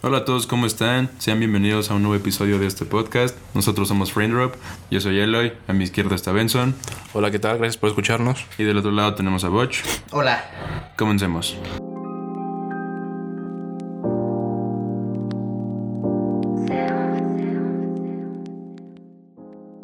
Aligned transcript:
Hola 0.00 0.18
a 0.18 0.24
todos, 0.24 0.46
¿cómo 0.46 0.66
están? 0.66 1.10
Sean 1.18 1.40
bienvenidos 1.40 1.90
a 1.90 1.94
un 1.94 2.02
nuevo 2.02 2.14
episodio 2.14 2.58
de 2.58 2.66
este 2.66 2.84
podcast. 2.84 3.36
Nosotros 3.54 3.88
somos 3.88 4.12
Frame 4.12 4.50
Yo 4.90 5.00
soy 5.00 5.18
Eloy. 5.18 5.52
A 5.66 5.72
mi 5.72 5.84
izquierda 5.84 6.14
está 6.14 6.30
Benson. 6.32 6.74
Hola, 7.12 7.30
¿qué 7.30 7.38
tal? 7.38 7.58
Gracias 7.58 7.76
por 7.78 7.88
escucharnos. 7.88 8.44
Y 8.58 8.64
del 8.64 8.78
otro 8.78 8.92
lado 8.92 9.14
tenemos 9.14 9.42
a 9.44 9.48
Botch. 9.48 9.80
Hola. 10.12 10.92
Comencemos. 10.96 11.56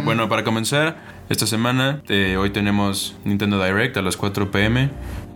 Bueno, 0.05 0.29
para 0.29 0.45
comenzar, 0.45 0.97
esta 1.31 1.47
semana, 1.47 2.03
eh, 2.09 2.37
hoy 2.39 2.51
tenemos 2.51 3.17
Nintendo 3.25 3.63
Direct 3.65 3.97
a 3.97 4.03
las 4.03 4.17
4 4.17 4.51
pm. 4.51 4.91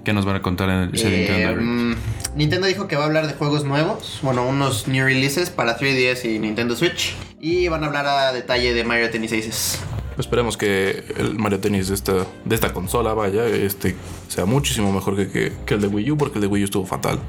¿Qué 0.05 0.13
nos 0.13 0.25
van 0.25 0.37
a 0.37 0.43
contar 0.43 0.69
en 0.69 0.95
ese 0.95 1.09
Eh, 1.09 1.19
Nintendo 1.19 1.49
Direct? 1.49 1.63
mm, 1.63 1.93
Nintendo 2.35 2.67
dijo 2.67 2.89
que 2.89 2.97
va 2.97 3.03
a 3.03 3.07
hablar 3.07 3.27
de 3.27 3.35
juegos 3.35 3.65
nuevos, 3.65 4.19
bueno, 4.23 4.47
unos 4.47 4.89
new 4.89 5.05
releases 5.05 5.51
para 5.51 5.79
3DS 5.79 6.25
y 6.25 6.39
Nintendo 6.39 6.77
Switch. 6.77 7.15
Y 7.41 7.69
van 7.69 7.85
a 7.85 7.87
hablar 7.87 8.07
a 8.07 8.33
detalle 8.33 8.75
de 8.75 8.85
Mario 8.85 9.11
Tennis 9.11 9.33
Aces. 9.33 9.81
Esperemos 10.19 10.57
que 10.57 11.05
el 11.17 11.39
Mario 11.39 11.61
Tennis 11.61 11.89
de 11.89 11.95
esta, 11.95 12.27
de 12.45 12.55
esta 12.55 12.73
consola, 12.73 13.15
vaya, 13.15 13.47
este, 13.47 13.95
sea 14.27 14.45
muchísimo 14.45 14.93
mejor 14.93 15.17
que, 15.17 15.29
que, 15.29 15.53
que 15.65 15.75
el 15.75 15.81
de 15.81 15.87
Wii 15.87 16.11
U, 16.11 16.17
porque 16.17 16.39
el 16.39 16.43
de 16.43 16.47
Wii 16.49 16.63
U 16.63 16.65
estuvo 16.65 16.87
fatal. 16.87 17.21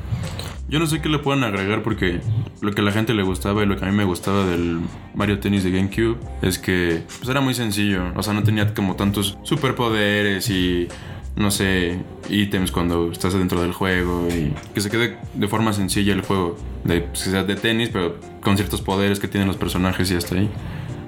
Yo 0.70 0.78
no 0.78 0.86
sé 0.86 1.02
qué 1.02 1.10
le 1.10 1.18
pueden 1.18 1.44
agregar 1.44 1.82
porque 1.82 2.22
lo 2.62 2.72
que 2.72 2.82
a 2.82 2.84
la 2.84 2.92
gente 2.92 3.16
le 3.16 3.24
gustaba 3.24 3.64
y 3.64 3.66
lo 3.66 3.76
que 3.76 3.86
a 3.86 3.88
mí 3.88 3.96
me 3.96 4.04
gustaba 4.04 4.46
del 4.46 4.82
Mario 5.16 5.40
Tennis 5.40 5.64
de 5.64 5.72
GameCube 5.72 6.18
es 6.44 6.60
que 6.60 7.02
pues, 7.18 7.28
era 7.28 7.42
muy 7.42 7.56
sencillo. 7.56 8.14
O 8.16 8.22
sea, 8.22 8.34
no 8.34 8.44
tenía 8.44 8.72
como 8.76 8.96
tantos 8.96 9.36
superpoderes 9.42 10.48
y 10.52 10.88
no 11.36 11.52
sé, 11.52 12.00
ítems 12.30 12.72
cuando 12.72 13.12
estás 13.12 13.34
dentro 13.34 13.62
del 13.62 13.74
juego 13.74 14.28
y 14.30 14.54
que 14.74 14.82
se 14.82 14.90
quede 14.90 15.18
de 15.34 15.48
forma 15.48 15.74
sencilla 15.74 16.14
el 16.14 16.22
juego. 16.22 16.58
De, 16.84 17.02
pues, 17.02 17.24
que 17.24 17.30
sea 17.32 17.44
de 17.44 17.56
tenis, 17.56 17.90
pero 17.92 18.20
con 18.42 18.56
ciertos 18.58 18.82
poderes 18.82 19.20
que 19.20 19.28
tienen 19.28 19.48
los 19.48 19.58
personajes 19.58 20.10
y 20.12 20.16
hasta 20.16 20.36
ahí. 20.36 20.50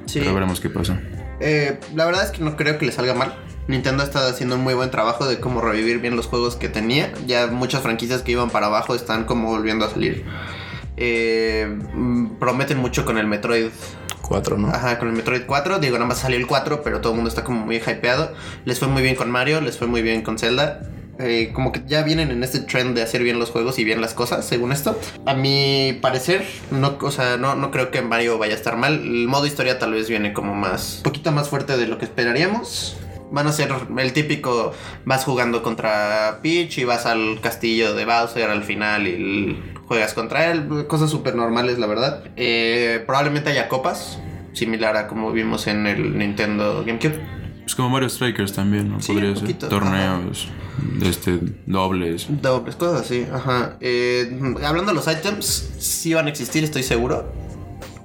Sí. 0.05 0.19
Pero 0.19 0.33
veremos 0.33 0.59
qué 0.59 0.69
pasa. 0.69 0.99
Eh, 1.39 1.79
la 1.95 2.05
verdad 2.05 2.23
es 2.23 2.31
que 2.31 2.43
no 2.43 2.55
creo 2.55 2.77
que 2.77 2.85
le 2.85 2.91
salga 2.91 3.13
mal. 3.13 3.35
Nintendo 3.67 4.03
ha 4.03 4.05
estado 4.05 4.29
haciendo 4.29 4.55
un 4.55 4.61
muy 4.61 4.73
buen 4.73 4.91
trabajo 4.91 5.25
de 5.25 5.39
cómo 5.39 5.61
revivir 5.61 5.99
bien 5.99 6.15
los 6.15 6.27
juegos 6.27 6.55
que 6.55 6.69
tenía. 6.69 7.11
Ya 7.25 7.47
muchas 7.47 7.81
franquicias 7.81 8.21
que 8.21 8.33
iban 8.33 8.49
para 8.49 8.67
abajo 8.67 8.95
están 8.95 9.25
como 9.25 9.49
volviendo 9.49 9.85
a 9.85 9.89
salir. 9.89 10.25
Eh, 11.03 11.65
mm, 11.95 12.35
prometen 12.37 12.77
mucho 12.77 13.05
con 13.05 13.17
el 13.17 13.25
Metroid 13.25 13.69
4, 14.21 14.59
¿no? 14.59 14.67
Ajá, 14.67 14.99
con 14.99 15.07
el 15.07 15.15
Metroid 15.15 15.47
4. 15.47 15.79
Digo, 15.79 15.95
nada 15.95 16.05
más 16.05 16.19
salió 16.19 16.37
el 16.37 16.45
4, 16.45 16.83
pero 16.83 17.01
todo 17.01 17.13
el 17.13 17.15
mundo 17.15 17.27
está 17.27 17.43
como 17.43 17.65
muy 17.65 17.77
hypeado. 17.77 18.33
Les 18.65 18.77
fue 18.77 18.87
muy 18.87 19.01
bien 19.01 19.15
con 19.15 19.31
Mario, 19.31 19.61
les 19.61 19.79
fue 19.79 19.87
muy 19.87 20.03
bien 20.03 20.21
con 20.21 20.37
Zelda. 20.37 20.81
Eh, 21.17 21.49
como 21.53 21.71
que 21.71 21.81
ya 21.87 22.03
vienen 22.03 22.29
en 22.29 22.43
este 22.43 22.59
trend 22.59 22.95
de 22.95 23.01
hacer 23.01 23.23
bien 23.23 23.39
los 23.39 23.49
juegos 23.49 23.79
y 23.79 23.83
bien 23.83 23.99
las 23.99 24.13
cosas, 24.13 24.45
según 24.45 24.71
esto. 24.71 24.95
A 25.25 25.33
mi 25.33 25.97
parecer, 26.03 26.45
no, 26.69 26.99
o 27.01 27.11
sea, 27.11 27.37
no, 27.37 27.55
no 27.55 27.71
creo 27.71 27.89
que 27.89 28.03
Mario 28.03 28.37
vaya 28.37 28.53
a 28.53 28.57
estar 28.57 28.77
mal. 28.77 28.93
El 28.93 29.27
modo 29.27 29.47
historia 29.47 29.79
tal 29.79 29.93
vez 29.93 30.07
viene 30.07 30.33
como 30.33 30.53
más, 30.53 30.97
un 30.97 31.03
poquito 31.03 31.31
más 31.31 31.49
fuerte 31.49 31.77
de 31.77 31.87
lo 31.87 31.97
que 31.97 32.05
esperaríamos. 32.05 32.95
Van 33.31 33.47
a 33.47 33.51
ser 33.51 33.73
el 33.97 34.13
típico, 34.13 34.71
vas 35.05 35.23
jugando 35.23 35.63
contra 35.63 36.41
Peach 36.43 36.77
y 36.77 36.83
vas 36.83 37.07
al 37.07 37.39
castillo 37.41 37.95
de 37.95 38.05
Bowser 38.05 38.51
al 38.51 38.63
final 38.63 39.07
y 39.07 39.57
juegas 39.91 40.13
contra 40.13 40.49
él. 40.49 40.87
Cosas 40.87 41.09
súper 41.09 41.35
normales, 41.35 41.77
la 41.77 41.85
verdad. 41.85 42.23
Eh, 42.37 43.03
probablemente 43.05 43.49
haya 43.49 43.67
copas, 43.67 44.19
similar 44.53 44.95
a 44.95 45.09
como 45.09 45.33
vimos 45.33 45.67
en 45.67 45.85
el 45.85 46.17
Nintendo 46.17 46.85
GameCube. 46.85 47.19
Es 47.65 47.75
como 47.75 47.89
Mario 47.89 48.07
Strikers 48.07 48.53
también, 48.53 48.89
¿no? 48.89 49.01
Sí, 49.01 49.11
Podría 49.11 49.35
ser. 49.35 49.53
Torneos, 49.57 50.47
este, 51.03 51.39
dobles. 51.65 52.27
Dobles, 52.41 52.77
cosas 52.77 53.01
así, 53.01 53.27
ajá. 53.33 53.75
Eh, 53.81 54.31
hablando 54.63 54.91
de 54.91 54.95
los 54.95 55.09
items, 55.09 55.73
sí 55.77 56.13
van 56.13 56.27
a 56.27 56.29
existir, 56.29 56.63
estoy 56.63 56.83
seguro. 56.83 57.29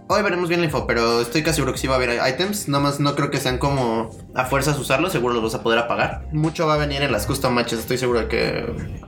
Hoy 0.09 0.23
veremos 0.23 0.49
bien 0.49 0.61
la 0.61 0.67
info, 0.67 0.87
pero 0.87 1.21
estoy 1.21 1.43
casi 1.43 1.57
seguro 1.57 1.73
que 1.73 1.79
sí 1.79 1.89
va 1.89 1.95
a 1.95 1.97
haber 1.97 2.21
items. 2.33 2.69
Nada 2.69 2.83
más 2.85 3.01
no 3.01 3.17
creo 3.17 3.29
que 3.33 3.39
sean 3.39 3.59
como 3.59 4.11
a 4.37 4.45
fuerzas 4.45 4.79
usarlos, 4.79 5.11
seguro 5.11 5.35
los 5.35 5.43
vas 5.43 5.57
a 5.57 5.65
poder 5.65 5.81
apagar. 5.81 6.28
Mucho 6.33 6.65
va 6.67 6.75
a 6.75 6.77
venir 6.77 7.03
en 7.03 7.11
las 7.11 7.27
custom 7.27 7.53
matches, 7.53 7.81
estoy 7.81 7.99
seguro 7.99 8.21
de 8.21 8.28
que 8.28 8.66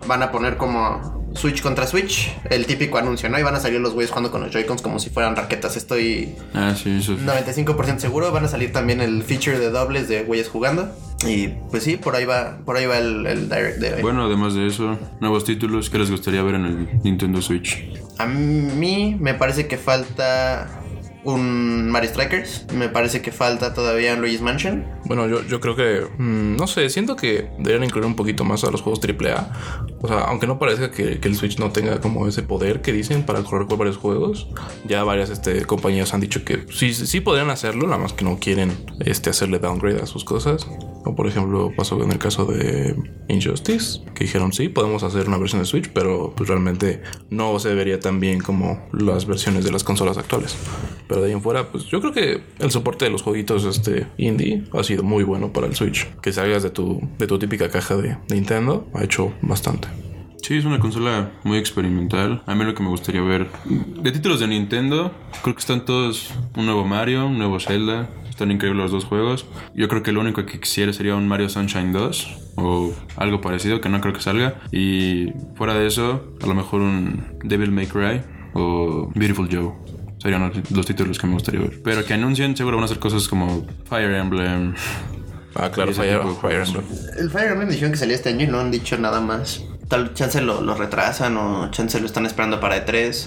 van 0.08 0.24
a 0.24 0.32
poner 0.32 0.56
como 0.56 1.24
Switch 1.34 1.62
contra 1.62 1.86
Switch, 1.86 2.34
el 2.50 2.66
típico 2.66 2.98
anuncio, 2.98 3.28
¿no? 3.28 3.38
Y 3.38 3.44
van 3.44 3.54
a 3.54 3.60
salir 3.60 3.78
los 3.80 3.92
güeyes 3.94 4.10
jugando 4.10 4.32
con 4.32 4.40
los 4.42 4.50
Joy-Cons 4.50 4.82
como 4.82 4.98
si 4.98 5.10
fueran 5.10 5.36
raquetas. 5.36 5.76
Estoy 5.76 6.34
Ah, 6.52 6.74
sí, 6.74 6.96
eso. 6.98 7.12
95% 7.16 7.98
seguro. 7.98 8.32
Van 8.32 8.44
a 8.44 8.48
salir 8.48 8.72
también 8.72 9.00
el 9.00 9.22
feature 9.22 9.60
de 9.60 9.70
dobles 9.70 10.08
de 10.08 10.24
güeyes 10.24 10.48
jugando. 10.48 10.90
Y 11.24 11.46
pues 11.70 11.84
sí, 11.84 11.96
por 11.96 12.16
ahí 12.16 12.24
va, 12.24 12.58
por 12.64 12.76
ahí 12.76 12.86
va 12.86 12.98
el, 12.98 13.24
el 13.24 13.48
direct 13.48 13.78
de 13.78 13.94
hoy. 13.94 14.02
Bueno, 14.02 14.24
además 14.24 14.54
de 14.54 14.66
eso, 14.66 14.98
nuevos 15.20 15.44
títulos 15.44 15.90
que 15.90 15.98
les 15.98 16.10
gustaría 16.10 16.42
ver 16.42 16.56
en 16.56 16.64
el 16.64 16.88
Nintendo 17.04 17.40
Switch. 17.40 17.84
A 18.18 18.26
mí 18.26 19.16
me 19.20 19.34
parece 19.34 19.68
que 19.68 19.78
falta 19.78 20.66
un 21.34 21.90
Mario 21.90 22.10
Strikers. 22.10 22.66
Me 22.74 22.88
parece 22.88 23.22
que 23.22 23.32
falta 23.32 23.74
todavía 23.74 24.14
un 24.14 24.20
Luigi's 24.20 24.40
Mansion. 24.40 24.84
Bueno, 25.04 25.26
yo, 25.28 25.42
yo 25.44 25.60
creo 25.60 25.76
que, 25.76 26.06
mm, 26.18 26.56
no 26.56 26.66
sé, 26.66 26.88
siento 26.90 27.16
que 27.16 27.50
deberían 27.58 27.84
incluir 27.84 28.06
un 28.06 28.16
poquito 28.16 28.44
más 28.44 28.64
a 28.64 28.70
los 28.70 28.82
juegos 28.82 29.00
AAA. 29.00 29.88
O 30.00 30.08
sea, 30.08 30.20
aunque 30.20 30.46
no 30.46 30.58
parezca 30.58 30.90
que, 30.90 31.18
que 31.18 31.28
el 31.28 31.34
Switch 31.34 31.58
no 31.58 31.70
tenga 31.70 32.00
como 32.00 32.26
ese 32.28 32.42
poder 32.42 32.82
que 32.82 32.92
dicen 32.92 33.24
para 33.24 33.42
correr 33.42 33.66
con 33.66 33.78
varios 33.78 33.96
juegos, 33.96 34.48
ya 34.86 35.02
varias 35.04 35.30
este, 35.30 35.64
compañías 35.64 36.14
han 36.14 36.20
dicho 36.20 36.44
que 36.44 36.64
sí, 36.70 36.94
sí 36.94 37.20
podrían 37.20 37.50
hacerlo, 37.50 37.86
nada 37.86 37.98
más 37.98 38.12
que 38.12 38.24
no 38.24 38.38
quieren 38.38 38.72
este, 39.00 39.30
hacerle 39.30 39.58
downgrade 39.58 40.00
a 40.00 40.06
sus 40.06 40.24
cosas. 40.24 40.66
O 41.04 41.14
por 41.14 41.26
ejemplo, 41.26 41.72
pasó 41.76 42.02
en 42.02 42.12
el 42.12 42.18
caso 42.18 42.44
de 42.44 42.94
Injustice, 43.28 44.00
que 44.14 44.24
dijeron 44.24 44.52
sí, 44.52 44.68
podemos 44.68 45.02
hacer 45.02 45.28
una 45.28 45.38
versión 45.38 45.62
de 45.62 45.66
Switch, 45.66 45.90
pero 45.92 46.32
pues 46.36 46.48
realmente 46.48 47.02
no 47.30 47.58
se 47.58 47.74
vería 47.74 47.98
tan 47.98 48.20
bien 48.20 48.40
como 48.40 48.86
las 48.92 49.26
versiones 49.26 49.64
de 49.64 49.72
las 49.72 49.84
consolas 49.84 50.18
actuales. 50.18 50.56
Pero 51.08 51.22
de 51.22 51.28
ahí 51.28 51.32
en 51.32 51.42
fuera, 51.42 51.72
pues 51.72 51.86
yo 51.86 52.00
creo 52.00 52.12
que 52.12 52.42
el 52.58 52.70
soporte 52.70 53.06
de 53.06 53.10
los 53.10 53.22
jueguitos 53.22 53.64
este, 53.64 54.06
indie 54.18 54.64
ha 54.72 54.84
sido 54.84 55.02
muy 55.02 55.24
bueno 55.24 55.52
para 55.52 55.66
el 55.66 55.74
Switch. 55.74 56.06
Que 56.20 56.32
salgas 56.32 56.62
de 56.62 56.70
tu, 56.70 57.00
de 57.18 57.26
tu 57.26 57.38
típica 57.38 57.70
caja 57.70 57.96
de 57.96 58.18
Nintendo 58.28 58.86
ha 58.94 59.04
hecho 59.04 59.32
bastante. 59.40 59.87
Sí, 60.42 60.56
es 60.56 60.64
una 60.64 60.78
consola 60.78 61.30
muy 61.44 61.58
experimental. 61.58 62.42
A 62.46 62.54
mí 62.54 62.64
lo 62.64 62.74
que 62.74 62.82
me 62.82 62.88
gustaría 62.88 63.20
ver 63.20 63.48
de 63.66 64.12
títulos 64.12 64.40
de 64.40 64.46
Nintendo, 64.46 65.12
creo 65.42 65.54
que 65.54 65.60
están 65.60 65.84
todos 65.84 66.30
un 66.56 66.64
nuevo 66.66 66.84
Mario, 66.86 67.26
un 67.26 67.38
nuevo 67.38 67.60
Zelda. 67.60 68.08
Están 68.30 68.50
increíbles 68.52 68.80
los 68.84 68.92
dos 68.92 69.04
juegos. 69.04 69.46
Yo 69.74 69.88
creo 69.88 70.02
que 70.04 70.12
lo 70.12 70.20
único 70.20 70.46
que 70.46 70.60
quisiera 70.60 70.92
sería 70.92 71.16
un 71.16 71.26
Mario 71.26 71.48
Sunshine 71.48 71.92
2 71.92 72.52
o 72.56 72.94
algo 73.16 73.40
parecido, 73.40 73.80
que 73.80 73.88
no 73.88 74.00
creo 74.00 74.14
que 74.14 74.20
salga. 74.20 74.60
Y 74.70 75.32
fuera 75.56 75.74
de 75.74 75.88
eso, 75.88 76.36
a 76.40 76.46
lo 76.46 76.54
mejor 76.54 76.80
un 76.82 77.38
Devil 77.42 77.72
May 77.72 77.86
Cry 77.86 78.22
o 78.54 79.10
Beautiful 79.16 79.48
Joe. 79.52 79.72
Serían 80.22 80.48
los- 80.48 80.70
los 80.70 80.86
títulos 80.86 81.18
que 81.18 81.26
me 81.26 81.34
gustaría 81.34 81.60
ver. 81.60 81.80
Pero 81.82 82.04
que 82.04 82.14
anuncien, 82.14 82.56
seguro 82.56 82.76
van 82.76 82.84
a 82.84 82.86
hacer 82.86 83.00
cosas 83.00 83.26
como 83.28 83.66
Fire 83.88 84.12
Emblem. 84.14 84.74
Ah, 85.56 85.70
claro, 85.70 85.92
Fire, 85.92 86.20
Fire. 86.40 86.62
Emblem. 86.64 86.84
El 87.18 87.30
Fire 87.30 87.50
Emblem 87.50 87.68
dijeron 87.70 87.90
que 87.90 87.98
salía 87.98 88.14
este 88.14 88.28
año 88.28 88.44
y 88.44 88.48
no 88.48 88.60
han 88.60 88.70
dicho 88.70 88.96
nada 88.98 89.20
más. 89.20 89.64
Tal 89.88 90.12
chance 90.14 90.40
lo, 90.40 90.60
lo 90.60 90.74
retrasan 90.74 91.36
o 91.36 91.70
chance 91.70 91.98
lo 91.98 92.06
están 92.06 92.26
esperando 92.26 92.60
para 92.60 92.84
E3. 92.84 93.26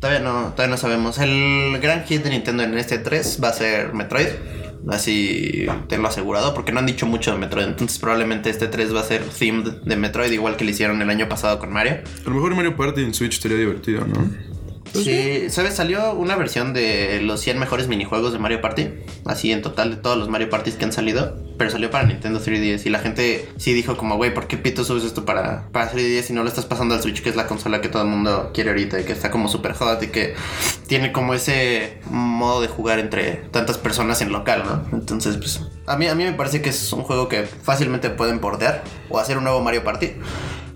Todavía 0.00 0.20
no, 0.20 0.52
todavía 0.52 0.72
no 0.72 0.76
sabemos. 0.76 1.18
El 1.18 1.78
gran 1.80 2.04
hit 2.04 2.22
de 2.22 2.30
Nintendo 2.30 2.64
en 2.64 2.76
este 2.76 2.98
3 2.98 3.40
va 3.42 3.48
a 3.48 3.52
ser 3.52 3.94
Metroid. 3.94 4.28
Así 4.88 5.66
tenlo 5.88 6.08
asegurado, 6.08 6.54
porque 6.54 6.70
no 6.70 6.78
han 6.78 6.86
dicho 6.86 7.06
mucho 7.06 7.32
de 7.32 7.38
Metroid. 7.38 7.66
Entonces, 7.66 7.98
probablemente 7.98 8.50
este 8.50 8.68
3 8.68 8.94
va 8.94 9.00
a 9.00 9.04
ser 9.04 9.22
themed 9.22 9.82
de 9.84 9.96
Metroid, 9.96 10.30
igual 10.30 10.56
que 10.56 10.64
lo 10.64 10.70
hicieron 10.70 11.02
el 11.02 11.10
año 11.10 11.28
pasado 11.28 11.58
con 11.58 11.72
Mario. 11.72 12.02
A 12.24 12.28
lo 12.28 12.34
mejor 12.34 12.54
Mario 12.54 12.76
Party 12.76 13.02
en 13.02 13.14
Switch 13.14 13.40
sería 13.40 13.56
divertido, 13.56 14.06
¿no? 14.06 14.30
Sí, 14.92 15.50
¿sabes? 15.50 15.74
Salió 15.74 16.14
una 16.14 16.36
versión 16.36 16.72
de 16.72 17.20
los 17.22 17.40
100 17.40 17.58
mejores 17.58 17.88
minijuegos 17.88 18.32
de 18.32 18.38
Mario 18.38 18.60
Party. 18.60 18.88
Así 19.24 19.52
en 19.52 19.62
total 19.62 19.90
de 19.90 19.96
todos 19.96 20.16
los 20.16 20.28
Mario 20.28 20.50
Parties 20.50 20.76
que 20.76 20.84
han 20.84 20.92
salido. 20.92 21.36
Pero 21.58 21.70
salió 21.70 21.90
para 21.90 22.04
Nintendo 22.04 22.40
3DS. 22.40 22.86
Y 22.86 22.90
la 22.90 22.98
gente 22.98 23.48
sí 23.56 23.72
dijo 23.72 23.96
como, 23.96 24.16
güey, 24.16 24.32
¿por 24.32 24.46
qué 24.46 24.56
pito 24.56 24.84
subes 24.84 25.04
esto 25.04 25.24
para, 25.24 25.68
para 25.72 25.90
3DS 25.90 26.30
y 26.30 26.32
no 26.32 26.42
lo 26.42 26.48
estás 26.48 26.66
pasando 26.66 26.94
al 26.94 27.02
Switch? 27.02 27.22
Que 27.22 27.30
es 27.30 27.36
la 27.36 27.46
consola 27.46 27.80
que 27.80 27.88
todo 27.88 28.02
el 28.02 28.08
mundo 28.08 28.50
quiere 28.54 28.70
ahorita. 28.70 29.00
Y 29.00 29.04
que 29.04 29.12
está 29.12 29.30
como 29.30 29.48
super 29.48 29.72
hot. 29.72 30.02
Y 30.02 30.08
que 30.08 30.34
tiene 30.86 31.12
como 31.12 31.34
ese 31.34 31.98
modo 32.10 32.60
de 32.60 32.68
jugar 32.68 32.98
entre 32.98 33.42
tantas 33.50 33.78
personas 33.78 34.20
en 34.22 34.32
local, 34.32 34.64
¿no? 34.64 34.98
Entonces, 34.98 35.36
pues... 35.36 35.60
A 35.86 35.96
mí, 35.96 36.08
a 36.08 36.14
mí 36.14 36.24
me 36.24 36.32
parece 36.32 36.62
que 36.62 36.70
es 36.70 36.92
un 36.92 37.02
juego 37.02 37.28
que 37.28 37.44
fácilmente 37.44 38.10
pueden 38.10 38.40
bordear. 38.40 38.82
O 39.08 39.18
hacer 39.18 39.38
un 39.38 39.44
nuevo 39.44 39.60
Mario 39.60 39.84
Party. 39.84 40.12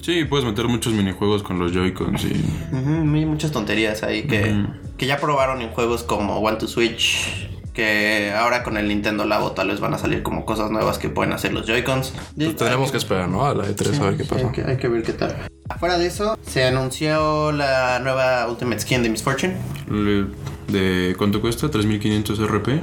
Sí, 0.02 0.24
puedes 0.24 0.46
meter 0.46 0.66
muchos 0.68 0.92
minijuegos 0.94 1.42
con 1.42 1.58
los 1.58 1.72
Joy-Cons 1.72 2.24
y 2.24 2.44
hay 2.72 3.26
muchas 3.26 3.52
tonterías 3.52 4.02
ahí 4.02 4.22
que, 4.24 4.64
que 4.96 5.06
ya 5.06 5.18
probaron 5.18 5.60
en 5.60 5.68
juegos 5.70 6.02
como 6.02 6.38
One 6.38 6.56
to 6.56 6.66
Switch. 6.66 7.48
Que 7.74 8.32
ahora 8.36 8.64
con 8.64 8.76
el 8.76 8.88
Nintendo 8.88 9.24
Labo 9.24 9.52
tal 9.52 9.68
vez 9.68 9.78
van 9.78 9.94
a 9.94 9.98
salir 9.98 10.24
como 10.24 10.44
cosas 10.44 10.70
nuevas 10.72 10.98
que 10.98 11.08
pueden 11.08 11.32
hacer 11.32 11.52
los 11.52 11.66
Joy-Cons. 11.66 12.12
Pues 12.36 12.56
tendremos 12.56 12.90
que 12.90 12.96
esperar, 12.96 13.28
¿no? 13.28 13.46
A 13.46 13.54
la 13.54 13.64
E3 13.64 13.96
a 14.00 14.04
ver 14.06 14.16
qué 14.16 14.24
Sí, 14.24 14.28
pasa. 14.28 14.46
hay, 14.48 14.52
que, 14.52 14.62
hay 14.64 14.76
que 14.76 14.88
ver 14.88 15.02
qué 15.04 15.12
tal. 15.12 15.36
Afuera 15.68 15.96
de 15.96 16.06
eso, 16.06 16.36
se 16.44 16.64
anunció 16.64 17.52
la 17.52 18.00
nueva 18.00 18.48
Ultimate 18.50 18.80
Skin 18.80 19.04
de 19.04 19.08
Miss 19.10 19.22
Fortune. 19.22 19.54
Le- 19.88 20.26
¿De 20.66 21.14
cuánto 21.16 21.40
cuesta? 21.40 21.70
3500 21.70 22.40
RP. 22.40 22.80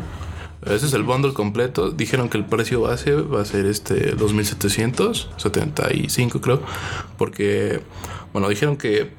Ese 0.73 0.85
es 0.87 0.93
el 0.93 1.03
bundle 1.03 1.33
completo. 1.33 1.91
Dijeron 1.91 2.29
que 2.29 2.37
el 2.37 2.45
precio 2.45 2.81
base 2.81 3.13
va 3.13 3.41
a 3.41 3.45
ser 3.45 3.65
este 3.65 4.11
2775 4.15 6.41
creo. 6.41 6.61
Porque, 7.17 7.81
Bueno, 8.33 8.49
dijeron 8.49 8.75
que 8.77 8.97
eh, 9.01 9.09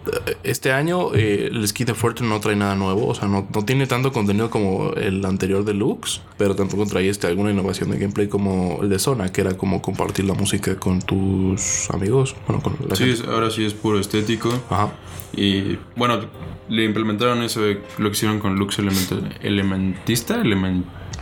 este 0.45 0.71
año 0.71 1.13
eh, 1.15 1.49
el 1.51 1.67
skin 1.67 1.87
de 1.87 1.95
Fortune 1.95 2.29
no 2.29 2.39
trae 2.41 2.55
nada 2.55 2.77
nuevo. 2.77 3.07
O 3.09 3.15
sea, 3.15 3.27
no, 3.27 3.49
no 3.53 3.65
tiene 3.65 3.87
tanto 3.87 4.13
contenido 4.13 4.51
como 4.51 4.93
el 4.93 5.25
anterior 5.25 5.65
deluxe. 5.65 6.21
Pero 6.37 6.55
tampoco 6.55 6.87
trae 6.87 7.09
este, 7.09 7.27
alguna 7.27 7.51
innovación 7.51 7.91
de 7.91 7.99
gameplay 7.99 8.29
como 8.29 8.79
el 8.83 8.89
de 8.91 8.99
Zona, 8.99 9.33
que 9.33 9.41
era 9.41 9.57
como 9.57 9.83
compartir 9.83 10.27
la 10.27 10.35
música 10.35 10.79
con 10.79 11.01
tus 11.03 11.91
amigos. 11.91 12.37
Bueno, 12.47 12.63
con 12.63 12.77
la 12.89 12.95
Sí, 12.95 13.11
es- 13.11 13.25
ahora 13.25 13.51
sí 13.51 13.65
es 13.65 13.75
puro 13.75 13.99
estético. 13.99 14.51
Ajá. 14.71 14.93
Y 15.35 15.79
bueno, 15.97 16.21
le 16.69 16.85
implementaron 16.85 17.43
eso 17.43 17.63
de 17.63 17.81
lo 17.99 18.11
que 18.11 18.17
hicieron 18.17 18.39
con 18.39 18.57
Lux 18.57 18.79
Elementa- 18.79 19.37
Elementista, 19.43 20.37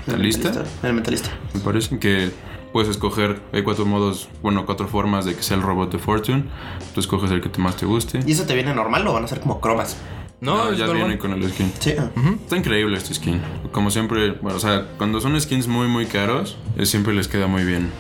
Elementalista, 0.06 0.64
Elementalista. 0.82 1.31
me 1.55 1.61
parece 1.61 1.99
que 1.99 2.31
puedes 2.73 2.88
escoger, 2.91 3.41
hay 3.53 3.62
cuatro 3.62 3.87
modos, 3.87 4.29
bueno, 4.43 4.67
cuatro 4.67 4.87
formas 4.88 5.25
de 5.25 5.35
que 5.35 5.43
sea 5.43 5.56
el 5.56 5.62
robot 5.62 5.91
de 5.93 5.99
Fortune. 5.99 6.44
Tú 6.94 7.00
escoges 7.00 7.31
el 7.31 7.41
que 7.41 7.49
te 7.49 7.61
más 7.61 7.76
te 7.76 7.87
guste. 7.87 8.20
¿Y 8.26 8.32
eso 8.32 8.44
te 8.44 8.55
viene 8.55 8.75
normal 8.75 9.06
o 9.06 9.12
van 9.14 9.25
a 9.25 9.29
ser 9.29 9.41
como 9.41 9.61
cromas? 9.61 9.97
No, 10.41 10.56
No, 10.67 10.70
es 10.73 10.79
ya 10.79 10.85
normal. 10.87 11.06
viene 11.06 11.19
con 11.19 11.32
el 11.32 11.50
skin. 11.50 11.73
Sí. 11.79 11.94
ah. 11.99 12.11
Está 12.43 12.56
increíble 12.56 12.97
este 12.99 13.14
skin. 13.14 13.41
Como 13.73 13.91
siempre, 13.91 14.32
bueno, 14.32 14.58
o 14.58 14.61
sea, 14.61 14.87
cuando 14.99 15.20
son 15.20 15.41
skins 15.41 15.67
muy, 15.67 15.88
muy 15.88 16.05
caros, 16.06 16.58
eh, 16.76 16.85
siempre 16.85 17.14
les 17.14 17.26
queda 17.29 17.47
muy 17.47 17.64
bien. 17.64 17.91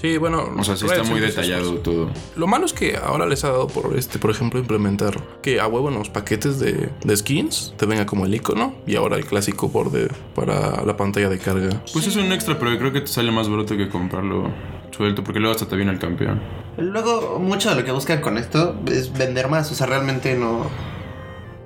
Sí, 0.00 0.18
bueno. 0.18 0.50
O 0.56 0.62
sea, 0.62 0.76
sí 0.76 0.84
está 0.86 1.02
muy 1.02 1.20
detallado 1.20 1.78
todo. 1.78 2.10
Lo 2.36 2.46
malo 2.46 2.66
es 2.66 2.72
que 2.72 2.96
ahora 2.96 3.26
les 3.26 3.44
ha 3.44 3.48
dado 3.48 3.66
por 3.66 3.96
este, 3.96 4.18
por 4.18 4.30
ejemplo, 4.30 4.60
implementar 4.60 5.20
que 5.42 5.58
a 5.58 5.66
huevo 5.66 5.88
en 5.88 5.94
los 5.94 6.10
paquetes 6.10 6.60
de, 6.60 6.90
de 7.02 7.16
skins 7.16 7.74
te 7.76 7.86
venga 7.86 8.04
como 8.04 8.26
el 8.26 8.34
icono 8.34 8.74
y 8.86 8.96
ahora 8.96 9.16
el 9.16 9.24
clásico 9.24 9.68
borde 9.68 10.08
para 10.34 10.84
la 10.84 10.96
pantalla 10.96 11.28
de 11.28 11.38
carga. 11.38 11.82
Pues 11.92 12.06
es 12.06 12.16
un 12.16 12.30
extra, 12.30 12.58
pero 12.58 12.76
creo 12.78 12.92
que 12.92 13.00
te 13.00 13.08
sale 13.08 13.32
más 13.32 13.48
barato 13.48 13.76
que 13.76 13.88
comprarlo 13.88 14.52
suelto, 14.96 15.24
porque 15.24 15.40
luego 15.40 15.54
hasta 15.54 15.66
te 15.66 15.76
viene 15.76 15.92
el 15.92 15.98
campeón. 15.98 16.40
Luego, 16.78 17.38
mucho 17.38 17.70
de 17.70 17.76
lo 17.76 17.84
que 17.84 17.92
buscan 17.92 18.20
con 18.20 18.38
esto 18.38 18.78
es 18.86 19.12
vender 19.12 19.48
más. 19.48 19.70
O 19.72 19.74
sea, 19.74 19.86
realmente 19.86 20.34
no. 20.36 20.66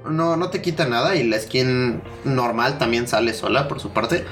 No, 0.09 0.37
no 0.37 0.49
te 0.49 0.63
quita 0.63 0.89
nada 0.89 1.15
y 1.15 1.25
la 1.25 1.39
skin 1.39 2.01
normal 2.25 2.79
también 2.79 3.07
sale 3.07 3.35
sola 3.35 3.69
por 3.69 3.81
su 3.81 3.91
parte. 3.91 4.25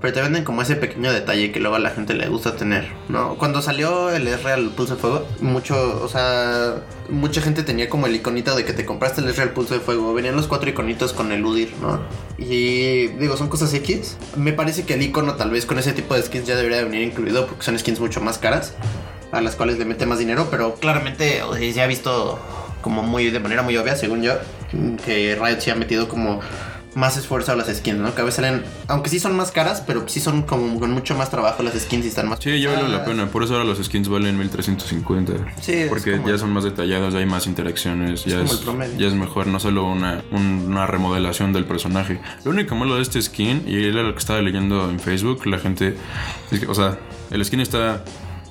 Pero 0.00 0.12
te 0.12 0.20
venden 0.20 0.44
como 0.44 0.60
ese 0.60 0.76
pequeño 0.76 1.10
detalle 1.10 1.52
que 1.52 1.60
luego 1.60 1.76
a 1.76 1.78
la 1.78 1.90
gente 1.90 2.12
le 2.14 2.28
gusta 2.28 2.54
tener, 2.54 2.86
¿no? 3.08 3.36
Cuando 3.36 3.62
salió 3.62 4.10
el 4.10 4.26
Real 4.42 4.70
Pulse 4.76 4.94
de 4.94 5.00
Fuego, 5.00 5.26
mucho, 5.40 6.00
o 6.02 6.08
sea, 6.08 6.82
mucha 7.08 7.40
gente 7.40 7.62
tenía 7.62 7.88
como 7.88 8.06
el 8.06 8.14
iconito 8.14 8.54
de 8.54 8.64
que 8.64 8.74
te 8.74 8.84
compraste 8.84 9.22
el 9.22 9.34
Real 9.34 9.50
Pulse 9.50 9.74
de 9.74 9.80
Fuego. 9.80 10.12
Venían 10.12 10.36
los 10.36 10.46
cuatro 10.46 10.68
iconitos 10.68 11.12
con 11.14 11.32
el 11.32 11.44
UDIR, 11.44 11.70
¿no? 11.80 12.00
Y 12.36 13.08
digo, 13.18 13.36
son 13.36 13.48
cosas 13.48 13.72
X. 13.72 14.18
Me 14.36 14.52
parece 14.52 14.84
que 14.84 14.94
el 14.94 15.02
icono 15.02 15.34
tal 15.34 15.50
vez 15.50 15.64
con 15.64 15.78
ese 15.78 15.92
tipo 15.92 16.14
de 16.14 16.22
skins 16.22 16.46
ya 16.46 16.56
debería 16.56 16.78
de 16.78 16.84
venir 16.84 17.02
incluido 17.02 17.46
porque 17.46 17.64
son 17.64 17.78
skins 17.78 17.98
mucho 17.98 18.20
más 18.20 18.38
caras 18.38 18.74
a 19.32 19.40
las 19.40 19.56
cuales 19.56 19.78
le 19.78 19.84
mete 19.84 20.06
más 20.06 20.18
dinero, 20.18 20.48
pero 20.50 20.74
claramente 20.74 21.42
se 21.72 21.82
ha 21.82 21.86
visto 21.86 22.38
como 22.80 23.02
muy 23.02 23.30
de 23.30 23.40
manera 23.40 23.62
muy 23.62 23.76
obvia, 23.76 23.96
según 23.96 24.22
yo, 24.22 24.34
que 25.04 25.34
Riot 25.34 25.60
sí 25.60 25.70
ha 25.70 25.74
metido 25.74 26.08
como 26.08 26.40
más 26.96 27.16
esfuerzo 27.16 27.52
a 27.52 27.56
las 27.56 27.68
skins, 27.68 27.98
¿no? 28.00 28.12
Que 28.14 28.22
a 28.22 28.24
veces 28.24 28.36
salen, 28.44 28.64
aunque 28.88 29.08
sí 29.10 29.20
son 29.20 29.36
más 29.36 29.52
caras, 29.52 29.82
pero 29.86 30.08
sí 30.08 30.18
son 30.18 30.42
como 30.42 30.80
con 30.80 30.90
mucho 30.90 31.14
más 31.14 31.30
trabajo 31.30 31.62
las 31.62 31.74
skins 31.74 32.04
y 32.06 32.08
están 32.08 32.28
más 32.28 32.38
Sí, 32.42 32.58
ya 32.60 32.72
vale 32.72 32.88
la 32.88 33.04
pena. 33.04 33.26
Por 33.26 33.44
eso 33.44 33.52
ahora 33.52 33.64
los 33.66 33.78
skins 33.84 34.08
valen 34.08 34.36
1350. 34.38 35.32
Sí, 35.60 35.72
es 35.72 35.88
Porque 35.88 36.16
como 36.16 36.28
ya 36.30 36.38
son 36.38 36.52
más 36.52 36.64
detallados, 36.64 37.12
ya 37.12 37.20
hay 37.20 37.26
más 37.26 37.46
interacciones. 37.46 38.24
ya, 38.24 38.36
como 38.38 38.44
es, 38.46 38.52
el 38.58 38.64
promedio. 38.64 38.98
ya 38.98 39.06
es 39.08 39.14
mejor, 39.14 39.46
no 39.46 39.60
solo 39.60 39.84
una, 39.86 40.24
un- 40.32 40.64
una 40.68 40.86
remodelación 40.86 41.52
del 41.52 41.66
personaje. 41.66 42.18
Lo 42.44 42.50
único 42.50 42.74
malo 42.74 42.96
de 42.96 43.02
este 43.02 43.20
skin, 43.20 43.64
y 43.66 43.84
era 43.84 44.02
lo 44.02 44.12
que 44.14 44.18
estaba 44.18 44.40
leyendo 44.40 44.88
en 44.90 44.98
Facebook, 44.98 45.46
la 45.46 45.58
gente. 45.58 45.96
es 46.50 46.66
o 46.66 46.74
sea, 46.74 46.98
el 47.30 47.44
skin 47.44 47.60
está 47.60 48.02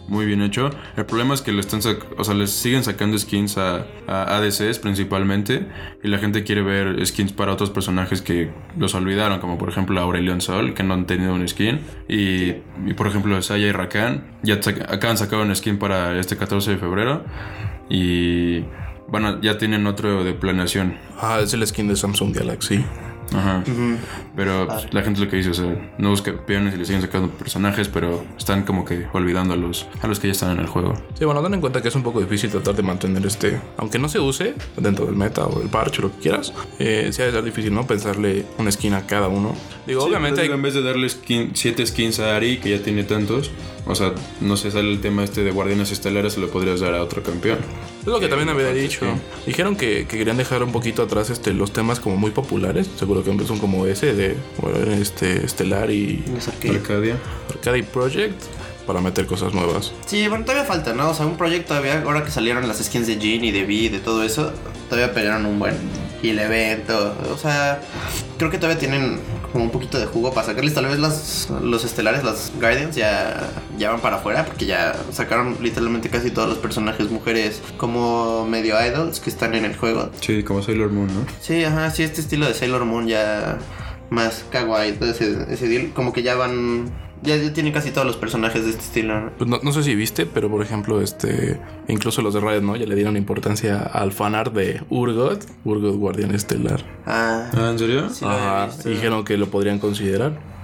muy 0.08 0.26
bien 0.26 0.42
hecho. 0.42 0.70
El 0.98 1.06
problema 1.06 1.34
es 1.34 1.42
que 1.42 1.52
le 1.52 1.60
están 1.60 1.80
o 2.18 2.24
sea, 2.24 2.34
les 2.34 2.52
siguen 2.52 2.84
sacando 2.84 3.18
skins 3.18 3.58
a, 3.58 3.86
ADCs 4.08 4.80
principalmente. 4.80 5.68
Y 6.04 6.08
la 6.08 6.18
gente 6.20 6.44
quiere 6.44 6.62
ver 6.62 7.06
skins 7.06 7.32
para 7.34 7.54
otros 7.54 7.70
personajes 7.70 8.22
que 8.22 8.52
los 8.78 8.94
olvidaron, 8.96 9.40
como 9.40 9.58
por 9.58 9.70
ejemplo 9.70 10.00
Aurelion 10.00 10.42
Sol, 10.42 10.74
que 10.74 10.84
no 10.84 10.94
han 10.94 11.06
tenido 11.06 11.34
un 11.34 11.48
skin. 11.48 11.80
Y, 12.08 12.54
por 12.96 13.08
ejemplo 13.08 13.42
Saya 13.42 13.68
y 13.68 13.72
Rakan, 13.72 14.26
ya 14.44 14.60
sac- 14.60 14.86
acaban 14.92 15.16
de 15.16 15.18
sacar 15.18 15.40
un 15.40 15.56
skin 15.56 15.78
para 15.78 16.20
este 16.20 16.38
14 16.38 16.72
de 16.72 16.78
febrero. 16.78 17.24
Y 17.90 18.66
bueno, 19.08 19.40
ya 19.42 19.58
tienen 19.58 19.86
otro 19.88 20.24
de 20.24 20.34
planeación. 20.34 20.98
Ah, 21.20 21.40
es 21.42 21.54
el 21.54 21.66
skin 21.66 21.88
de 21.88 21.96
Samsung 21.96 22.36
Galaxy. 22.36 22.84
Ajá. 23.34 23.64
Ujú. 23.68 23.98
Pero 24.36 24.68
pues, 24.68 24.94
la 24.94 25.02
gente 25.02 25.20
lo 25.22 25.30
que 25.30 25.38
dice, 25.38 25.50
o 25.50 25.54
sea, 25.54 25.94
nuevos 25.98 26.22
campeones 26.22 26.74
y 26.76 26.78
le 26.78 26.86
siguen 26.86 27.02
sacando 27.02 27.30
personajes, 27.30 27.88
pero 27.88 28.24
están 28.38 28.64
como 28.64 28.86
que 28.86 29.06
olvidando 29.14 29.54
a 29.54 29.58
los, 29.58 29.88
a 30.02 30.08
los 30.08 30.20
que 30.20 30.28
ya 30.28 30.34
están 30.34 30.52
en 30.52 30.60
el 30.60 30.68
juego. 30.68 30.94
Sí, 31.18 31.26
bueno, 31.26 31.42
ten 31.42 31.54
en 31.54 31.62
cuenta 31.62 31.82
que 31.82 31.88
es 31.88 31.96
un 31.96 32.04
poco 32.04 32.20
difícil 32.20 32.50
tratar 32.50 32.76
de 32.76 32.84
mantener 32.84 33.26
este, 33.26 33.60
aunque 33.78 34.00
no 34.00 34.10
se 34.10 34.20
use 34.20 34.56
dentro 34.78 35.06
del 35.06 35.16
meta 35.16 35.46
o 35.48 35.60
del 35.60 35.70
parche 35.70 36.02
o 36.02 36.06
lo 36.06 36.12
que 36.12 36.20
quieras, 36.20 36.54
eh, 36.80 37.10
sí 37.12 37.22
ha 37.22 37.26
de 37.26 37.32
ser 37.32 37.44
difícil, 37.44 37.74
¿no? 37.74 37.88
Pensarle 37.88 38.46
una 38.58 38.72
skin 38.72 38.94
a 38.94 39.06
cada 39.06 39.28
uno. 39.28 39.56
Digo, 39.88 40.04
obviamente 40.04 40.42
hay, 40.42 40.50
En 40.50 40.62
vez 40.62 40.74
de 40.74 40.82
darle 40.82 41.10
skin, 41.10 41.52
siete 41.54 41.86
skins 41.86 42.20
a 42.20 42.36
Ari, 42.36 42.58
que 42.58 42.70
ya 42.70 42.84
tiene 42.84 43.04
tantos, 43.04 43.52
o 43.86 43.96
sea, 43.96 44.14
no 44.42 44.58
se 44.58 44.72
sale 44.72 44.92
el 44.92 45.02
tema 45.02 45.24
este 45.24 45.44
de 45.44 45.52
guardianes 45.52 45.92
estelares, 45.92 46.34
se 46.34 46.40
lo 46.40 46.50
podrías 46.50 46.80
dar 46.80 46.94
a 46.94 47.04
otro 47.04 47.24
campeón. 47.24 47.60
Es 48.06 48.12
lo 48.12 48.20
que 48.20 48.28
también 48.28 48.50
había 48.50 48.70
Entonces, 48.70 48.92
dicho. 48.92 49.06
sí. 49.06 49.42
Dijeron 49.48 49.76
que, 49.76 50.06
que 50.06 50.18
querían 50.20 50.38
dejar 50.38 50.62
un 50.62 50.72
poquito 50.72 51.02
atrás 51.02 51.32
este, 51.32 51.54
los 51.54 51.74
temas 51.74 52.00
como 52.00 52.18
muy 52.18 52.30
populares. 52.30 52.88
Seguro 53.00 53.24
que 53.24 53.48
son 53.48 53.58
como 53.58 53.88
ese 53.88 54.14
de 54.14 54.36
bueno, 54.62 54.94
este, 54.94 55.44
Estelar 55.44 55.90
y. 55.90 56.24
Arcadia. 56.70 57.18
Arcade 57.50 57.84
Project 57.84 58.40
para 58.86 59.02
meter 59.02 59.26
cosas 59.26 59.54
nuevas. 59.54 59.92
Sí, 60.06 60.28
bueno, 60.28 60.46
todavía 60.46 60.66
falta, 60.66 60.94
¿no? 60.94 61.10
O 61.10 61.14
sea, 61.16 61.26
un 61.26 61.38
proyecto 61.38 61.70
todavía, 61.70 62.04
ahora 62.06 62.24
que 62.24 62.30
salieron 62.30 62.68
las 62.68 62.78
skins 62.84 63.08
de 63.08 63.18
Jean 63.18 63.44
y 63.44 63.52
de 63.52 63.64
Vi 63.64 63.86
y 63.86 63.90
de 63.90 64.00
todo 64.00 64.24
eso, 64.24 64.52
todavía 64.90 65.12
pelearon 65.12 65.48
un 65.48 65.58
buen. 65.58 65.76
Y 66.22 66.30
el 66.30 66.40
evento, 66.40 67.16
o 67.34 67.38
sea, 67.38 67.82
creo 68.38 68.52
que 68.52 68.58
todavía 68.58 68.80
tienen 68.80 69.20
como 69.56 69.64
un 69.64 69.72
poquito 69.72 69.98
de 69.98 70.06
jugo 70.06 70.34
para 70.34 70.48
sacarles. 70.48 70.74
Tal 70.74 70.86
vez 70.86 71.00
las, 71.00 71.48
los 71.62 71.86
estelares, 71.86 72.26
las 72.26 72.52
Guardians, 72.60 72.94
ya, 72.94 73.54
ya 73.78 73.90
van 73.90 74.02
para 74.02 74.18
afuera, 74.18 74.44
porque 74.44 74.66
ya 74.66 74.94
sacaron 75.14 75.56
literalmente 75.62 76.10
casi 76.10 76.30
todos 76.30 76.50
los 76.50 76.58
personajes 76.58 77.10
mujeres 77.10 77.62
como 77.78 78.46
medio 78.46 78.76
idols 78.86 79.22
que 79.22 79.30
están 79.30 79.56
en 79.56 79.64
el 79.64 79.78
juego. 79.78 80.10
Sí, 80.20 80.44
como 80.44 80.62
Sailor 80.62 80.92
Moon, 80.92 81.08
¿no? 81.08 81.26
Sí, 81.40 81.64
ajá, 81.64 81.90
sí, 81.92 82.04
este 82.04 82.20
estilo 82.20 82.48
de 82.48 82.54
Sailor 82.54 82.84
Moon 82.84 83.08
ya 83.08 83.58
más 84.10 84.44
kawaii, 84.52 84.98
todo 84.98 85.10
ese, 85.10 85.46
ese 85.50 85.70
deal, 85.70 85.94
como 85.94 86.12
que 86.12 86.22
ya 86.22 86.36
van. 86.36 86.92
Ya, 87.26 87.36
ya 87.38 87.52
tienen 87.54 87.74
casi 87.74 87.92
todos 87.92 88.06
los 88.08 88.16
personajes 88.18 88.64
de 88.64 88.70
este 88.72 88.84
estilo, 88.84 89.20
¿no? 89.20 89.32
Pues 89.38 89.50
no, 89.50 89.60
no 89.64 89.72
sé 89.72 89.84
si 89.84 89.96
viste, 89.96 90.26
pero 90.26 90.50
por 90.50 90.62
ejemplo, 90.62 91.02
este, 91.02 91.60
incluso 91.88 92.22
los 92.22 92.34
de 92.34 92.40
Riot, 92.42 92.62
¿no? 92.62 92.76
Ya 92.76 92.86
le 92.86 92.96
dieron 92.96 93.18
importancia 93.18 93.82
al 93.82 94.12
fanart 94.12 94.54
de 94.54 94.82
Urgot, 94.90 95.46
Urgot 95.64 95.96
Guardián 95.96 96.34
Estelar. 96.34 96.82
Ah, 97.06 97.50
Ah, 97.54 97.70
¿en 97.72 97.80
serio? 97.80 98.10
sí 98.10 98.26
Ajá, 98.26 98.68
visto. 98.68 98.90
dijeron 98.90 99.24
que 99.26 99.38
lo 99.38 99.48
podrían 99.48 99.80
considerar. 99.80 100.55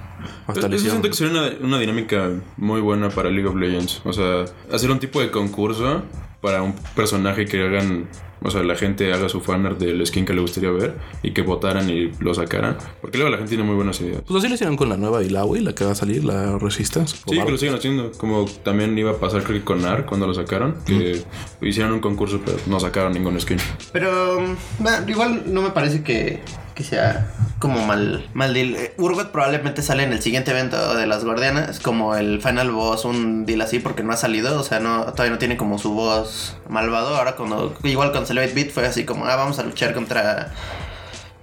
Hasta 0.47 0.67
hicieron- 0.67 0.79
siento 0.79 1.09
que 1.09 1.13
sería 1.15 1.33
una, 1.39 1.49
una 1.61 1.79
dinámica 1.79 2.29
muy 2.57 2.81
buena 2.81 3.09
para 3.09 3.29
League 3.29 3.47
of 3.47 3.55
Legends. 3.55 4.01
O 4.05 4.13
sea, 4.13 4.45
hacer 4.71 4.91
un 4.91 4.99
tipo 4.99 5.21
de 5.21 5.31
concurso 5.31 6.03
para 6.41 6.63
un 6.63 6.73
personaje 6.95 7.45
que 7.45 7.61
hagan, 7.61 8.07
o 8.41 8.49
sea, 8.49 8.63
la 8.63 8.75
gente 8.75 9.13
haga 9.13 9.29
su 9.29 9.41
fanart 9.41 9.77
del 9.77 10.03
skin 10.07 10.25
que 10.25 10.33
le 10.33 10.41
gustaría 10.41 10.71
ver 10.71 10.95
y 11.21 11.33
que 11.33 11.43
votaran 11.43 11.87
y 11.87 12.11
lo 12.19 12.33
sacaran. 12.33 12.77
Porque 12.99 13.19
luego 13.19 13.29
la 13.29 13.37
gente 13.37 13.49
tiene 13.49 13.63
muy 13.63 13.75
buenas 13.75 14.01
ideas. 14.01 14.23
Pues 14.25 14.39
así 14.39 14.47
lo 14.47 14.55
hicieron 14.55 14.75
con 14.75 14.89
la 14.89 14.97
nueva 14.97 15.21
Ilawi, 15.23 15.59
la 15.59 15.75
que 15.75 15.85
va 15.85 15.91
a 15.91 15.95
salir, 15.95 16.23
la 16.25 16.57
Resistance. 16.57 17.17
Sí, 17.29 17.39
que 17.39 17.51
lo 17.51 17.57
siguen 17.59 17.75
haciendo. 17.75 18.11
Como 18.17 18.45
también 18.63 18.97
iba 18.97 19.11
a 19.11 19.17
pasar 19.17 19.43
creo 19.43 19.59
que 19.59 19.63
con 19.63 19.85
AR 19.85 20.07
cuando 20.07 20.25
lo 20.25 20.33
sacaron. 20.33 20.77
Que 20.85 21.21
hicieron 21.61 21.91
un 21.93 21.99
concurso 21.99 22.41
pero 22.43 22.57
no 22.65 22.79
sacaron 22.79 23.13
ningún 23.13 23.39
skin. 23.39 23.57
Pero 23.93 24.41
mm, 24.41 25.09
igual 25.09 25.43
no 25.45 25.61
me 25.61 25.69
parece 25.69 26.01
que, 26.03 26.39
que 26.75 26.83
sea 26.83 27.27
como 27.59 27.85
mal, 27.85 28.27
mal 28.33 28.53
deal. 28.53 28.75
Eh, 28.75 28.93
Urgot 28.97 29.31
probablemente 29.31 29.81
sale 29.81 30.03
en 30.03 30.13
el 30.13 30.21
siguiente 30.21 30.51
evento 30.51 30.95
de 30.95 31.05
las 31.07 31.23
guardianas, 31.23 31.79
como 31.79 32.15
el 32.15 32.41
final 32.41 32.71
boss, 32.71 33.05
un 33.05 33.45
deal 33.45 33.61
así, 33.61 33.79
porque 33.79 34.03
no 34.03 34.13
ha 34.13 34.17
salido, 34.17 34.59
o 34.59 34.63
sea, 34.63 34.79
no 34.79 35.05
todavía 35.05 35.31
no 35.31 35.37
tiene 35.37 35.57
como 35.57 35.77
su 35.77 35.93
voz 35.93 36.57
malvado. 36.69 37.15
Ahora 37.15 37.35
cuando, 37.35 37.75
igual 37.83 38.11
con 38.11 38.25
Celebrate 38.25 38.53
Beat 38.53 38.71
fue 38.71 38.85
así 38.85 39.05
como, 39.05 39.25
ah, 39.25 39.35
vamos 39.35 39.59
a 39.59 39.63
luchar 39.63 39.93
contra... 39.93 40.53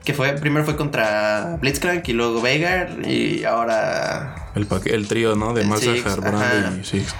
Que 0.05 0.15
fue, 0.15 0.33
primero 0.33 0.65
fue 0.65 0.75
contra 0.75 1.59
Blitzcrank 1.61 2.09
y 2.09 2.15
luego 2.15 2.41
Veigar 2.41 3.07
y 3.07 3.45
ahora 3.45 4.51
El, 4.55 4.67
el 4.87 5.07
trío, 5.07 5.37
¿no? 5.37 5.53
De 5.53 5.65
Massacre, 5.65 6.03
Six, 6.03 6.17
Brand 6.17 6.81
y 6.81 6.85
Six. 6.85 7.15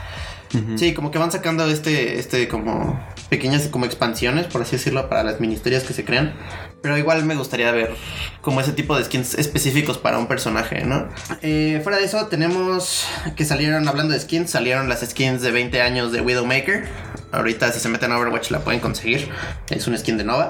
Sí, 0.77 0.95
como 0.95 1.11
que 1.11 1.19
van 1.19 1.31
sacando 1.31 1.67
este, 1.67 2.19
este 2.19 2.49
como 2.49 2.99
pequeñas 3.29 3.69
como 3.69 3.85
expansiones, 3.85 4.47
por 4.47 4.63
así 4.63 4.77
decirlo, 4.77 5.09
para 5.09 5.23
las 5.23 5.41
ministerias 5.41 5.85
que 5.85 5.93
se 5.93 6.05
crean. 6.05 6.35
Pero 6.81 6.97
igual 6.97 7.25
me 7.25 7.35
gustaría 7.35 7.71
ver 7.73 7.95
como 8.41 8.61
ese 8.61 8.73
tipo 8.73 8.97
de 8.97 9.05
skins 9.05 9.35
específicos 9.35 9.99
para 9.99 10.19
un 10.19 10.27
personaje, 10.27 10.85
¿no? 10.85 11.09
Eh, 11.43 11.81
fuera 11.83 11.99
de 11.99 12.05
eso, 12.05 12.27
tenemos 12.29 13.07
que 13.37 13.45
salieron, 13.45 13.87
hablando 13.89 14.15
de 14.15 14.21
skins, 14.21 14.51
salieron 14.51 14.89
las 14.89 15.01
skins 15.01 15.43
de 15.43 15.51
20 15.51 15.83
años 15.83 16.13
de 16.13 16.21
Widowmaker. 16.21 16.87
Ahorita 17.33 17.71
si 17.73 17.81
se 17.81 17.89
meten 17.89 18.13
a 18.13 18.19
Overwatch 18.19 18.51
la 18.51 18.61
pueden 18.61 18.81
conseguir. 18.81 19.29
Es 19.69 19.87
un 19.87 19.99
skin 19.99 20.17
de 20.17 20.25
Nova. 20.25 20.49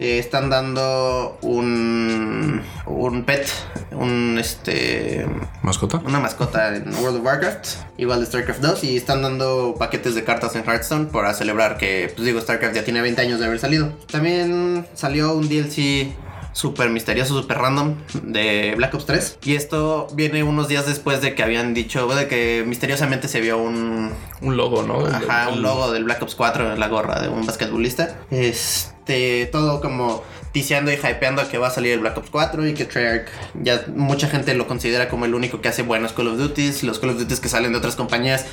Eh, 0.00 0.18
están 0.18 0.48
dando 0.48 1.36
un, 1.42 2.62
un 2.86 3.24
pet, 3.24 3.46
un 3.92 4.38
este 4.40 5.26
¿Mascota? 5.62 5.98
una 5.98 6.18
mascota 6.18 6.74
en 6.74 6.88
World 6.94 7.18
of 7.18 7.24
Warcraft, 7.26 7.68
igual 7.98 8.20
de 8.20 8.26
StarCraft 8.26 8.60
2 8.60 8.84
y 8.84 8.96
están 8.96 9.20
dando 9.20 9.74
paquetes 9.78 10.14
de 10.14 10.24
cartas 10.24 10.56
en 10.56 10.64
Hearthstone 10.64 11.10
para 11.12 11.34
celebrar 11.34 11.76
que 11.76 12.10
pues 12.16 12.24
digo 12.24 12.40
StarCraft 12.40 12.76
ya 12.76 12.82
tiene 12.82 13.02
20 13.02 13.20
años 13.20 13.40
de 13.40 13.44
haber 13.44 13.58
salido. 13.58 13.92
También 14.10 14.86
salió 14.94 15.34
un 15.34 15.50
DLC 15.50 16.08
súper 16.52 16.90
misterioso, 16.90 17.40
súper 17.40 17.58
random 17.58 17.96
de 18.22 18.74
Black 18.76 18.94
Ops 18.94 19.06
3. 19.06 19.38
Y 19.44 19.54
esto 19.54 20.08
viene 20.14 20.42
unos 20.42 20.68
días 20.68 20.86
después 20.86 21.20
de 21.20 21.34
que 21.34 21.42
habían 21.42 21.74
dicho, 21.74 22.06
de 22.08 22.26
que 22.28 22.64
misteriosamente 22.66 23.28
se 23.28 23.40
vio 23.40 23.58
un, 23.58 24.10
Un 24.40 24.56
logo, 24.56 24.82
¿no? 24.82 25.06
Ajá, 25.06 25.48
un 25.48 25.62
logo 25.62 25.90
del 25.92 26.04
Black 26.04 26.22
Ops 26.22 26.34
4 26.34 26.72
en 26.72 26.80
la 26.80 26.88
gorra 26.88 27.20
de 27.20 27.28
un 27.28 27.46
basquetbolista. 27.46 28.18
Este, 28.30 29.46
todo 29.46 29.80
como 29.80 30.22
ticiando 30.52 30.90
y 30.90 30.94
hypeando 30.94 31.48
que 31.48 31.58
va 31.58 31.68
a 31.68 31.70
salir 31.70 31.92
el 31.92 32.00
Black 32.00 32.16
Ops 32.18 32.30
4 32.30 32.66
y 32.68 32.74
que 32.74 32.84
Treyarch 32.84 33.28
ya 33.54 33.84
mucha 33.94 34.28
gente 34.28 34.54
lo 34.54 34.66
considera 34.66 35.08
como 35.08 35.24
el 35.24 35.34
único 35.34 35.60
que 35.60 35.68
hace 35.68 35.82
buenos 35.82 36.12
Call 36.12 36.28
of 36.28 36.38
Duties. 36.38 36.82
Los 36.82 36.98
Call 36.98 37.10
of 37.10 37.18
Duties 37.18 37.40
que 37.40 37.48
salen 37.48 37.72
de 37.72 37.78
otras 37.78 37.96
compañías 37.96 38.46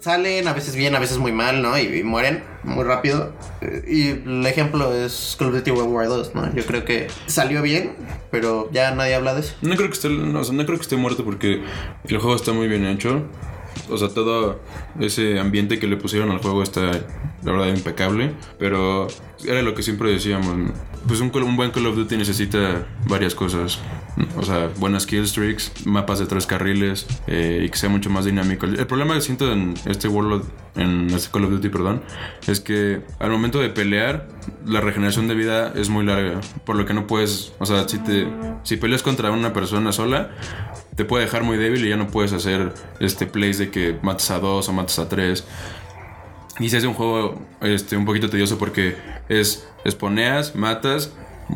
salen 0.00 0.46
a 0.48 0.52
veces 0.52 0.76
bien, 0.76 0.94
a 0.94 0.98
veces 0.98 1.18
muy 1.18 1.32
mal, 1.32 1.62
¿no? 1.62 1.78
Y, 1.78 1.82
y 1.98 2.02
mueren 2.04 2.44
muy 2.62 2.84
rápido. 2.84 3.32
Eh, 3.60 3.82
Y 3.86 4.08
el 4.28 4.46
ejemplo 4.46 4.94
es 4.94 5.36
Call 5.38 5.48
of 5.48 5.54
Duty 5.54 5.70
World 5.72 5.92
War 5.92 6.06
2, 6.08 6.34
¿no? 6.34 6.54
Yo 6.54 6.64
creo 6.64 6.84
que 6.84 7.08
salió 7.26 7.62
bien, 7.62 7.96
pero 8.30 8.68
ya 8.72 8.92
nadie 8.94 9.14
habla 9.14 9.34
de 9.34 9.40
eso. 9.40 9.54
No 9.62 9.74
creo 9.76 9.88
que 9.88 9.94
esté, 9.94 10.08
no, 10.08 10.40
o 10.40 10.44
sea, 10.44 10.54
no 10.54 10.64
creo 10.64 10.78
que 10.78 10.82
esté 10.82 10.96
muerto 10.96 11.24
porque 11.24 11.62
el 12.08 12.18
juego 12.18 12.36
está 12.36 12.52
muy 12.52 12.68
bien 12.68 12.86
hecho. 12.86 13.24
O 13.88 13.96
sea, 13.96 14.08
todo 14.08 14.60
ese 14.98 15.38
ambiente 15.38 15.78
que 15.78 15.86
le 15.86 15.96
pusieron 15.96 16.30
al 16.30 16.38
juego 16.38 16.62
está, 16.62 16.90
la 17.42 17.52
verdad, 17.52 17.68
impecable. 17.68 18.34
Pero 18.58 19.08
era 19.44 19.62
lo 19.62 19.74
que 19.74 19.82
siempre 19.82 20.10
decíamos. 20.10 20.72
Pues 21.06 21.20
un, 21.20 21.30
un 21.34 21.56
buen 21.56 21.70
Call 21.70 21.86
of 21.86 21.96
Duty 21.96 22.16
necesita 22.16 22.86
varias 23.06 23.34
cosas. 23.34 23.78
O 24.36 24.42
sea, 24.42 24.68
buenas 24.76 25.06
kill 25.06 25.22
streaks, 25.22 25.86
mapas 25.86 26.18
de 26.18 26.26
tres 26.26 26.46
carriles 26.46 27.06
eh, 27.26 27.62
y 27.64 27.70
que 27.70 27.78
sea 27.78 27.88
mucho 27.88 28.10
más 28.10 28.24
dinámico. 28.24 28.66
El 28.66 28.86
problema 28.86 29.14
que 29.14 29.20
siento 29.20 29.50
en 29.50 29.74
este 29.86 30.08
World, 30.08 30.44
en 30.76 31.08
este 31.10 31.30
Call 31.30 31.44
of 31.44 31.50
Duty, 31.52 31.68
perdón, 31.70 32.02
es 32.46 32.60
que 32.60 33.00
al 33.18 33.30
momento 33.30 33.60
de 33.60 33.70
pelear, 33.70 34.28
la 34.66 34.80
regeneración 34.80 35.28
de 35.28 35.34
vida 35.34 35.72
es 35.74 35.88
muy 35.88 36.04
larga. 36.04 36.40
Por 36.64 36.76
lo 36.76 36.84
que 36.84 36.92
no 36.92 37.06
puedes, 37.06 37.52
o 37.58 37.66
sea, 37.66 37.88
si, 37.88 37.98
te, 37.98 38.26
si 38.62 38.76
peleas 38.76 39.02
contra 39.02 39.30
una 39.30 39.52
persona 39.52 39.92
sola, 39.92 40.30
te 41.00 41.06
puede 41.06 41.24
dejar 41.24 41.44
muy 41.44 41.56
débil 41.56 41.86
y 41.86 41.88
ya 41.88 41.96
no 41.96 42.08
puedes 42.08 42.34
hacer 42.34 42.74
este 42.98 43.24
plays 43.24 43.56
de 43.56 43.70
que 43.70 43.96
matas 44.02 44.30
a 44.30 44.38
dos 44.38 44.68
o 44.68 44.74
matas 44.74 44.98
a 44.98 45.08
tres. 45.08 45.46
Y 46.58 46.68
se 46.68 46.76
hace 46.76 46.86
un 46.86 46.92
juego 46.92 47.40
este, 47.62 47.96
un 47.96 48.04
poquito 48.04 48.28
tedioso 48.28 48.58
porque 48.58 48.96
es 49.30 49.66
esponeas, 49.82 50.54
matas 50.54 51.10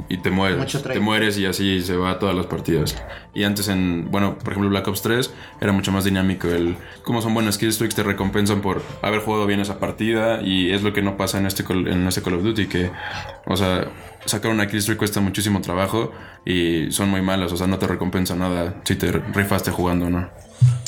y 0.08 0.18
te 0.18 0.30
mueres. 0.30 0.58
Te 0.94 1.00
mueres 1.00 1.38
y 1.38 1.46
así 1.46 1.82
se 1.82 1.96
va 1.96 2.10
a 2.12 2.18
todas 2.18 2.34
las 2.34 2.46
partidas. 2.46 2.96
Y 3.34 3.44
antes 3.44 3.68
en, 3.68 4.10
bueno, 4.10 4.36
por 4.38 4.52
ejemplo 4.52 4.70
Black 4.70 4.86
Ops 4.88 5.02
3 5.02 5.32
era 5.60 5.72
mucho 5.72 5.92
más 5.92 6.04
dinámico. 6.04 6.48
El, 6.48 6.76
como 7.02 7.20
son 7.22 7.34
buenas 7.34 7.58
kill 7.58 7.68
streaks 7.70 7.94
te 7.94 8.02
recompensan 8.02 8.60
por 8.60 8.82
haber 9.02 9.20
jugado 9.20 9.46
bien 9.46 9.60
esa 9.60 9.78
partida 9.78 10.40
y 10.42 10.70
es 10.72 10.82
lo 10.82 10.92
que 10.92 11.02
no 11.02 11.16
pasa 11.16 11.38
en 11.38 11.46
este, 11.46 11.64
Call- 11.64 11.88
en 11.90 12.06
este 12.06 12.22
Call 12.22 12.34
of 12.34 12.42
Duty 12.42 12.66
que, 12.66 12.90
o 13.46 13.56
sea, 13.56 13.88
sacar 14.24 14.50
una 14.50 14.66
kill 14.66 14.80
streak 14.82 14.98
cuesta 14.98 15.20
muchísimo 15.20 15.60
trabajo 15.60 16.12
y 16.44 16.90
son 16.90 17.08
muy 17.10 17.22
malas. 17.22 17.52
O 17.52 17.56
sea, 17.56 17.66
no 17.66 17.78
te 17.78 17.86
recompensa 17.86 18.34
nada 18.36 18.80
si 18.84 18.96
te 18.96 19.10
rifaste 19.12 19.70
jugando, 19.70 20.10
¿no? 20.10 20.28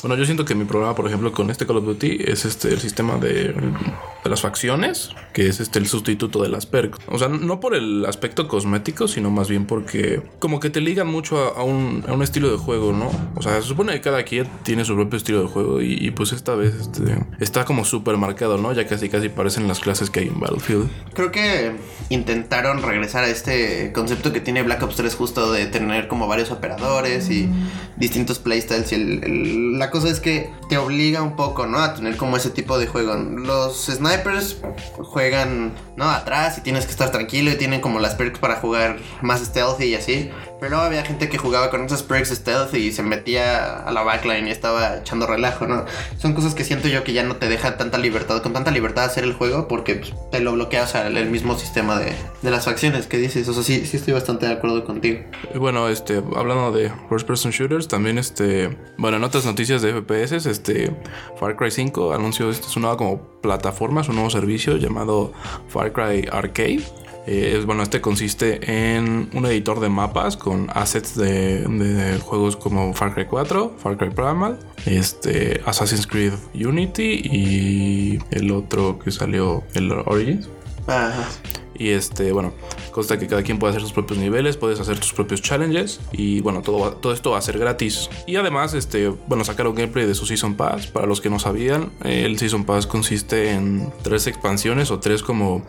Bueno, 0.03 0.17
yo 0.17 0.25
siento 0.25 0.45
que 0.45 0.55
mi 0.55 0.65
problema, 0.65 0.95
por 0.95 1.07
ejemplo, 1.07 1.33
con 1.33 1.51
este 1.51 1.67
Call 1.67 1.79
of 1.79 1.85
Duty 1.85 2.19
es 2.27 2.45
este 2.45 2.69
el 2.69 2.81
sistema 2.81 3.17
de, 3.17 3.53
de 3.53 4.31
las 4.31 4.41
facciones, 4.41 5.11
que 5.33 5.49
es 5.49 5.61
este 5.61 5.79
el 5.79 5.87
sustituto 5.87 6.43
de 6.43 6.49
las 6.49 6.67
perks. 6.67 6.99
O 7.09 7.19
sea, 7.19 7.29
no 7.29 7.61
por 7.61 7.75
el 7.75 8.05
aspecto 8.07 8.47
cosmético, 8.49 9.09
sino 9.09 9.31
más 9.31 9.49
bien 9.49 9.67
porque 9.67 10.23
como 10.39 10.61
que 10.61 10.71
te 10.71 10.81
ligan 10.81 11.07
mucho 11.07 11.57
a, 11.57 11.63
un, 11.63 12.05
a 12.07 12.13
un 12.13 12.23
estilo 12.23 12.51
de 12.51 12.57
juego, 12.57 12.93
¿no? 12.93 13.11
O 13.37 13.43
sea, 13.43 13.61
se 13.61 13.69
supone 13.69 13.93
que 13.95 14.01
cada 14.01 14.23
quien 14.25 14.47
tiene 14.63 14.85
su 14.85 14.95
propio 14.95 15.17
estilo 15.17 15.43
de 15.43 15.49
juego 15.49 15.81
y, 15.81 15.95
y, 15.95 16.11
pues 16.11 16.33
esta 16.33 16.55
vez 16.55 16.75
este, 16.75 17.19
está 17.41 17.65
como 17.65 17.85
súper 17.85 18.17
marcado, 18.17 18.59
¿no? 18.59 18.73
Ya 18.73 18.87
casi 18.87 19.09
casi 19.09 19.29
parecen 19.29 19.67
las 19.69 19.81
clases 19.81 20.11
que 20.11 20.21
hay 20.21 20.29
en 20.29 20.39
Battlefield. 20.41 20.89
Creo 21.15 21.33
que 21.33 21.73
intentaron 22.11 22.83
regresar 22.83 23.25
a 23.25 23.29
este 23.29 23.93
concepto 23.93 24.33
que 24.33 24.41
tiene 24.41 24.63
Black 24.63 24.83
Ops 24.83 24.97
3 24.97 25.15
justo 25.15 25.53
de 25.53 25.67
tener 25.67 26.09
como 26.09 26.29
varios 26.29 26.51
operadores 26.51 27.31
y 27.31 27.49
distintos 27.97 28.39
playstyles 28.39 28.93
y 28.93 28.95
el- 28.97 29.79
la 29.79 29.91
cosa 29.91 30.09
es 30.11 30.21
que 30.21 30.51
te 30.69 30.79
obliga 30.79 31.23
un 31.23 31.37
poco, 31.37 31.67
¿no? 31.67 31.79
A 31.79 31.95
tener 31.95 32.17
como 32.17 32.37
ese 32.37 32.51
tipo 32.51 32.79
de 32.79 32.87
juego. 32.87 33.15
Los 33.15 33.87
snipers 33.87 34.59
juegan, 34.99 35.75
¿no? 35.97 36.11
Atrás 36.11 36.59
y 36.59 36.61
tienes 36.61 36.85
que 36.87 36.91
estar 36.91 37.11
tranquilo 37.11 37.51
y 37.51 37.57
tienen 37.57 37.81
como 37.81 38.01
las 38.01 38.15
perks 38.15 38.39
para 38.39 38.57
jugar 38.57 38.99
más 39.23 39.41
stealthy 39.41 39.85
y 39.85 39.95
así. 39.95 40.31
Pero 40.61 40.79
había 40.79 41.05
gente 41.05 41.29
que 41.29 41.39
jugaba 41.39 41.71
con 41.71 41.85
esas 41.85 42.03
perks 42.03 42.31
stealthy 42.31 42.79
y 42.79 42.93
se 42.93 43.03
metía 43.03 43.77
a 43.77 43.93
la 43.93 44.03
backline 44.03 44.49
y 44.49 44.51
estaba 44.51 44.99
echando 44.99 45.27
relajo, 45.27 45.67
¿no? 45.67 45.85
Son 46.19 46.33
cosas 46.33 46.55
que 46.55 46.65
siento 46.65 46.89
yo 46.89 47.05
que 47.05 47.13
ya 47.13 47.23
no 47.23 47.37
te 47.37 47.49
dejan 47.49 47.77
tanta 47.77 47.99
libertad, 47.99 48.43
con 48.43 48.53
tanta 48.53 48.71
libertad 48.71 49.05
hacer 49.05 49.25
el 49.25 49.35
juego 49.35 49.69
porque 49.69 49.97
pues, 49.97 50.15
te 50.31 50.41
lo 50.41 50.53
bloqueas 50.53 50.95
al 50.95 51.17
el 51.17 51.31
mismo 51.31 51.59
sistema 51.59 51.99
de, 51.99 52.13
de 52.43 52.51
las 52.51 52.65
facciones 52.65 53.07
que 53.07 53.19
dices. 53.19 53.49
O 53.49 53.55
sea, 53.55 53.63
sí, 53.63 53.87
sí 53.87 53.97
estoy 53.97 54.15
bastante 54.15 54.47
de 54.47 54.53
acuerdo 54.53 54.85
contigo. 54.85 55.21
Bueno, 55.55 55.89
este, 55.89 56.23
hablando 56.35 56.73
de 56.73 56.91
first 57.09 57.27
person 57.27 57.51
shooters, 57.51 57.89
también 57.89 58.19
este, 58.19 58.77
bueno, 58.99 59.19
en 59.19 59.25
otras 59.25 59.45
noticias 59.45 59.83
de 59.83 59.93
FPS, 59.93 60.47
este, 60.57 60.91
Far 61.39 61.57
Cry 61.57 61.71
5 61.71 62.13
anunció 62.13 62.51
este, 62.51 62.69
su 62.69 62.81
nueva 62.81 62.97
como 62.97 63.21
plataforma, 63.41 64.03
su 64.03 64.13
nuevo 64.13 64.31
servicio 64.31 64.77
llamado 64.77 65.33
Far 65.69 65.93
Cry 65.93 66.29
Arcade. 66.31 66.83
Eh, 67.29 67.61
bueno, 67.67 67.83
este 67.83 68.01
consiste 68.01 68.61
en 68.87 69.29
un 69.35 69.47
editor 69.47 69.81
de 69.81 69.89
mapas 69.89 70.37
con 70.37 70.69
assets 70.73 71.17
de, 71.17 71.63
de 71.63 72.19
juegos 72.21 72.57
como 72.57 72.95
Far 72.95 73.15
Cry 73.15 73.27
4, 73.27 73.75
Far 73.79 73.97
Cry 73.97 74.11
Primal, 74.11 74.59
este, 74.87 75.61
Assassin's 75.67 76.07
Creed 76.07 76.35
Unity 76.55 77.21
y 77.25 78.19
el 78.31 78.53
otro 78.53 78.99
que 78.99 79.11
salió, 79.11 79.65
el 79.75 79.91
Origins. 79.93 80.49
Ajá. 80.87 81.29
Y 81.79 81.91
este, 81.91 82.33
bueno, 82.33 82.53
consta 82.91 83.19
que 83.19 83.27
cada 83.27 83.43
quien 83.43 83.59
puede 83.59 83.71
hacer 83.71 83.83
sus 83.83 83.93
propios 83.93 84.19
niveles, 84.19 84.57
puedes 84.57 84.81
hacer 84.81 84.99
tus 84.99 85.13
propios 85.13 85.43
challenges 85.43 86.01
y 86.13 86.41
bueno, 86.41 86.63
todo, 86.63 86.93
todo 86.93 87.13
esto 87.13 87.31
va 87.33 87.39
a 87.39 87.43
ser 87.43 87.59
gratis. 87.59 88.11
Y 88.27 88.37
además, 88.37 88.75
este, 88.75 89.09
bueno, 89.09 89.45
sacaron 89.45 89.75
gameplay 89.75 90.07
de 90.07 90.15
su 90.15 90.27
Season 90.27 90.55
Pass. 90.55 90.87
Para 90.87 91.07
los 91.07 91.21
que 91.21 91.31
no 91.31 91.39
sabían, 91.39 91.93
el 92.05 92.39
Season 92.39 92.65
Pass 92.65 92.87
consiste 92.87 93.53
en 93.53 93.93
tres 94.03 94.27
expansiones 94.27 94.91
o 94.91 95.01
tres 95.01 95.23
como 95.23 95.65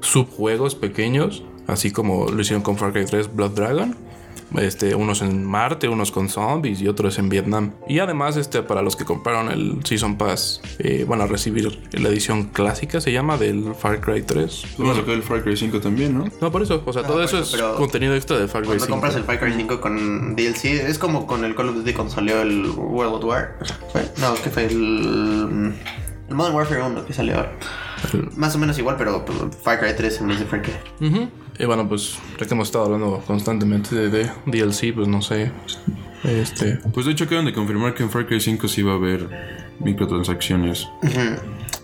subjuegos 0.00 0.74
pequeños, 0.74 1.42
así 1.66 1.90
como 1.90 2.28
lo 2.28 2.40
hicieron 2.40 2.62
con 2.62 2.76
Far 2.76 2.92
Cry 2.92 3.04
3 3.06 3.34
Blood 3.34 3.52
Dragon. 3.52 3.96
Este, 4.58 4.94
unos 4.94 5.22
en 5.22 5.44
Marte, 5.46 5.88
unos 5.88 6.12
con 6.12 6.28
zombies 6.28 6.80
y 6.80 6.88
otros 6.88 7.18
en 7.18 7.28
Vietnam. 7.28 7.72
Y 7.88 8.00
además, 8.00 8.36
este, 8.36 8.62
para 8.62 8.82
los 8.82 8.96
que 8.96 9.04
compraron 9.04 9.50
el 9.50 9.80
Season 9.84 10.16
Pass, 10.18 10.60
eh, 10.78 11.04
van 11.08 11.20
a 11.20 11.26
recibir 11.26 11.80
la 11.92 12.08
edición 12.08 12.44
clásica, 12.44 13.00
se 13.00 13.12
llama, 13.12 13.36
del 13.38 13.74
Far 13.74 14.00
Cry 14.00 14.22
3. 14.22 14.64
Van 14.78 14.90
a 14.90 14.94
sacar 14.94 15.14
el 15.14 15.22
Far 15.22 15.42
Cry 15.42 15.56
5 15.56 15.80
también, 15.80 16.16
¿no? 16.18 16.24
No, 16.40 16.52
por 16.52 16.62
eso. 16.62 16.82
O 16.84 16.92
sea, 16.92 17.02
Ah, 17.02 17.06
todo 17.06 17.22
eso 17.22 17.38
eso, 17.38 17.56
es 17.56 17.62
contenido 17.78 18.14
extra 18.14 18.38
de 18.38 18.46
Far 18.48 18.62
Cry 18.62 18.68
Cuando 18.78 18.84
5. 18.84 18.94
compras 18.94 19.16
el 19.16 19.24
Far 19.24 19.40
Cry 19.40 19.54
5 19.56 19.80
con 19.80 20.36
DLC, 20.36 20.64
es 20.88 20.98
como 20.98 21.26
con 21.26 21.44
el 21.44 21.54
Call 21.54 21.70
of 21.70 21.76
Duty 21.76 21.92
cuando 21.94 22.12
salió 22.12 22.42
el 22.42 22.66
World 22.70 23.16
at 23.16 23.24
War. 23.24 23.58
¿Fue? 23.92 24.02
No, 24.20 24.34
que 24.34 24.50
fue 24.50 24.66
el, 24.66 25.72
el 26.28 26.34
Modern 26.34 26.54
Warfare 26.56 26.82
1 26.82 27.06
que 27.06 27.12
salió 27.12 27.36
ahora. 27.36 27.52
Más 28.36 28.54
o 28.54 28.58
menos 28.58 28.78
igual, 28.78 28.96
pero 28.98 29.24
Far 29.62 29.78
Cry 29.80 29.94
3 29.96 30.20
en 30.20 30.28
vez 30.28 30.38
de 30.40 30.44
Far 30.46 30.62
Cry. 30.62 30.74
Ujú. 31.08 31.28
Y 31.62 31.64
bueno, 31.64 31.88
pues 31.88 32.18
ya 32.40 32.44
que 32.44 32.54
hemos 32.54 32.66
estado 32.66 32.86
hablando 32.86 33.22
constantemente 33.24 33.94
de, 33.94 34.10
de 34.10 34.30
DLC, 34.46 34.92
pues 34.92 35.06
no 35.06 35.22
sé. 35.22 35.52
Este. 36.24 36.80
Pues 36.92 37.06
de 37.06 37.12
hecho 37.12 37.24
acaban 37.24 37.44
de 37.44 37.52
confirmar 37.52 37.94
que 37.94 38.02
en 38.02 38.10
Far 38.10 38.26
Cry 38.26 38.40
5 38.40 38.66
sí 38.66 38.82
va 38.82 38.92
a 38.92 38.96
haber 38.96 39.28
microtransacciones 39.78 40.88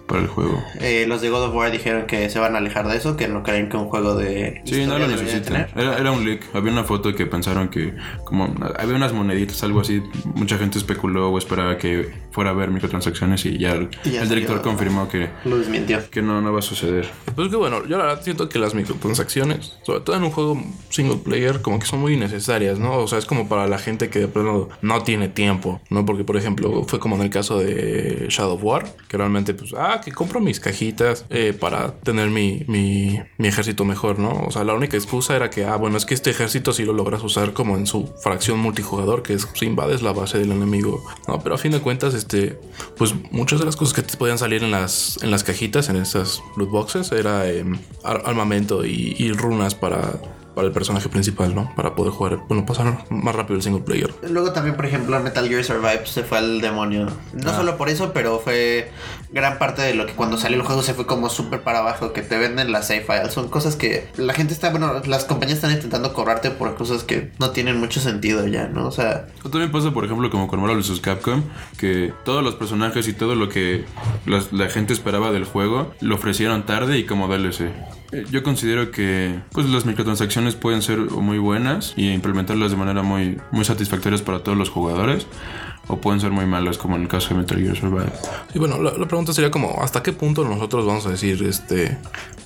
para 0.08 0.20
el 0.20 0.26
juego. 0.26 0.60
Eh, 0.80 1.04
los 1.06 1.20
de 1.20 1.30
God 1.30 1.44
of 1.44 1.54
War 1.54 1.70
dijeron 1.70 2.06
que 2.08 2.28
se 2.28 2.40
van 2.40 2.56
a 2.56 2.58
alejar 2.58 2.88
de 2.88 2.96
eso, 2.96 3.16
que 3.16 3.28
no 3.28 3.44
creen 3.44 3.68
que 3.68 3.76
un 3.76 3.88
juego 3.88 4.16
de. 4.16 4.62
Sí, 4.64 4.84
no 4.84 4.98
lo 4.98 5.06
necesitan. 5.06 5.68
Era, 5.76 5.96
era 5.96 6.10
un 6.10 6.24
leak. 6.24 6.42
Había 6.54 6.72
una 6.72 6.82
foto 6.82 7.14
que 7.14 7.26
pensaron 7.26 7.68
que 7.68 7.94
como 8.24 8.52
había 8.76 8.96
unas 8.96 9.12
moneditas, 9.12 9.62
algo 9.62 9.82
así. 9.82 10.02
Mucha 10.34 10.58
gente 10.58 10.78
especuló 10.78 11.30
o 11.30 11.38
esperaba 11.38 11.78
que 11.78 12.10
fuera 12.38 12.50
a 12.50 12.52
haber 12.52 12.70
microtransacciones 12.70 13.44
y 13.46 13.58
ya 13.58 13.72
el, 13.72 13.88
Y 14.04 14.10
ya 14.10 14.22
el 14.22 14.28
director 14.28 14.58
salió. 14.58 14.70
confirmó 14.70 15.08
que, 15.08 15.28
Lo 15.44 15.58
desmintió. 15.58 16.08
que 16.08 16.22
no, 16.22 16.40
no 16.40 16.52
va 16.52 16.60
a 16.60 16.62
suceder. 16.62 17.10
Pues 17.34 17.48
que 17.48 17.56
bueno, 17.56 17.84
yo 17.84 17.98
la 17.98 18.04
verdad 18.04 18.22
siento 18.22 18.48
que 18.48 18.60
las 18.60 18.74
microtransacciones, 18.74 19.76
sobre 19.82 20.02
todo 20.02 20.14
en 20.14 20.22
un 20.22 20.30
juego 20.30 20.62
single 20.88 21.16
player, 21.16 21.62
como 21.62 21.80
que 21.80 21.86
son 21.86 21.98
muy 21.98 22.14
innecesarias, 22.14 22.78
¿no? 22.78 22.98
O 22.98 23.08
sea, 23.08 23.18
es 23.18 23.26
como 23.26 23.48
para 23.48 23.66
la 23.66 23.78
gente 23.80 24.08
que 24.08 24.20
de 24.20 24.28
pronto 24.28 24.68
no 24.82 25.02
tiene 25.02 25.26
tiempo, 25.28 25.80
¿no? 25.90 26.06
Porque, 26.06 26.22
por 26.22 26.36
ejemplo, 26.36 26.84
fue 26.86 27.00
como 27.00 27.16
en 27.16 27.22
el 27.22 27.30
caso 27.30 27.58
de 27.58 28.26
Shadow 28.28 28.54
of 28.54 28.62
War, 28.62 28.86
que 29.08 29.16
realmente, 29.16 29.52
pues, 29.52 29.74
ah, 29.76 30.00
que 30.04 30.12
compro 30.12 30.38
mis 30.38 30.60
cajitas 30.60 31.24
eh, 31.30 31.56
para 31.58 31.92
tener 32.04 32.30
mi, 32.30 32.62
mi, 32.68 33.18
mi 33.36 33.48
ejército 33.48 33.84
mejor, 33.84 34.20
¿no? 34.20 34.44
O 34.46 34.52
sea, 34.52 34.62
la 34.62 34.74
única 34.74 34.96
excusa 34.96 35.34
era 35.34 35.50
que, 35.50 35.64
ah, 35.64 35.74
bueno, 35.74 35.96
es 35.96 36.06
que 36.06 36.14
este 36.14 36.30
ejército 36.30 36.72
sí 36.72 36.84
lo 36.84 36.92
logras 36.92 37.24
usar 37.24 37.52
como 37.52 37.76
en 37.76 37.88
su 37.88 38.14
fracción 38.22 38.60
multijugador, 38.60 39.24
que 39.24 39.32
es 39.32 39.48
si 39.54 39.66
invades 39.66 40.02
la 40.02 40.12
base 40.12 40.38
del 40.38 40.52
enemigo, 40.52 41.02
¿no? 41.26 41.40
Pero 41.40 41.56
a 41.56 41.58
fin 41.58 41.72
de 41.72 41.80
cuentas, 41.80 42.14
este, 42.28 42.58
pues 42.96 43.14
muchas 43.30 43.58
de 43.58 43.64
las 43.64 43.76
cosas 43.76 43.94
que 43.94 44.02
te 44.02 44.16
podían 44.18 44.36
salir 44.38 44.62
en 44.62 44.70
las, 44.70 45.18
en 45.22 45.30
las 45.30 45.44
cajitas, 45.44 45.88
en 45.88 45.96
esas 45.96 46.42
loot 46.56 46.70
boxes, 46.70 47.10
era 47.12 47.48
em, 47.50 47.78
ar- 48.04 48.22
armamento 48.26 48.84
y 48.84 49.32
runas 49.32 49.74
para, 49.74 50.20
para 50.58 50.66
el 50.66 50.74
personaje 50.74 51.08
principal, 51.08 51.54
¿no? 51.54 51.72
Para 51.76 51.94
poder 51.94 52.12
jugar, 52.12 52.40
bueno, 52.48 52.66
pasar 52.66 53.04
más 53.10 53.32
rápido 53.32 53.54
el 53.54 53.62
single 53.62 53.82
player. 53.84 54.12
Luego 54.28 54.50
también, 54.52 54.74
por 54.74 54.86
ejemplo, 54.86 55.20
Metal 55.20 55.46
Gear 55.48 55.62
Survive 55.62 56.04
se 56.04 56.24
fue 56.24 56.38
al 56.38 56.60
demonio. 56.60 57.06
No 57.32 57.50
Ah. 57.52 57.54
solo 57.56 57.76
por 57.76 57.88
eso, 57.88 58.12
pero 58.12 58.40
fue 58.40 58.90
gran 59.30 59.58
parte 59.60 59.82
de 59.82 59.94
lo 59.94 60.04
que 60.06 60.14
cuando 60.14 60.36
salió 60.36 60.56
el 60.58 60.64
juego 60.64 60.82
se 60.82 60.94
fue 60.94 61.06
como 61.06 61.28
súper 61.30 61.62
para 61.62 61.78
abajo, 61.78 62.12
que 62.12 62.22
te 62.22 62.36
venden 62.36 62.72
las 62.72 62.88
save 62.88 63.02
files. 63.02 63.32
Son 63.32 63.48
cosas 63.48 63.76
que 63.76 64.08
la 64.16 64.34
gente 64.34 64.52
está, 64.52 64.70
bueno, 64.70 65.00
las 65.06 65.26
compañías 65.26 65.58
están 65.58 65.70
intentando 65.70 66.12
cobrarte 66.12 66.50
por 66.50 66.74
cosas 66.74 67.04
que 67.04 67.30
no 67.38 67.50
tienen 67.50 67.78
mucho 67.78 68.00
sentido 68.00 68.44
ya, 68.48 68.66
¿no? 68.66 68.88
O 68.88 68.90
sea, 68.90 69.28
también 69.44 69.70
pasa, 69.70 69.92
por 69.92 70.04
ejemplo, 70.04 70.28
como 70.28 70.48
con 70.48 70.60
Marvel 70.60 70.78
vs. 70.78 70.98
Capcom, 71.00 71.44
que 71.78 72.12
todos 72.24 72.42
los 72.42 72.56
personajes 72.56 73.06
y 73.06 73.12
todo 73.12 73.36
lo 73.36 73.48
que 73.48 73.84
las- 74.26 74.52
la 74.52 74.68
gente 74.68 74.92
esperaba 74.92 75.30
del 75.30 75.44
juego 75.44 75.94
lo 76.00 76.16
ofrecieron 76.16 76.66
tarde 76.66 76.98
y 76.98 77.04
como 77.04 77.28
DLC. 77.28 77.70
Eh, 78.10 78.24
Yo 78.30 78.42
considero 78.42 78.90
que 78.90 79.38
pues 79.52 79.68
las 79.68 79.84
microtransacciones 79.84 80.47
pueden 80.54 80.82
ser 80.82 80.98
muy 80.98 81.38
buenas 81.38 81.94
y 81.96 82.10
implementarlas 82.10 82.70
de 82.70 82.76
manera 82.76 83.02
muy, 83.02 83.38
muy 83.50 83.64
satisfactorias 83.64 84.22
para 84.22 84.40
todos 84.40 84.56
los 84.56 84.70
jugadores 84.70 85.26
o 85.88 85.96
pueden 85.96 86.20
ser 86.20 86.30
muy 86.30 86.46
malas 86.46 86.78
como 86.78 86.96
en 86.96 87.02
el 87.02 87.08
caso 87.08 87.30
de 87.30 87.36
Metal 87.36 87.58
Gear 87.58 87.76
Survive. 87.76 88.12
Y 88.54 88.58
bueno, 88.58 88.80
la, 88.82 88.92
la 88.92 89.08
pregunta 89.08 89.32
sería 89.32 89.50
como, 89.50 89.80
¿hasta 89.82 90.02
qué 90.02 90.12
punto 90.12 90.44
nosotros 90.44 90.86
vamos 90.86 91.06
a 91.06 91.10
decir, 91.10 91.42
este, 91.42 91.98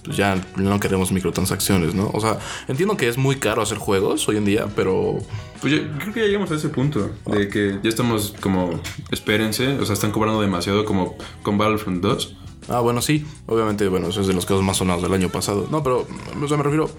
pues 0.04 0.16
ya 0.16 0.40
no 0.56 0.80
queremos 0.80 1.12
microtransacciones, 1.12 1.94
¿no? 1.94 2.11
O 2.12 2.21
sea, 2.21 2.38
entiendo 2.68 2.97
que 2.97 3.09
es 3.09 3.18
muy 3.18 3.37
caro 3.37 3.62
hacer 3.62 3.78
juegos 3.78 4.28
hoy 4.28 4.37
en 4.37 4.44
día, 4.44 4.66
pero 4.75 5.18
Pues 5.61 5.73
yo 5.73 5.78
creo 5.99 6.12
que 6.12 6.21
ya 6.21 6.26
llegamos 6.26 6.50
a 6.50 6.54
ese 6.54 6.68
punto 6.68 7.11
de 7.26 7.49
que 7.49 7.78
ya 7.82 7.88
estamos 7.88 8.35
como, 8.40 8.80
espérense, 9.11 9.78
o 9.78 9.85
sea, 9.85 9.94
están 9.94 10.11
cobrando 10.11 10.40
demasiado 10.40 10.85
como 10.85 11.16
con 11.42 11.59
Battlefront 11.59 12.02
2. 12.02 12.37
Ah, 12.69 12.81
bueno, 12.81 13.02
sí. 13.02 13.26
Obviamente, 13.47 13.88
bueno, 13.88 14.09
eso 14.09 14.21
es 14.21 14.26
de 14.26 14.33
los 14.35 14.47
casos 14.47 14.62
más 14.62 14.76
sonados 14.76 15.02
del 15.02 15.12
año 15.12 15.28
pasado. 15.28 15.66
No, 15.71 15.83
pero, 15.83 16.07
o 16.42 16.49
sea, 16.49 16.57
me 16.57 16.62
refiero. 16.62 16.90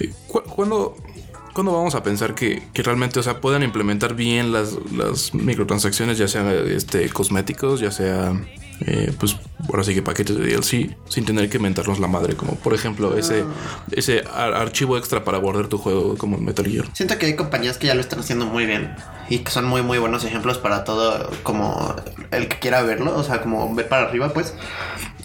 eh, 0.00 0.12
¿cu- 0.26 0.42
¿Cuándo, 0.42 0.96
cuándo 1.54 1.72
vamos 1.72 1.94
a 1.94 2.02
pensar 2.02 2.34
que, 2.34 2.62
que 2.72 2.82
realmente, 2.82 3.18
o 3.20 3.22
sea, 3.22 3.40
puedan 3.40 3.62
implementar 3.62 4.14
bien 4.14 4.52
las, 4.52 4.76
las 4.92 5.34
microtransacciones, 5.34 6.18
ya 6.18 6.28
sean 6.28 6.48
este, 6.68 7.08
cosméticos, 7.10 7.80
ya 7.80 7.90
sea. 7.90 8.32
Eh, 8.86 9.12
pues 9.18 9.36
ahora 9.68 9.82
sí 9.84 9.94
que 9.94 10.02
paquetes 10.02 10.36
de 10.36 10.46
DLC 10.46 10.96
sin 11.08 11.24
tener 11.24 11.48
que 11.50 11.56
inventarnos 11.56 11.98
la 11.98 12.06
madre 12.06 12.34
como 12.36 12.54
por 12.54 12.74
ejemplo 12.74 13.16
ese 13.18 13.44
ese 13.90 14.22
ar- 14.34 14.54
archivo 14.54 14.96
extra 14.96 15.24
para 15.24 15.38
guardar 15.38 15.66
tu 15.68 15.78
juego 15.78 16.16
como 16.16 16.38
Metal 16.38 16.64
Gear 16.66 16.86
siento 16.92 17.18
que 17.18 17.26
hay 17.26 17.36
compañías 17.36 17.76
que 17.78 17.86
ya 17.88 17.94
lo 17.94 18.00
están 18.00 18.20
haciendo 18.20 18.46
muy 18.46 18.66
bien 18.66 18.94
y 19.30 19.40
que 19.40 19.50
son 19.50 19.64
muy, 19.66 19.82
muy 19.82 19.98
buenos 19.98 20.24
ejemplos 20.24 20.56
para 20.56 20.84
todo, 20.84 21.28
como 21.42 21.94
el 22.30 22.48
que 22.48 22.58
quiera 22.60 22.80
verlo, 22.80 23.14
o 23.14 23.22
sea, 23.22 23.42
como 23.42 23.74
ver 23.74 23.86
para 23.86 24.04
arriba, 24.08 24.32
pues. 24.32 24.54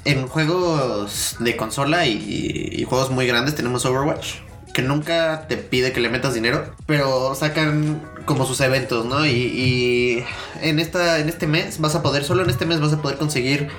En 0.03 0.27
juegos 0.27 1.37
de 1.39 1.55
consola 1.55 2.05
y, 2.05 2.69
y 2.73 2.83
juegos 2.83 3.11
muy 3.11 3.25
grandes 3.27 3.55
tenemos 3.55 3.85
Overwatch. 3.85 4.39
Que 4.73 4.81
nunca 4.81 5.45
te 5.47 5.55
pide 5.55 5.93
que 5.93 6.01
le 6.01 6.09
metas 6.09 6.33
dinero, 6.33 6.73
pero 6.87 7.35
sacan 7.35 8.01
como 8.25 8.45
sus 8.45 8.59
eventos, 8.61 9.05
¿no? 9.05 9.25
Y, 9.25 10.23
en, 10.61 10.79
esta, 10.79 11.19
en 11.19 11.29
este 11.29 11.47
mes 11.47 11.79
vas 11.79 11.95
a 11.95 12.01
poder, 12.01 12.23
solo 12.23 12.43
en 12.43 12.49
este 12.49 12.65
mes 12.65 12.81
vas 12.81 12.93
a 12.93 13.01
poder 13.01 13.17
conseguir 13.17 13.69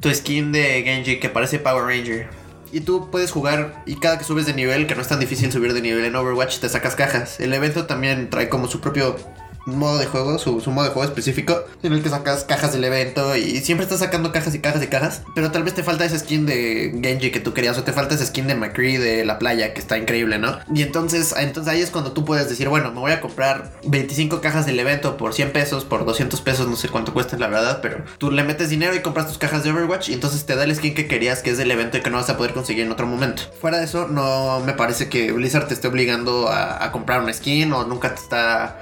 tu 0.00 0.12
skin 0.12 0.52
de 0.52 0.82
Genji 0.82 1.18
que 1.20 1.28
parece 1.28 1.58
Power 1.58 1.84
Ranger. 1.84 2.28
Y 2.70 2.80
tú 2.80 3.10
puedes 3.10 3.30
jugar 3.30 3.82
y 3.86 3.96
cada 3.96 4.18
que 4.18 4.24
subes 4.24 4.46
de 4.46 4.54
nivel, 4.54 4.86
que 4.86 4.94
no 4.94 5.02
es 5.02 5.08
tan 5.08 5.20
difícil 5.20 5.52
subir 5.52 5.74
de 5.74 5.82
nivel 5.82 6.04
en 6.04 6.16
Overwatch, 6.16 6.58
te 6.58 6.68
sacas 6.68 6.96
cajas. 6.96 7.38
El 7.40 7.52
evento 7.52 7.86
también 7.86 8.30
trae 8.30 8.48
como 8.48 8.66
su 8.66 8.80
propio 8.80 9.16
modo 9.66 9.98
de 9.98 10.06
juego, 10.06 10.38
su, 10.38 10.60
su 10.60 10.70
modo 10.70 10.86
de 10.86 10.92
juego 10.92 11.08
específico, 11.08 11.64
en 11.82 11.92
el 11.92 12.02
que 12.02 12.08
sacas 12.08 12.44
cajas 12.44 12.72
del 12.72 12.84
evento 12.84 13.36
y 13.36 13.60
siempre 13.60 13.84
estás 13.84 14.00
sacando 14.00 14.32
cajas 14.32 14.54
y 14.54 14.60
cajas 14.60 14.82
y 14.82 14.86
cajas. 14.86 15.22
Pero 15.34 15.50
tal 15.50 15.62
vez 15.62 15.74
te 15.74 15.82
falta 15.82 16.04
esa 16.04 16.18
skin 16.18 16.46
de 16.46 16.98
Genji 17.02 17.30
que 17.30 17.40
tú 17.40 17.52
querías 17.54 17.78
o 17.78 17.84
te 17.84 17.92
falta 17.92 18.14
esa 18.14 18.26
skin 18.26 18.46
de 18.46 18.54
McCree 18.54 18.98
de 18.98 19.24
la 19.24 19.38
playa 19.38 19.74
que 19.74 19.80
está 19.80 19.98
increíble, 19.98 20.38
¿no? 20.38 20.58
Y 20.74 20.82
entonces, 20.82 21.34
entonces 21.38 21.72
ahí 21.72 21.80
es 21.80 21.90
cuando 21.90 22.12
tú 22.12 22.24
puedes 22.24 22.48
decir, 22.48 22.68
bueno, 22.68 22.92
me 22.92 23.00
voy 23.00 23.12
a 23.12 23.20
comprar 23.20 23.72
25 23.84 24.40
cajas 24.40 24.66
del 24.66 24.78
evento 24.78 25.16
por 25.16 25.34
100 25.34 25.52
pesos, 25.52 25.84
por 25.84 26.04
200 26.04 26.40
pesos, 26.40 26.68
no 26.68 26.76
sé 26.76 26.88
cuánto 26.88 27.12
cuesta 27.12 27.36
la 27.36 27.48
verdad, 27.48 27.80
pero 27.82 28.04
tú 28.18 28.30
le 28.30 28.42
metes 28.44 28.70
dinero 28.70 28.94
y 28.94 29.00
compras 29.00 29.26
tus 29.26 29.38
cajas 29.38 29.64
de 29.64 29.70
Overwatch 29.70 30.08
y 30.08 30.14
entonces 30.14 30.44
te 30.44 30.56
da 30.56 30.64
el 30.64 30.74
skin 30.74 30.94
que 30.94 31.06
querías, 31.06 31.42
que 31.42 31.50
es 31.50 31.58
del 31.58 31.70
evento 31.70 31.98
y 31.98 32.02
que 32.02 32.10
no 32.10 32.16
vas 32.16 32.30
a 32.30 32.36
poder 32.36 32.52
conseguir 32.52 32.84
en 32.84 32.92
otro 32.92 33.06
momento. 33.06 33.42
Fuera 33.60 33.78
de 33.78 33.84
eso, 33.84 34.08
no 34.08 34.60
me 34.60 34.72
parece 34.72 35.08
que 35.08 35.32
Blizzard 35.32 35.68
te 35.68 35.74
esté 35.74 35.88
obligando 35.88 36.48
a, 36.48 36.84
a 36.84 36.92
comprar 36.92 37.22
una 37.22 37.32
skin 37.32 37.72
o 37.72 37.84
nunca 37.84 38.14
te 38.14 38.20
está 38.20 38.80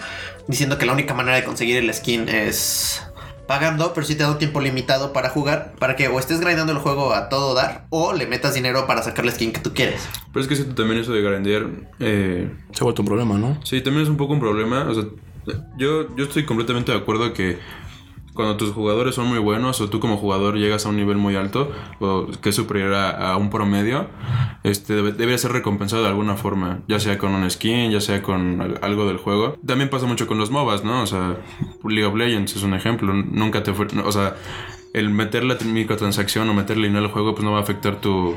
diciendo 0.50 0.78
que 0.78 0.86
la 0.86 0.92
única 0.92 1.14
manera 1.14 1.36
de 1.36 1.44
conseguir 1.44 1.76
el 1.76 1.92
skin 1.94 2.28
es 2.28 3.02
pagando, 3.46 3.92
pero 3.94 4.06
sí 4.06 4.14
te 4.14 4.22
da 4.22 4.30
un 4.30 4.38
tiempo 4.38 4.60
limitado 4.60 5.12
para 5.12 5.28
jugar, 5.28 5.74
para 5.78 5.96
que 5.96 6.06
o 6.06 6.20
estés 6.20 6.40
grindando 6.40 6.72
el 6.72 6.78
juego 6.78 7.14
a 7.14 7.28
todo 7.28 7.54
dar 7.54 7.86
o 7.90 8.12
le 8.12 8.26
metas 8.26 8.54
dinero 8.54 8.86
para 8.86 9.02
sacar 9.02 9.24
la 9.24 9.32
skin 9.32 9.52
que 9.52 9.60
tú 9.60 9.74
quieres. 9.74 10.08
Pero 10.32 10.42
es 10.42 10.48
que 10.48 10.54
siento 10.54 10.76
también 10.76 11.00
eso 11.00 11.12
de 11.12 11.20
grandear. 11.20 11.66
Eh, 11.98 12.48
se 12.72 12.80
ha 12.80 12.84
vuelto 12.84 13.02
un 13.02 13.08
problema 13.08 13.38
no 13.38 13.58
sí, 13.64 13.80
también 13.80 14.04
es 14.04 14.08
un 14.08 14.16
poco 14.16 14.34
un 14.34 14.40
problema. 14.40 14.88
O 14.88 14.94
sea, 14.94 15.04
yo, 15.76 16.14
yo 16.14 16.24
estoy 16.24 16.44
completamente 16.44 16.92
de 16.92 16.98
acuerdo 16.98 17.32
que 17.32 17.58
cuando 18.34 18.56
tus 18.56 18.70
jugadores 18.72 19.14
son 19.14 19.26
muy 19.26 19.38
buenos 19.38 19.80
o 19.80 19.88
tú 19.90 20.00
como 20.00 20.16
jugador 20.16 20.56
llegas 20.56 20.86
a 20.86 20.88
un 20.88 20.96
nivel 20.96 21.16
muy 21.16 21.36
alto 21.36 21.70
o 21.98 22.26
que 22.40 22.50
es 22.50 22.54
superior 22.54 22.94
a, 22.94 23.36
un 23.36 23.50
promedio, 23.50 24.06
este 24.62 24.94
debe, 24.94 25.12
debería 25.12 25.38
ser 25.38 25.52
recompensado 25.52 26.02
de 26.02 26.08
alguna 26.08 26.36
forma, 26.36 26.80
ya 26.88 27.00
sea 27.00 27.18
con 27.18 27.32
un 27.34 27.50
skin, 27.50 27.90
ya 27.90 28.00
sea 28.00 28.22
con 28.22 28.60
al- 28.60 28.78
algo 28.82 29.06
del 29.06 29.16
juego. 29.16 29.56
También 29.66 29.90
pasa 29.90 30.06
mucho 30.06 30.26
con 30.26 30.38
los 30.38 30.50
MOBAs, 30.50 30.84
¿no? 30.84 31.02
O 31.02 31.06
sea, 31.06 31.36
League 31.84 32.04
of 32.06 32.14
Legends 32.14 32.56
es 32.56 32.62
un 32.62 32.74
ejemplo. 32.74 33.12
Nunca 33.12 33.62
te 33.62 33.72
fue, 33.74 33.86
o 34.04 34.12
sea, 34.12 34.36
el 34.94 35.10
meter 35.10 35.44
la 35.44 35.56
microtransacción 35.64 36.48
o 36.48 36.54
meterle 36.54 36.86
dinero 36.88 37.06
al 37.06 37.12
juego 37.12 37.34
pues 37.34 37.44
no 37.44 37.52
va 37.52 37.58
a 37.58 37.62
afectar 37.62 38.00
tu, 38.00 38.34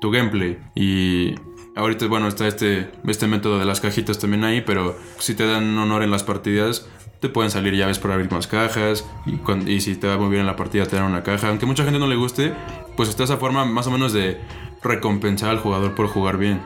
tu 0.00 0.10
gameplay. 0.10 0.58
Y 0.74 1.34
ahorita, 1.76 2.06
bueno, 2.06 2.28
está 2.28 2.46
este, 2.46 2.90
este 3.06 3.26
método 3.26 3.58
de 3.58 3.64
las 3.64 3.80
cajitas 3.80 4.18
también 4.18 4.44
ahí, 4.44 4.60
pero 4.60 4.96
si 5.18 5.34
te 5.34 5.46
dan 5.46 5.76
honor 5.78 6.02
en 6.02 6.10
las 6.10 6.22
partidas, 6.22 6.86
te 7.20 7.28
pueden 7.28 7.50
salir 7.50 7.74
llaves 7.74 7.98
para 7.98 8.14
abrir 8.14 8.30
más 8.32 8.46
cajas. 8.46 9.04
Y, 9.26 9.36
cuan- 9.36 9.68
y 9.68 9.80
si 9.80 9.94
te 9.96 10.06
va 10.06 10.16
muy 10.16 10.28
bien 10.28 10.40
en 10.40 10.46
la 10.46 10.56
partida, 10.56 10.86
te 10.86 10.96
dan 10.96 11.04
una 11.06 11.22
caja. 11.22 11.48
Aunque 11.48 11.66
mucha 11.66 11.84
gente 11.84 11.98
no 11.98 12.06
le 12.06 12.16
guste, 12.16 12.54
pues 12.96 13.08
está 13.08 13.24
esa 13.24 13.36
forma 13.36 13.64
más 13.64 13.86
o 13.86 13.90
menos 13.90 14.12
de 14.12 14.40
recompensar 14.82 15.50
al 15.50 15.58
jugador 15.58 15.94
por 15.94 16.06
jugar 16.08 16.38
bien. 16.38 16.62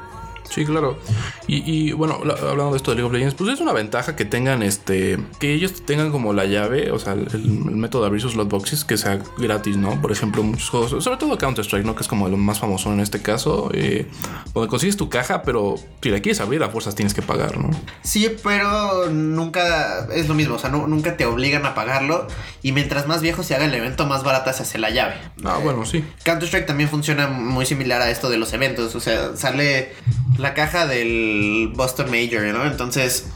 Sí, 0.50 0.64
claro. 0.64 0.98
Y, 1.46 1.88
y, 1.88 1.92
bueno, 1.92 2.20
la- 2.24 2.34
hablando 2.34 2.70
de 2.72 2.76
esto 2.76 2.90
de 2.92 2.96
League 2.96 3.06
of 3.06 3.12
Legends, 3.12 3.34
pues 3.34 3.50
es 3.50 3.60
una 3.60 3.72
ventaja 3.72 4.14
que 4.14 4.24
tengan 4.24 4.62
este. 4.62 5.18
Que 5.40 5.52
ellos 5.54 5.84
tengan 5.84 6.10
como 6.12 6.32
la 6.32 6.44
llave, 6.44 6.90
o 6.92 6.98
sea, 6.98 7.14
el, 7.14 7.26
el 7.32 7.42
método 7.48 8.02
de 8.02 8.06
abrir 8.08 8.22
sus 8.22 8.32
slot 8.32 8.48
boxes 8.48 8.84
que 8.84 8.96
sea 8.96 9.20
gratis, 9.38 9.76
¿no? 9.76 10.00
Por 10.00 10.12
ejemplo, 10.12 10.42
muchos 10.42 10.68
juegos, 10.70 11.02
sobre 11.04 11.16
todo 11.18 11.36
Counter-Strike, 11.38 11.84
¿no? 11.84 11.94
Que 11.94 12.02
es 12.02 12.08
como 12.08 12.26
el 12.28 12.36
más 12.36 12.60
famoso 12.60 12.92
en 12.92 13.00
este 13.00 13.20
caso, 13.22 13.70
eh, 13.74 14.06
donde 14.52 14.68
consigues 14.68 14.96
tu 14.96 15.08
caja, 15.08 15.42
pero 15.42 15.74
si 16.02 16.10
la 16.10 16.20
quieres 16.20 16.40
abrir 16.40 16.62
a 16.62 16.68
fuerzas 16.68 16.94
tienes 16.94 17.14
que 17.14 17.22
pagar, 17.22 17.58
¿no? 17.58 17.70
Sí, 18.02 18.28
pero 18.42 19.10
nunca 19.10 20.06
es 20.12 20.28
lo 20.28 20.34
mismo, 20.34 20.54
o 20.56 20.58
sea, 20.58 20.70
nu- 20.70 20.86
nunca 20.86 21.16
te 21.16 21.26
obligan 21.26 21.66
a 21.66 21.74
pagarlo 21.74 22.26
y 22.62 22.72
mientras 22.72 23.06
más 23.06 23.22
viejo 23.22 23.42
se 23.42 23.54
haga 23.54 23.64
el 23.64 23.74
evento, 23.74 24.06
más 24.06 24.22
barata 24.24 24.52
se 24.52 24.62
hace 24.62 24.78
la 24.78 24.90
llave. 24.90 25.14
Ah, 25.44 25.58
bueno, 25.62 25.84
sí. 25.84 26.04
Counter-Strike 26.24 26.66
también 26.66 26.88
funciona 26.88 27.26
muy 27.26 27.66
similar 27.66 28.00
a 28.02 28.10
esto 28.10 28.28
de 28.30 28.38
los 28.38 28.52
eventos. 28.52 28.94
O 28.94 29.00
sea, 29.00 29.36
sale 29.36 29.92
la 30.38 30.54
caja 30.54 30.86
del 30.86 31.72
Boston 31.74 32.10
Major, 32.10 32.42
¿no? 32.52 32.64
Entonces, 32.66 33.26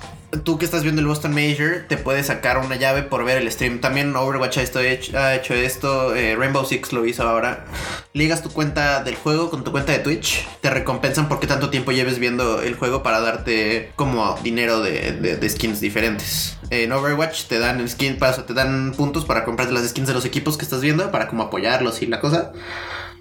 tú 0.45 0.59
que 0.59 0.65
estás 0.65 0.83
viendo 0.83 1.01
el 1.01 1.07
Boston 1.07 1.33
Major, 1.33 1.85
te 1.89 1.97
puedes 1.97 2.27
sacar 2.27 2.59
una 2.59 2.77
llave 2.77 3.03
por 3.03 3.25
ver 3.25 3.39
el 3.39 3.51
stream. 3.51 3.81
También 3.81 4.15
Overwatch 4.15 4.59
ha, 4.59 5.35
hecho, 5.35 5.55
esto. 5.55 6.15
eh, 6.15 6.37
Rainbow 6.37 6.65
Six 6.65 6.93
lo 6.93 7.07
hizo 7.07 7.23
ahora. 7.23 7.67
Ligas 8.13 8.43
tu 8.43 8.51
cuenta 8.51 9.03
del 9.03 9.15
juego 9.15 9.51
con 9.51 9.65
tu 9.65 9.71
cuenta 9.71 9.93
de 9.93 10.01
Twitch. 10.01 10.47
Te 10.61 10.71
recompensan 10.71 11.29
porque 11.29 11.47
tanto 11.47 11.71
tiempo 11.71 11.93
lleves 11.93 12.19
viendo 12.19 12.61
el 12.61 12.75
juego 12.75 13.03
para 13.03 13.21
darte 13.21 13.93
como 13.97 14.39
dinero 14.43 14.81
de, 14.81 15.49
skins 15.49 15.81
diferentes. 15.81 16.57
En 16.71 16.93
Overwatch 16.93 17.45
te 17.45 17.59
dan 17.59 17.87
skin, 17.89 18.19
para, 18.19 18.45
te 18.45 18.53
dan 18.53 18.93
puntos 18.93 19.25
para 19.25 19.45
comprarte 19.45 19.73
las 19.73 19.89
skins 19.89 20.09
de 20.09 20.15
los 20.15 20.25
equipos 20.25 20.59
que 20.59 20.65
estás 20.65 20.83
viendo 20.83 21.11
para 21.11 21.29
como 21.29 21.45
apoyarlos 21.45 22.03
y 22.03 22.07
la 22.07 22.21
cosa. 22.21 22.53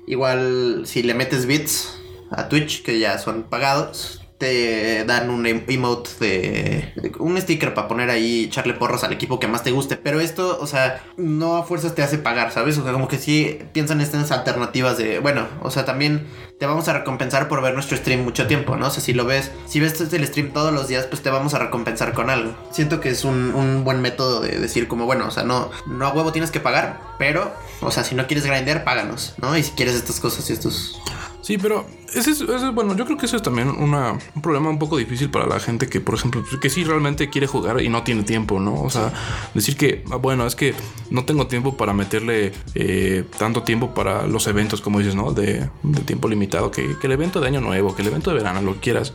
Igual 0.06 0.84
si 0.86 1.04
le 1.04 1.14
metes 1.14 1.46
bits 1.46 1.97
a 2.32 2.50
Twitch, 2.50 2.84
que 2.84 3.00
ya 3.00 3.18
son 3.18 3.44
pagados, 3.44 4.22
te 4.38 5.04
dan 5.06 5.30
un 5.30 5.46
em- 5.48 5.64
emote 5.68 6.12
de, 6.20 7.14
un 7.20 7.40
sticker 7.42 7.74
para 7.74 7.88
poner 7.88 8.10
ahí 8.10 8.46
echarle 8.46 8.74
porros 8.74 9.04
al 9.04 9.14
equipo 9.14 9.40
que 9.40 9.48
más 9.48 9.64
te 9.64 9.72
guste. 9.72 9.98
Pero 9.98 10.20
esto, 10.20 10.58
o 10.62 10.68
sea, 10.68 11.04
no 11.18 11.58
a 11.58 11.64
fuerzas 11.64 11.96
te 11.96 12.04
hace 12.04 12.18
pagar, 12.18 12.52
¿sabes? 12.52 12.78
O 12.78 12.84
sea, 12.84 12.94
como 12.94 13.08
que 13.08 13.18
sí 13.18 13.60
piensan 13.74 14.00
en 14.00 14.06
estas 14.06 14.32
alternativas 14.32 14.98
de, 14.98 15.20
bueno, 15.20 15.48
o 15.62 15.72
sea, 15.72 15.86
también 15.86 16.28
te 16.60 16.66
vamos 16.66 16.88
a 16.88 16.94
recompensar 16.94 17.48
por 17.48 17.62
ver 17.62 17.74
nuestro 17.74 17.98
stream 17.98 18.24
mucho 18.24 18.48
tiempo, 18.48 18.76
¿no? 18.76 18.88
O 18.88 18.92
sea, 18.92 19.02
si 19.02 19.14
lo 19.14 19.26
ves, 19.26 19.52
si 19.68 19.80
ves 19.80 20.00
el 20.02 20.28
stream 20.28 20.52
todos 20.54 20.74
los 20.74 20.88
días, 20.88 21.06
pues 21.06 21.22
te 21.22 21.30
vamos 21.30 21.54
a 21.54 21.60
recompensar 21.60 22.14
con 22.14 22.30
algo. 22.30 22.56
Siento 22.72 23.00
que 23.00 23.10
es 23.10 23.26
un, 23.26 23.54
un 23.54 23.84
buen 23.84 24.02
método 24.02 24.42
de 24.42 24.60
decir 24.60 24.88
como, 24.88 25.06
bueno, 25.06 25.28
o 25.28 25.32
sea, 25.32 25.44
no, 25.44 25.72
no 25.88 26.08
a 26.08 26.14
huevo 26.14 26.32
tienes 26.32 26.52
que 26.52 26.60
pagar, 26.60 27.00
pero, 27.20 27.52
o 27.82 27.92
sea, 27.92 28.04
si 28.04 28.16
no 28.16 28.28
quieres 28.28 28.46
grindar, 28.46 28.84
páganos, 28.84 29.36
¿no? 29.38 29.58
Y 29.58 29.64
si 29.64 29.72
quieres 29.72 29.96
estas 29.96 30.20
cosas 30.20 30.50
y 30.50 30.54
estos... 30.54 31.00
Sí, 31.42 31.58
pero 31.58 31.86
ese 32.14 32.32
es, 32.32 32.42
ese 32.42 32.56
es- 32.56 32.74
bueno, 32.74 32.96
yo 32.96 33.06
creo 33.06 33.18
que 33.18 33.26
eso 33.26 33.36
es 33.36 33.42
también 33.42 33.70
una, 33.70 34.14
un 34.36 34.42
problema 34.42 34.70
un 34.70 34.80
poco 34.80 34.98
difícil 34.98 35.30
para 35.30 35.46
la 35.48 35.60
gente 35.60 35.88
que, 35.88 36.00
por 36.00 36.16
ejemplo, 36.16 36.44
que 36.62 36.70
sí 36.70 36.84
realmente 36.84 37.30
quiere 37.30 37.48
jugar 37.48 37.82
y 37.82 37.90
no 37.90 38.04
tiene 38.04 38.24
tiempo, 38.24 38.60
¿no? 38.60 38.82
O 38.82 38.90
sea, 38.90 39.12
decir 39.54 39.76
que, 39.78 40.04
ah, 40.12 40.16
bueno, 40.16 40.46
es 40.46 40.56
que 40.56 40.74
no 41.10 41.26
tengo 41.26 41.48
tiempo 41.48 41.78
para 41.78 41.94
meterle 41.94 42.54
eh, 42.76 43.24
tanto 43.38 43.64
tiempo 43.64 43.94
para 43.94 44.28
los 44.28 44.48
eventos, 44.48 44.82
como 44.82 45.00
dices, 45.00 45.16
¿no? 45.16 45.32
De, 45.34 45.70
de 45.84 46.02
tiempo 46.02 46.28
limitado, 46.28 46.72
que, 46.72 46.96
el 47.02 47.12
evento 47.12 47.40
de 47.40 47.48
año 47.48 47.62
nuevo, 47.62 47.96
que 47.96 48.02
el 48.02 48.10
evento 48.10 48.32
de 48.32 48.38
verano, 48.38 48.62
lo 48.62 48.74
que 48.76 48.80
quieras. 48.82 49.14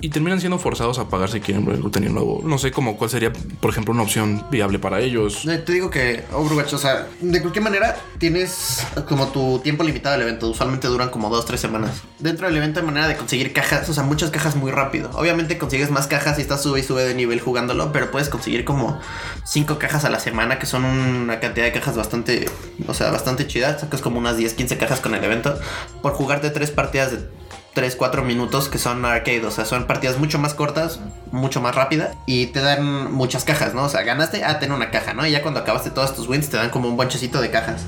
Y, 0.00 0.08
terminan 0.10 0.38
siendo 0.38 0.58
forzados 0.58 0.98
a 1.00 1.08
pagar 1.08 1.30
si 1.30 1.40
quieren 1.40 1.68
el 1.68 1.80
contenido 1.80 2.12
nuevo. 2.12 2.40
No 2.44 2.58
sé 2.58 2.70
cómo, 2.70 2.96
cuál 2.96 3.10
sería, 3.10 3.32
por 3.32 3.70
ejemplo, 3.70 3.92
una 3.92 4.02
opción 4.04 4.44
viable 4.50 4.78
para 4.78 5.00
ellos. 5.00 5.42
Te 5.44 5.72
digo 5.72 5.90
que 5.90 6.22
Overwatch, 6.32 6.74
o 6.74 6.78
sea, 6.78 7.08
de 7.20 7.40
cualquier 7.40 7.64
manera 7.64 7.96
tienes 8.18 8.86
como 9.08 9.28
tu 9.28 9.58
tiempo 9.60 9.82
limitado 9.82 10.16
del 10.18 10.28
evento. 10.28 10.48
Usualmente 10.50 10.86
duran 10.86 11.08
como 11.08 11.30
dos, 11.30 11.44
tres 11.46 11.60
semanas. 11.60 12.02
Dentro 12.24 12.46
del 12.46 12.56
evento 12.56 12.80
hay 12.80 12.86
manera 12.86 13.06
de 13.06 13.18
conseguir 13.18 13.52
cajas, 13.52 13.86
o 13.90 13.92
sea, 13.92 14.02
muchas 14.02 14.30
cajas 14.30 14.56
muy 14.56 14.70
rápido. 14.70 15.10
Obviamente 15.12 15.58
consigues 15.58 15.90
más 15.90 16.06
cajas 16.06 16.38
y 16.38 16.40
estás 16.40 16.62
sube 16.62 16.80
y 16.80 16.82
sube 16.82 17.04
de 17.04 17.14
nivel 17.14 17.38
jugándolo, 17.38 17.92
pero 17.92 18.10
puedes 18.10 18.30
conseguir 18.30 18.64
como 18.64 18.98
cinco 19.44 19.78
cajas 19.78 20.06
a 20.06 20.08
la 20.08 20.18
semana, 20.18 20.58
que 20.58 20.64
son 20.64 20.86
una 20.86 21.38
cantidad 21.38 21.66
de 21.66 21.72
cajas 21.72 21.98
bastante, 21.98 22.48
o 22.88 22.94
sea, 22.94 23.10
bastante 23.10 23.46
chida. 23.46 23.78
Sacas 23.78 24.00
como 24.00 24.20
unas 24.20 24.38
10, 24.38 24.54
15 24.54 24.78
cajas 24.78 25.00
con 25.00 25.14
el 25.14 25.22
evento 25.22 25.58
por 26.00 26.14
jugarte 26.14 26.48
tres 26.48 26.70
partidas 26.70 27.12
de 27.12 27.28
3, 27.74 27.94
4 27.94 28.24
minutos 28.24 28.70
que 28.70 28.78
son 28.78 29.04
arcade, 29.04 29.44
o 29.44 29.50
sea, 29.50 29.66
son 29.66 29.86
partidas 29.86 30.18
mucho 30.18 30.38
más 30.38 30.54
cortas, 30.54 31.00
mucho 31.30 31.60
más 31.60 31.74
rápidas 31.74 32.16
y 32.24 32.46
te 32.46 32.60
dan 32.60 33.12
muchas 33.12 33.44
cajas, 33.44 33.74
¿no? 33.74 33.84
O 33.84 33.88
sea, 33.90 34.00
ganaste, 34.00 34.44
ah, 34.44 34.58
ten 34.58 34.72
una 34.72 34.90
caja, 34.90 35.12
¿no? 35.12 35.26
Y 35.26 35.30
ya 35.30 35.42
cuando 35.42 35.60
acabaste 35.60 35.90
todos 35.90 36.16
tus 36.16 36.26
wins 36.26 36.48
te 36.48 36.56
dan 36.56 36.70
como 36.70 36.88
un 36.88 36.96
bonchecito 36.96 37.42
de 37.42 37.50
cajas. 37.50 37.82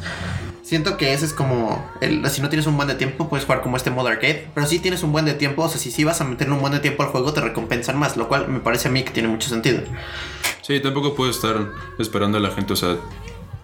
Siento 0.66 0.96
que 0.96 1.12
ese 1.12 1.26
es 1.26 1.32
como, 1.32 1.88
el, 2.00 2.28
si 2.28 2.42
no 2.42 2.48
tienes 2.48 2.66
un 2.66 2.74
buen 2.74 2.88
de 2.88 2.96
tiempo, 2.96 3.28
puedes 3.28 3.46
jugar 3.46 3.62
como 3.62 3.76
este 3.76 3.92
modo 3.92 4.08
arcade, 4.08 4.48
pero 4.52 4.66
si 4.66 4.80
tienes 4.80 5.04
un 5.04 5.12
buen 5.12 5.24
de 5.24 5.34
tiempo, 5.34 5.62
o 5.62 5.68
sea, 5.68 5.78
si 5.78 6.02
vas 6.02 6.20
a 6.20 6.24
meterle 6.24 6.54
un 6.54 6.60
buen 6.60 6.72
de 6.72 6.80
tiempo 6.80 7.04
al 7.04 7.10
juego, 7.10 7.32
te 7.32 7.40
recompensan 7.40 7.96
más, 7.96 8.16
lo 8.16 8.26
cual 8.26 8.48
me 8.48 8.58
parece 8.58 8.88
a 8.88 8.90
mí 8.90 9.04
que 9.04 9.12
tiene 9.12 9.28
mucho 9.28 9.48
sentido. 9.48 9.82
Sí, 10.62 10.80
tampoco 10.80 11.14
puedes 11.14 11.36
estar 11.36 11.68
esperando 12.00 12.38
a 12.38 12.40
la 12.40 12.50
gente, 12.50 12.72
o 12.72 12.76
sea, 12.76 12.96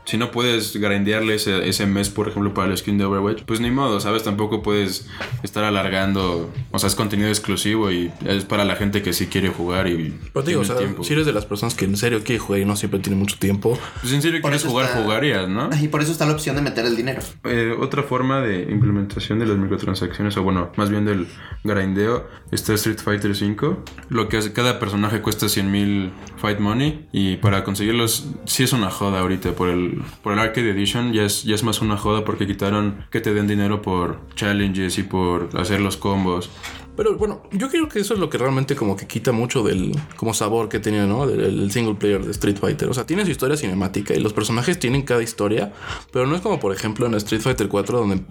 si 0.04 0.16
no 0.16 0.30
puedes 0.32 0.76
grindearle 0.76 1.34
ese, 1.36 1.68
ese 1.68 1.86
mes, 1.86 2.10
por 2.10 2.28
ejemplo, 2.28 2.52
para 2.54 2.70
el 2.70 2.76
skin 2.76 2.98
de 2.98 3.04
Overwatch, 3.04 3.42
pues 3.44 3.60
ni 3.60 3.70
modo, 3.70 4.00
¿sabes? 4.00 4.22
Tampoco 4.24 4.62
puedes 4.62 5.06
estar 5.42 5.62
alargando, 5.64 6.50
o 6.72 6.78
sea, 6.78 6.88
es 6.88 6.94
contenido 6.94 7.28
exclusivo 7.28 7.90
y 7.92 8.10
es 8.26 8.44
para 8.44 8.64
la 8.64 8.74
gente 8.76 9.02
que 9.02 9.12
sí 9.12 9.26
quiere 9.28 9.48
jugar 9.48 9.86
y 9.88 10.14
Pero 10.32 10.44
digo, 10.46 10.60
o 10.60 10.64
tiene 10.64 10.64
sea, 10.64 10.76
tiempo. 10.76 11.04
si 11.04 11.12
eres 11.12 11.24
de 11.26 11.32
las 11.32 11.46
personas 11.46 11.74
que 11.74 11.84
en 11.84 11.96
serio 11.96 12.22
quiere 12.24 12.38
jugar 12.40 12.60
y 12.62 12.64
no 12.64 12.74
siempre 12.76 12.98
tiene 13.00 13.16
mucho 13.18 13.36
tiempo, 13.38 13.78
Pues 14.00 14.12
en 14.12 14.22
serio 14.22 14.40
Por 14.40 14.50
quieres 14.50 14.62
eso 14.62 14.70
jugar, 14.70 14.86
está- 14.86 15.02
jugarías, 15.02 15.48
¿no? 15.48 15.70
Y 15.80 15.88
por 15.88 16.02
eso 16.02 16.10
está 16.12 16.26
la 16.26 16.32
opción 16.32 16.56
de 16.56 16.62
meter 16.62 16.84
el 16.84 16.96
dinero. 16.96 17.20
Eh, 17.44 17.74
otra 17.80 18.02
forma 18.02 18.40
de 18.40 18.62
implementación 18.70 19.38
de 19.38 19.46
las 19.46 19.56
microtransacciones, 19.56 20.36
o 20.36 20.42
bueno, 20.42 20.72
más 20.76 20.90
bien 20.90 21.04
del 21.04 21.26
grindeo, 21.64 22.26
está 22.50 22.74
Street 22.74 22.98
Fighter 22.98 23.30
V. 23.30 23.76
Lo 24.08 24.28
que 24.28 24.36
hace, 24.38 24.52
cada 24.52 24.78
personaje 24.78 25.20
cuesta 25.20 25.48
100 25.48 25.70
mil 25.70 26.10
Fight 26.38 26.58
Money 26.58 27.06
y 27.12 27.36
para 27.36 27.62
conseguirlos 27.64 28.26
sí 28.46 28.64
es 28.64 28.72
una 28.72 28.90
joda 28.90 29.20
ahorita. 29.20 29.52
Por 29.52 29.68
el, 29.68 29.91
por 30.22 30.32
el 30.32 30.38
Arcade 30.38 30.70
Edition 30.70 31.12
ya 31.12 31.24
es, 31.24 31.44
ya 31.44 31.54
es 31.54 31.62
más 31.62 31.80
una 31.80 31.96
joda 31.96 32.24
porque 32.24 32.46
quitaron 32.46 33.06
que 33.10 33.20
te 33.20 33.34
den 33.34 33.46
dinero 33.46 33.82
por 33.82 34.20
challenges 34.34 34.98
y 34.98 35.02
por 35.02 35.48
hacer 35.58 35.80
los 35.80 35.96
combos. 35.96 36.50
Pero 36.96 37.16
bueno, 37.16 37.42
yo 37.52 37.70
creo 37.70 37.88
que 37.88 38.00
eso 38.00 38.12
es 38.12 38.20
lo 38.20 38.28
que 38.28 38.36
realmente 38.36 38.76
como 38.76 38.96
que 38.96 39.06
quita 39.06 39.32
mucho 39.32 39.62
del 39.62 39.98
como 40.16 40.34
sabor 40.34 40.68
que 40.68 40.78
tenía, 40.78 41.06
¿no? 41.06 41.26
Del, 41.26 41.70
single 41.72 41.94
player 41.94 42.22
de 42.22 42.32
Street 42.32 42.58
Fighter. 42.58 42.88
O 42.90 42.94
sea, 42.94 43.06
tiene 43.06 43.24
su 43.24 43.30
historia 43.30 43.56
cinemática 43.56 44.12
y 44.14 44.20
los 44.20 44.34
personajes 44.34 44.78
tienen 44.78 45.02
cada 45.02 45.22
historia, 45.22 45.72
pero 46.12 46.26
no 46.26 46.36
es 46.36 46.42
como 46.42 46.60
por 46.60 46.74
ejemplo 46.74 47.06
en 47.06 47.14
Street 47.14 47.40
Fighter 47.40 47.68
4 47.68 47.98
donde 47.98 48.22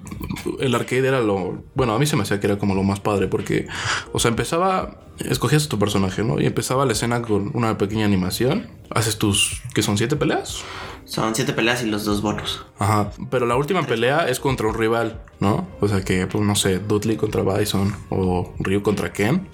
el 0.59 0.75
arcade 0.75 1.07
era 1.07 1.21
lo... 1.21 1.63
Bueno, 1.73 1.95
a 1.95 1.99
mí 1.99 2.05
se 2.05 2.15
me 2.15 2.21
hacía 2.21 2.39
que 2.39 2.45
era 2.45 2.59
como 2.59 2.75
lo 2.75 2.83
más 2.83 2.99
padre 2.99 3.27
porque, 3.27 3.67
o 4.11 4.19
sea, 4.19 4.29
empezaba, 4.29 4.99
escogías 5.17 5.65
a 5.65 5.69
tu 5.69 5.79
personaje, 5.79 6.23
¿no? 6.23 6.39
Y 6.39 6.45
empezaba 6.45 6.85
la 6.85 6.91
escena 6.91 7.23
con 7.23 7.49
una 7.55 7.79
pequeña 7.79 8.05
animación. 8.05 8.67
Haces 8.91 9.17
tus, 9.17 9.63
que 9.73 9.81
son 9.81 9.97
siete 9.97 10.15
peleas. 10.15 10.63
Son 11.11 11.35
siete 11.35 11.51
peleas 11.51 11.83
y 11.83 11.87
los 11.87 12.05
dos 12.05 12.21
bonos. 12.21 12.65
Ajá, 12.79 13.11
pero 13.29 13.45
la 13.45 13.57
última 13.57 13.83
pelea 13.83 14.29
es 14.29 14.39
contra 14.39 14.67
un 14.67 14.73
rival, 14.73 15.21
¿no? 15.41 15.67
O 15.81 15.89
sea 15.89 16.05
que, 16.05 16.25
pues 16.25 16.41
no 16.41 16.55
sé, 16.55 16.79
Dudley 16.79 17.17
contra 17.17 17.43
Bison 17.43 17.93
o 18.09 18.53
Ryu 18.59 18.81
contra 18.81 19.11
Ken. 19.11 19.45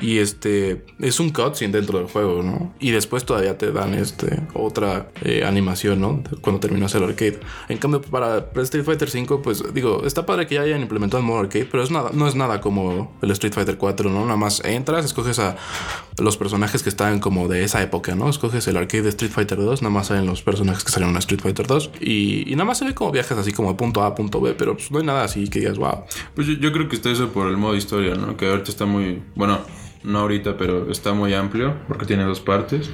Y 0.00 0.18
este 0.18 0.84
es 1.00 1.20
un 1.20 1.30
cutscene 1.30 1.72
dentro 1.72 1.98
del 1.98 2.08
juego, 2.08 2.42
¿no? 2.42 2.74
Y 2.80 2.90
después 2.90 3.24
todavía 3.24 3.56
te 3.58 3.72
dan 3.72 3.94
este 3.94 4.40
otra 4.54 5.08
eh, 5.22 5.44
animación, 5.44 6.00
¿no? 6.00 6.22
Cuando 6.40 6.60
terminas 6.60 6.94
el 6.94 7.04
arcade. 7.04 7.40
En 7.68 7.78
cambio, 7.78 8.00
para 8.02 8.46
Street 8.56 8.84
Fighter 8.84 9.10
5, 9.10 9.42
pues 9.42 9.74
digo, 9.74 10.04
está 10.04 10.26
padre 10.26 10.46
que 10.46 10.56
ya 10.56 10.62
hayan 10.62 10.82
implementado 10.82 11.20
el 11.20 11.26
modo 11.26 11.40
arcade, 11.40 11.66
pero 11.70 11.82
es 11.82 11.90
nada, 11.90 12.10
no 12.12 12.26
es 12.26 12.34
nada 12.34 12.60
como 12.60 13.16
el 13.22 13.30
Street 13.32 13.52
Fighter 13.52 13.78
4, 13.78 14.10
¿no? 14.10 14.24
Nada 14.24 14.36
más 14.36 14.64
entras, 14.64 15.04
escoges 15.04 15.38
a 15.38 15.56
los 16.18 16.36
personajes 16.36 16.82
que 16.82 16.88
están 16.88 17.20
como 17.20 17.48
de 17.48 17.64
esa 17.64 17.82
época, 17.82 18.14
¿no? 18.14 18.28
Escoges 18.28 18.66
el 18.68 18.76
arcade 18.76 19.02
de 19.02 19.08
Street 19.10 19.32
Fighter 19.32 19.58
2, 19.58 19.82
nada 19.82 19.92
más 19.92 20.08
salen 20.08 20.26
los 20.26 20.42
personajes 20.42 20.84
que 20.84 20.90
salieron 20.90 21.14
en 21.14 21.18
Street 21.18 21.40
Fighter 21.40 21.66
2 21.66 21.90
y, 22.00 22.50
y 22.50 22.56
nada 22.56 22.64
más 22.64 22.78
se 22.78 22.84
ve 22.84 22.94
como 22.94 23.12
viajes 23.12 23.36
así 23.36 23.52
como 23.52 23.76
punto 23.76 24.02
A 24.02 24.06
a 24.06 24.14
punto 24.14 24.40
B, 24.40 24.54
pero 24.54 24.74
pues 24.74 24.90
no 24.90 24.98
hay 24.98 25.04
nada 25.04 25.24
así 25.24 25.48
que 25.48 25.60
digas, 25.60 25.78
wow. 25.78 26.04
Pues 26.34 26.46
yo, 26.46 26.54
yo 26.54 26.72
creo 26.72 26.88
que 26.88 26.96
está 26.96 27.10
eso 27.10 27.30
por 27.30 27.48
el 27.48 27.56
modo 27.56 27.74
historia, 27.76 28.14
¿no? 28.14 28.36
Que 28.36 28.48
ahorita 28.48 28.70
está 28.70 28.86
muy. 28.86 29.22
Bueno, 29.34 29.60
no 30.04 30.20
ahorita, 30.20 30.56
pero 30.56 30.90
está 30.90 31.12
muy 31.12 31.34
amplio 31.34 31.74
porque 31.88 32.06
tiene 32.06 32.24
dos 32.24 32.40
partes. 32.40 32.90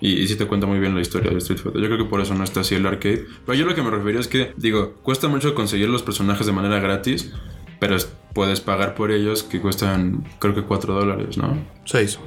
Y, 0.00 0.14
y 0.20 0.26
sí 0.26 0.34
te 0.36 0.46
cuenta 0.46 0.66
muy 0.66 0.80
bien 0.80 0.94
la 0.96 1.00
historia 1.00 1.30
de 1.30 1.38
Street 1.38 1.60
Fighter. 1.60 1.80
Yo 1.80 1.86
creo 1.86 1.98
que 1.98 2.04
por 2.10 2.20
eso 2.20 2.34
no 2.34 2.42
está 2.42 2.60
así 2.60 2.74
el 2.74 2.84
arcade. 2.86 3.24
Pero 3.46 3.56
yo 3.56 3.64
lo 3.66 3.74
que 3.76 3.82
me 3.82 3.90
refería 3.90 4.18
es 4.20 4.26
que, 4.26 4.52
digo, 4.56 4.94
cuesta 5.02 5.28
mucho 5.28 5.54
conseguir 5.54 5.88
los 5.88 6.02
personajes 6.02 6.44
de 6.44 6.52
manera 6.52 6.80
gratis. 6.80 7.32
Pero 7.78 7.94
es- 7.96 8.12
puedes 8.34 8.60
pagar 8.60 8.94
por 8.96 9.12
ellos 9.12 9.44
que 9.44 9.60
cuestan, 9.60 10.24
creo 10.40 10.54
que 10.56 10.62
4 10.62 10.92
dólares, 10.94 11.38
¿no? 11.38 11.56
6. 11.84 12.18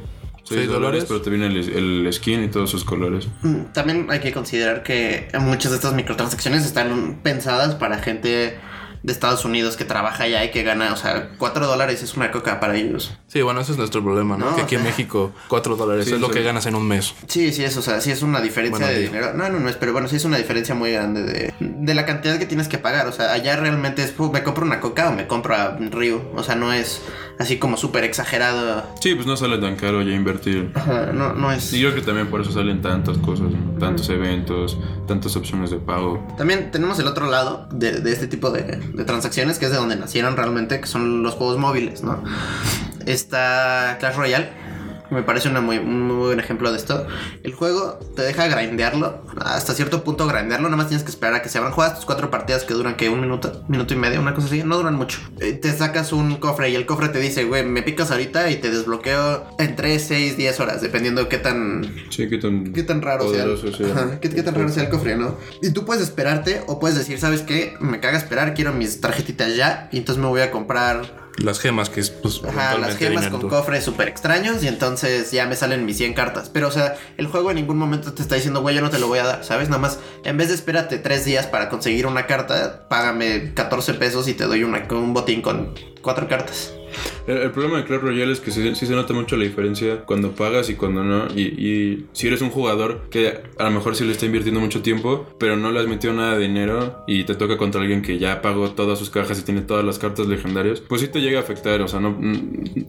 6 0.44 0.68
dólares. 0.70 1.06
Pero 1.08 1.22
te 1.22 1.30
viene 1.30 1.48
el, 1.48 1.58
el 2.06 2.14
skin 2.14 2.44
y 2.44 2.48
todos 2.48 2.70
sus 2.70 2.86
colores. 2.86 3.28
Mm, 3.42 3.64
También 3.74 4.08
hay 4.10 4.20
que 4.20 4.32
considerar 4.32 4.82
que 4.84 5.28
muchas 5.42 5.72
de 5.72 5.78
estas 5.78 5.94
microtransacciones 5.94 6.66
están 6.66 7.20
pensadas 7.24 7.76
para 7.76 7.98
gente 7.98 8.58
de 9.06 9.12
Estados 9.14 9.46
Unidos 9.46 9.78
que 9.78 9.86
trabaja 9.86 10.24
allá 10.24 10.44
y 10.44 10.50
que 10.52 10.64
gana, 10.64 10.92
o 10.92 10.96
sea, 10.96 11.30
4 11.38 11.68
dólares 11.68 12.02
es 12.02 12.16
una 12.16 12.32
coca 12.32 12.60
para 12.60 12.76
ellos. 12.76 13.14
Sí, 13.28 13.42
bueno, 13.44 13.62
ese 13.62 13.74
es 13.74 13.78
nuestro 13.78 14.04
problema, 14.04 14.36
¿no? 14.36 14.50
No, 14.50 14.56
que 14.56 14.64
aquí 14.64 14.76
en 14.76 14.84
México 14.84 15.32
4 15.48 15.76
dólares 15.76 16.06
Sí, 16.06 16.14
es 16.14 16.20
lo 16.20 16.30
que 16.32 16.42
ganas 16.42 16.66
en 16.66 16.74
un 16.76 16.88
mes. 16.88 17.14
Sí, 17.28 17.52
sí 17.54 17.64
es, 17.64 17.78
o 17.78 17.82
sea, 17.84 18.02
sí 18.02 18.10
es 18.12 18.24
una 18.24 18.42
diferencia 18.42 18.86
Bueno, 18.86 18.94
de 18.94 19.00
digo. 19.00 19.14
dinero. 19.14 19.34
No, 19.36 19.48
no, 19.50 19.60
no 19.60 19.70
es, 19.70 19.76
pero 19.76 19.94
bueno, 19.94 20.08
sí 20.08 20.16
es 20.16 20.26
una 20.26 20.38
diferencia 20.38 20.74
muy 20.74 20.92
grande 20.92 21.22
de, 21.24 21.54
de 21.60 21.94
la 21.94 22.06
cantidad 22.06 22.40
que 22.40 22.46
tienes 22.48 22.68
que 22.68 22.78
pagar. 22.80 23.08
O 23.08 23.12
sea, 23.12 23.32
allá 23.32 23.56
realmente 23.58 24.02
es, 24.04 24.12
"Pu, 24.12 24.32
me 24.32 24.42
compro 24.44 24.66
una 24.66 24.80
coca 24.80 25.10
o 25.10 25.14
me 25.14 25.28
compro 25.28 25.56
a 25.56 25.78
Ryu. 25.78 26.22
O 26.36 26.42
sea, 26.44 26.56
no 26.56 26.74
es 26.74 27.02
así 27.38 27.58
como 27.60 27.78
súper 27.78 28.04
exagerado. 28.06 28.84
Sí, 29.02 29.14
pues 29.14 29.28
no 29.28 29.38
sale 29.38 29.58
tan 29.60 29.76
caro 29.76 30.02
ya 30.02 30.14
invertir. 30.14 30.72
Ajá, 30.74 31.12
no, 31.14 31.34
no 31.34 31.52
es. 31.52 31.74
Y 31.74 31.80
yo 31.80 31.90
creo 31.92 32.02
que 32.02 32.06
también 32.08 32.28
por 32.28 32.42
eso 32.42 32.52
salen 32.52 32.82
tantas 32.82 33.18
cosas, 33.20 33.52
¿no? 33.52 33.78
tantos 33.80 34.10
eventos, 34.10 34.78
tantas 35.08 35.36
opciones 35.36 35.70
de 35.70 35.78
pago. 35.78 36.26
También 36.38 36.72
tenemos 36.72 36.98
el 37.00 37.08
otro 37.08 37.30
lado 37.30 37.68
de, 37.72 38.00
de 38.00 38.12
este 38.14 38.28
tipo 38.28 38.50
de, 38.52 38.64
de 38.96 39.06
transacciones, 39.06 39.60
que 39.60 39.66
es 39.66 39.72
de 39.72 39.78
donde 39.78 39.96
nacieron 39.96 40.36
realmente, 40.38 40.80
que 40.80 40.88
son 40.88 41.24
los 41.24 41.34
juegos 41.36 41.58
móviles, 41.58 42.04
¿no? 42.04 42.24
Está 43.06 43.98
Clash 44.00 44.16
Royale. 44.16 44.65
Me 45.12 45.24
parece 45.24 45.50
una 45.50 45.62
muy, 45.62 45.78
un 45.78 46.04
muy 46.04 46.16
buen 46.28 46.40
ejemplo 46.40 46.72
de 46.72 46.78
esto. 46.78 47.08
El 47.44 47.54
juego 47.54 48.00
te 48.16 48.22
deja 48.24 48.48
grindearlo. 48.48 49.22
Hasta 49.42 49.74
cierto 49.74 50.04
punto 50.04 50.28
grindearlo. 50.28 50.68
Nada 50.68 50.78
más 50.78 50.88
tienes 50.88 51.04
que 51.04 51.12
esperar 51.12 51.36
a 51.36 51.42
que 51.42 51.50
se 51.50 51.58
abran. 51.58 51.74
Juegas 51.74 51.96
tus 51.96 52.06
cuatro 52.06 52.32
partidas 52.32 52.64
que 52.64 52.74
duran 52.74 52.96
que 52.96 53.10
un 53.10 53.22
minuto, 53.22 53.64
minuto 53.68 53.94
y 53.94 53.98
medio, 53.98 54.20
una 54.20 54.34
cosa 54.34 54.48
así. 54.48 54.64
No 54.64 54.78
duran 54.78 54.96
mucho. 54.96 55.20
Eh, 55.40 55.54
te 55.54 55.72
sacas 55.74 56.14
un 56.14 56.38
cofre 56.38 56.70
y 56.70 56.76
el 56.76 56.86
cofre 56.86 57.10
te 57.10 57.20
dice, 57.20 57.46
güey, 57.46 57.66
me 57.66 57.84
picas 57.84 58.12
ahorita 58.12 58.50
y 58.50 58.58
te 58.58 58.70
desbloqueo 58.70 59.46
en 59.60 59.76
3, 59.76 60.04
6, 60.08 60.38
10 60.38 60.60
horas. 60.60 60.82
Dependiendo 60.82 61.22
de 61.24 61.28
qué 61.28 61.38
tan 61.38 61.94
Sí, 62.10 62.28
qué 62.30 62.38
tan, 62.38 62.74
qué 62.74 62.84
tan 62.84 63.02
raro 63.02 63.32
sea. 63.32 63.46
Ajá, 63.92 64.20
¿Qué, 64.20 64.30
qué 64.30 64.44
tan 64.44 64.56
raro 64.56 64.70
sea 64.70 64.84
el 64.84 64.90
cofre, 64.90 65.16
¿no? 65.16 65.38
Y 65.62 65.72
tú 65.72 65.86
puedes 65.86 66.04
esperarte 66.04 66.64
o 66.68 66.80
puedes 66.80 66.98
decir, 66.98 67.20
¿sabes 67.20 67.42
qué? 67.42 67.76
Me 67.80 68.00
caga 68.00 68.18
esperar, 68.18 68.54
quiero 68.54 68.74
mis 68.74 69.02
tarjetitas 69.02 69.56
ya. 69.56 69.90
Y 69.92 69.98
entonces 69.98 70.22
me 70.22 70.28
voy 70.30 70.42
a 70.42 70.52
comprar 70.52 71.25
Las 71.38 71.60
gemas, 71.60 71.90
que 71.90 72.00
es 72.00 72.10
pues 72.10 72.42
ajá, 72.48 72.78
las 72.78 72.96
gemas 72.96 73.28
con 73.28 73.50
cofres 73.50 73.84
súper 73.84 74.08
extraños. 74.08 74.64
Y 74.64 74.68
entonces 74.68 75.32
ya 75.32 75.46
me 75.46 75.56
salen 75.56 75.86
mis 75.86 75.98
100 75.98 76.14
cartas. 76.14 76.50
Pero, 76.50 76.70
o 76.70 76.72
sea, 76.72 76.96
el 77.18 77.28
juego 77.28 77.52
en 77.52 77.58
ningún 77.58 77.78
momento 77.78 78.14
te 78.14 78.22
está 78.22 78.36
diciendo, 78.36 78.62
güey, 78.62 78.76
yo 78.76 78.82
no 78.82 78.90
te 78.90 79.00
lo 79.00 79.08
voy 79.08 79.20
a 79.20 79.26
dar, 79.26 79.44
¿sabes? 79.44 79.68
Nada 79.68 79.82
más, 79.82 80.00
en 80.24 80.38
vez 80.38 80.48
de 80.48 80.56
espérate 80.56 80.98
3 80.98 81.26
días 81.26 81.48
para 81.48 81.70
conseguir 81.70 82.08
una 82.08 82.26
carta, 82.26 82.88
págame 82.88 83.54
14 83.54 83.96
pesos 83.96 84.28
y 84.28 84.34
te 84.34 84.46
doy 84.46 84.64
una, 84.64 84.88
un 84.92 85.14
botín 85.14 85.42
con 85.42 85.74
4 86.02 86.28
cartas. 86.28 86.72
El, 87.28 87.52
problema 87.52 87.78
de 87.78 87.86
Clash 87.86 88.02
Royale 88.02 88.32
es 88.32 88.40
que 88.40 88.52
sí, 88.52 88.76
se 88.76 88.94
nota 88.94 89.14
mucho 89.14 89.38
la 89.38 89.44
diferencia 89.44 90.06
cuando 90.06 90.32
pagas 90.32 90.70
y 90.70 90.76
cuando 90.76 91.04
no. 91.04 91.28
Y, 91.36 92.06
si 92.14 92.28
eres 92.28 92.42
un 92.42 92.50
jugador 92.50 93.08
que 93.10 93.42
a 93.58 93.64
lo 93.64 93.72
mejor 93.72 93.96
sí 93.96 94.04
le 94.06 94.12
está 94.12 94.26
invirtiendo 94.26 94.60
mucho 94.60 94.82
tiempo, 94.82 95.28
pero 95.40 95.56
no 95.56 95.72
le 95.72 95.80
has 95.80 95.88
metido 95.88 96.14
nada 96.14 96.38
de 96.38 96.48
dinero 96.48 97.04
y 97.08 97.24
te 97.24 97.36
toca 97.36 97.58
contra 97.58 97.82
alguien 97.82 98.02
que 98.02 98.20
ya 98.20 98.42
pagó 98.42 98.72
todas 98.72 99.00
sus 99.00 99.10
cajas 99.10 99.40
y 99.40 99.44
tiene 99.44 99.62
todas 99.62 99.84
las 99.84 100.00
cartas 100.00 100.28
legendarias, 100.28 100.82
pues 100.82 101.02
sí 101.02 101.08
te 101.08 101.22
llega 101.22 101.40
a 101.40 101.44
afectar. 101.44 101.82
O 101.82 101.88
sea, 101.88 102.00
no 102.00 102.18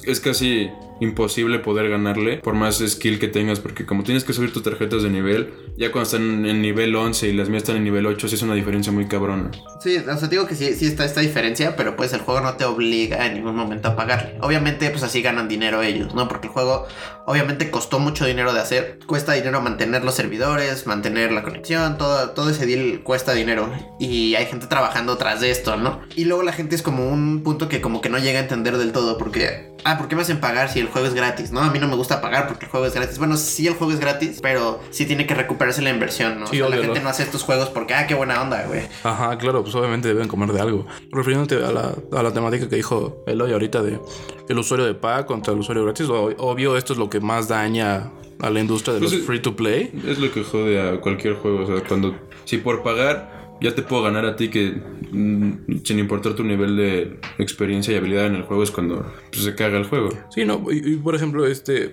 es 0.04 0.20
casi 0.20 0.70
imposible 1.00 1.58
poder 1.58 1.88
ganarle 1.88 2.38
por 2.38 2.54
más 2.54 2.78
skill 2.78 3.18
que 3.18 3.28
tengas, 3.28 3.60
porque 3.60 3.84
como 3.84 4.02
tienes 4.02 4.24
que 4.24 4.32
subir 4.32 4.52
tus 4.52 4.62
tarjetas 4.62 5.02
de 5.02 5.10
nivel, 5.10 5.52
ya 5.76 5.92
cuando 5.92 6.06
están 6.06 6.46
en 6.46 6.62
nivel 6.62 6.94
11 6.94 7.28
y 7.28 7.32
las 7.32 7.48
mías 7.48 7.62
están 7.62 7.76
en 7.76 7.84
nivel 7.84 8.06
8, 8.06 8.28
sí 8.28 8.34
es 8.34 8.42
una 8.42 8.54
diferencia 8.54 8.92
muy 8.92 9.06
cabrona. 9.06 9.50
Sí, 9.80 9.96
o 9.96 10.16
sea, 10.16 10.28
digo 10.28 10.46
que 10.46 10.54
sí, 10.54 10.74
sí 10.74 10.86
está 10.86 11.04
esta 11.04 11.20
diferencia, 11.20 11.76
pero 11.76 11.96
pues 11.96 12.12
el 12.12 12.20
juego 12.20 12.40
no 12.40 12.54
te 12.54 12.64
obliga 12.64 13.26
en 13.26 13.34
ningún 13.34 13.56
momento 13.56 13.88
a 13.88 13.95
pagarle. 13.96 14.36
Obviamente, 14.40 14.90
pues 14.90 15.02
así 15.02 15.22
ganan 15.22 15.48
dinero 15.48 15.82
ellos, 15.82 16.14
¿no? 16.14 16.28
Porque 16.28 16.48
el 16.48 16.52
juego 16.52 16.86
obviamente 17.26 17.70
costó 17.70 17.98
mucho 17.98 18.24
dinero 18.24 18.52
de 18.52 18.60
hacer. 18.60 18.98
Cuesta 19.06 19.32
dinero 19.32 19.60
mantener 19.60 20.04
los 20.04 20.14
servidores, 20.14 20.86
mantener 20.86 21.32
la 21.32 21.42
conexión, 21.42 21.98
todo, 21.98 22.30
todo 22.30 22.50
ese 22.50 22.66
deal 22.66 23.02
cuesta 23.02 23.32
dinero. 23.32 23.70
Y 23.98 24.34
hay 24.36 24.46
gente 24.46 24.66
trabajando 24.66 25.16
tras 25.16 25.40
de 25.40 25.50
esto, 25.50 25.76
¿no? 25.76 26.00
Y 26.14 26.24
luego 26.24 26.42
la 26.42 26.52
gente 26.52 26.74
es 26.74 26.82
como 26.82 27.08
un 27.08 27.42
punto 27.42 27.68
que 27.68 27.80
como 27.80 28.00
que 28.00 28.08
no 28.08 28.18
llega 28.18 28.38
a 28.38 28.42
entender 28.42 28.78
del 28.78 28.92
todo, 28.92 29.18
porque, 29.18 29.74
ah, 29.84 29.98
¿por 29.98 30.08
qué 30.08 30.16
me 30.16 30.22
hacen 30.22 30.40
pagar 30.40 30.70
si 30.70 30.80
el 30.80 30.86
juego 30.86 31.06
es 31.06 31.14
gratis? 31.14 31.50
No, 31.50 31.60
a 31.60 31.70
mí 31.70 31.78
no 31.78 31.88
me 31.88 31.96
gusta 31.96 32.20
pagar 32.20 32.46
porque 32.46 32.66
el 32.66 32.70
juego 32.70 32.86
es 32.86 32.94
gratis. 32.94 33.18
Bueno, 33.18 33.36
sí 33.36 33.66
el 33.66 33.74
juego 33.74 33.92
es 33.92 34.00
gratis, 34.00 34.38
pero 34.40 34.80
sí 34.90 35.04
tiene 35.04 35.26
que 35.26 35.34
recuperarse 35.34 35.82
la 35.82 35.90
inversión, 35.90 36.38
¿no? 36.40 36.46
Sí, 36.46 36.60
o 36.60 36.68
sea, 36.68 36.76
la 36.76 36.82
gente 36.82 37.00
¿no? 37.00 37.04
no 37.04 37.10
hace 37.10 37.24
estos 37.24 37.42
juegos 37.42 37.68
porque, 37.70 37.94
ah, 37.94 38.06
qué 38.06 38.14
buena 38.14 38.40
onda, 38.40 38.64
güey. 38.66 38.82
Ajá, 39.02 39.36
claro, 39.38 39.62
pues 39.62 39.74
obviamente 39.74 40.08
deben 40.08 40.28
comer 40.28 40.52
de 40.52 40.60
algo. 40.60 40.86
Refiriéndote 41.10 41.56
a 41.64 41.72
la, 41.72 41.94
a 42.12 42.22
la 42.22 42.32
temática 42.32 42.68
que 42.68 42.76
dijo 42.76 43.24
Eloy 43.26 43.52
ahorita 43.52 43.75
de 43.82 44.00
el 44.48 44.58
usuario 44.58 44.86
de 44.86 44.94
paga 44.94 45.26
contra 45.26 45.52
el 45.52 45.60
usuario 45.60 45.84
gratis, 45.84 46.08
obvio 46.08 46.76
esto 46.76 46.92
es 46.92 46.98
lo 46.98 47.10
que 47.10 47.20
más 47.20 47.48
daña 47.48 48.12
a 48.40 48.50
la 48.50 48.60
industria 48.60 48.94
de 48.94 49.00
Pues 49.00 49.12
los 49.12 49.22
free 49.22 49.40
to 49.40 49.56
play. 49.56 49.90
Es 50.06 50.18
lo 50.18 50.30
que 50.30 50.42
jode 50.44 50.80
a 50.80 51.00
cualquier 51.00 51.34
juego. 51.34 51.62
O 51.62 51.66
sea, 51.66 51.82
cuando. 51.86 52.14
Si 52.44 52.58
por 52.58 52.82
pagar 52.82 53.36
ya 53.60 53.74
te 53.74 53.82
puedo 53.82 54.02
ganar 54.02 54.24
a 54.26 54.36
ti, 54.36 54.48
que 54.48 54.70
mm, 55.10 55.84
sin 55.84 55.98
importar 55.98 56.34
tu 56.34 56.44
nivel 56.44 56.76
de 56.76 57.18
experiencia 57.38 57.94
y 57.94 57.96
habilidad 57.96 58.26
en 58.26 58.36
el 58.36 58.42
juego, 58.42 58.62
es 58.62 58.70
cuando 58.70 59.06
pues, 59.32 59.44
se 59.44 59.54
caga 59.54 59.78
el 59.78 59.84
juego. 59.84 60.10
Sí, 60.30 60.44
no, 60.44 60.62
y, 60.70 60.92
y, 60.92 60.96
por 60.96 61.14
ejemplo, 61.14 61.46
este, 61.46 61.92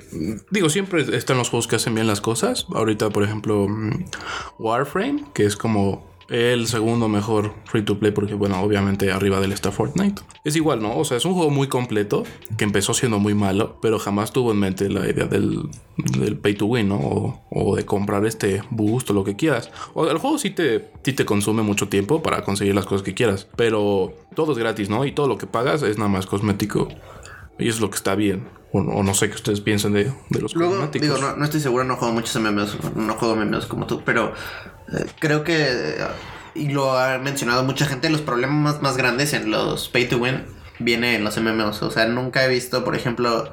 digo, 0.51 0.69
siempre 0.69 1.03
están 1.15 1.37
los 1.37 1.49
juegos 1.49 1.67
que 1.67 1.77
hacen 1.77 1.95
bien 1.95 2.07
las 2.07 2.21
cosas. 2.21 2.67
Ahorita, 2.73 3.09
por 3.09 3.23
ejemplo, 3.23 3.67
mm, 3.67 4.05
Warframe, 4.59 5.25
que 5.33 5.45
es 5.45 5.55
como 5.55 6.12
el 6.33 6.65
segundo 6.67 7.07
mejor 7.09 7.53
free 7.65 7.83
to 7.83 7.99
play, 7.99 8.11
porque 8.11 8.33
bueno, 8.33 8.59
obviamente 8.59 9.11
arriba 9.11 9.39
del 9.39 9.51
está 9.51 9.71
Fortnite. 9.71 10.23
Es 10.43 10.55
igual, 10.55 10.81
¿no? 10.81 10.97
O 10.97 11.05
sea, 11.05 11.17
es 11.17 11.25
un 11.25 11.35
juego 11.35 11.51
muy 11.51 11.67
completo, 11.67 12.23
que 12.57 12.63
empezó 12.63 12.95
siendo 12.95 13.19
muy 13.19 13.35
malo, 13.35 13.77
pero 13.83 13.99
jamás 13.99 14.33
tuvo 14.33 14.51
en 14.51 14.57
mente 14.59 14.89
la 14.89 15.07
idea 15.07 15.25
del, 15.25 15.69
del 15.97 16.37
pay 16.37 16.55
to 16.55 16.65
win, 16.65 16.89
¿no? 16.89 16.95
O, 16.95 17.43
o 17.51 17.75
de 17.75 17.85
comprar 17.85 18.25
este 18.25 18.63
boost 18.71 19.11
o 19.11 19.13
lo 19.13 19.23
que 19.23 19.35
quieras. 19.35 19.69
O 19.93 20.07
el 20.07 20.17
juego 20.17 20.39
sí 20.39 20.49
te, 20.49 20.89
sí 21.03 21.13
te 21.13 21.23
consume 21.23 21.61
mucho 21.61 21.87
tiempo 21.87 22.23
para 22.23 22.43
conseguir 22.43 22.73
las 22.73 22.85
cosas 22.87 23.03
que 23.03 23.13
quieras, 23.13 23.47
pero 23.55 24.13
todo 24.35 24.53
es 24.53 24.57
gratis, 24.57 24.89
¿no? 24.89 25.05
Y 25.05 25.11
todo 25.11 25.27
lo 25.27 25.37
que 25.37 25.45
pagas 25.45 25.83
es 25.83 25.99
nada 25.99 26.09
más 26.09 26.25
cosmético. 26.25 26.87
Y 27.59 27.69
es 27.69 27.79
lo 27.79 27.91
que 27.91 27.97
está 27.97 28.15
bien. 28.15 28.47
O, 28.71 28.79
o 28.79 29.03
no 29.03 29.13
sé 29.13 29.29
qué 29.29 29.35
ustedes 29.35 29.61
piensan 29.61 29.93
de, 29.93 30.11
de 30.31 30.41
los 30.41 30.55
Luego, 30.55 30.73
cosméticos. 30.73 31.07
digo, 31.07 31.19
no, 31.19 31.35
no 31.37 31.45
estoy 31.45 31.59
seguro, 31.59 31.83
no 31.83 31.95
juego 31.95 32.11
muchos 32.15 32.35
MMOs, 32.41 32.95
no 32.95 33.13
juego 33.13 33.35
MMOs 33.35 33.67
como 33.67 33.85
tú, 33.85 34.01
pero 34.03 34.33
creo 35.19 35.43
que, 35.43 35.97
y 36.55 36.69
lo 36.69 36.97
ha 36.97 37.17
mencionado 37.17 37.63
mucha 37.63 37.85
gente, 37.85 38.09
los 38.09 38.21
problemas 38.21 38.75
más, 38.75 38.81
más 38.81 38.97
grandes 38.97 39.33
en 39.33 39.51
los 39.51 39.89
pay 39.89 40.07
to 40.07 40.17
win 40.17 40.43
viene 40.79 41.15
en 41.15 41.23
los 41.23 41.37
MMOs. 41.39 41.81
O 41.83 41.91
sea, 41.91 42.07
nunca 42.07 42.45
he 42.45 42.49
visto, 42.49 42.83
por 42.83 42.95
ejemplo, 42.95 43.51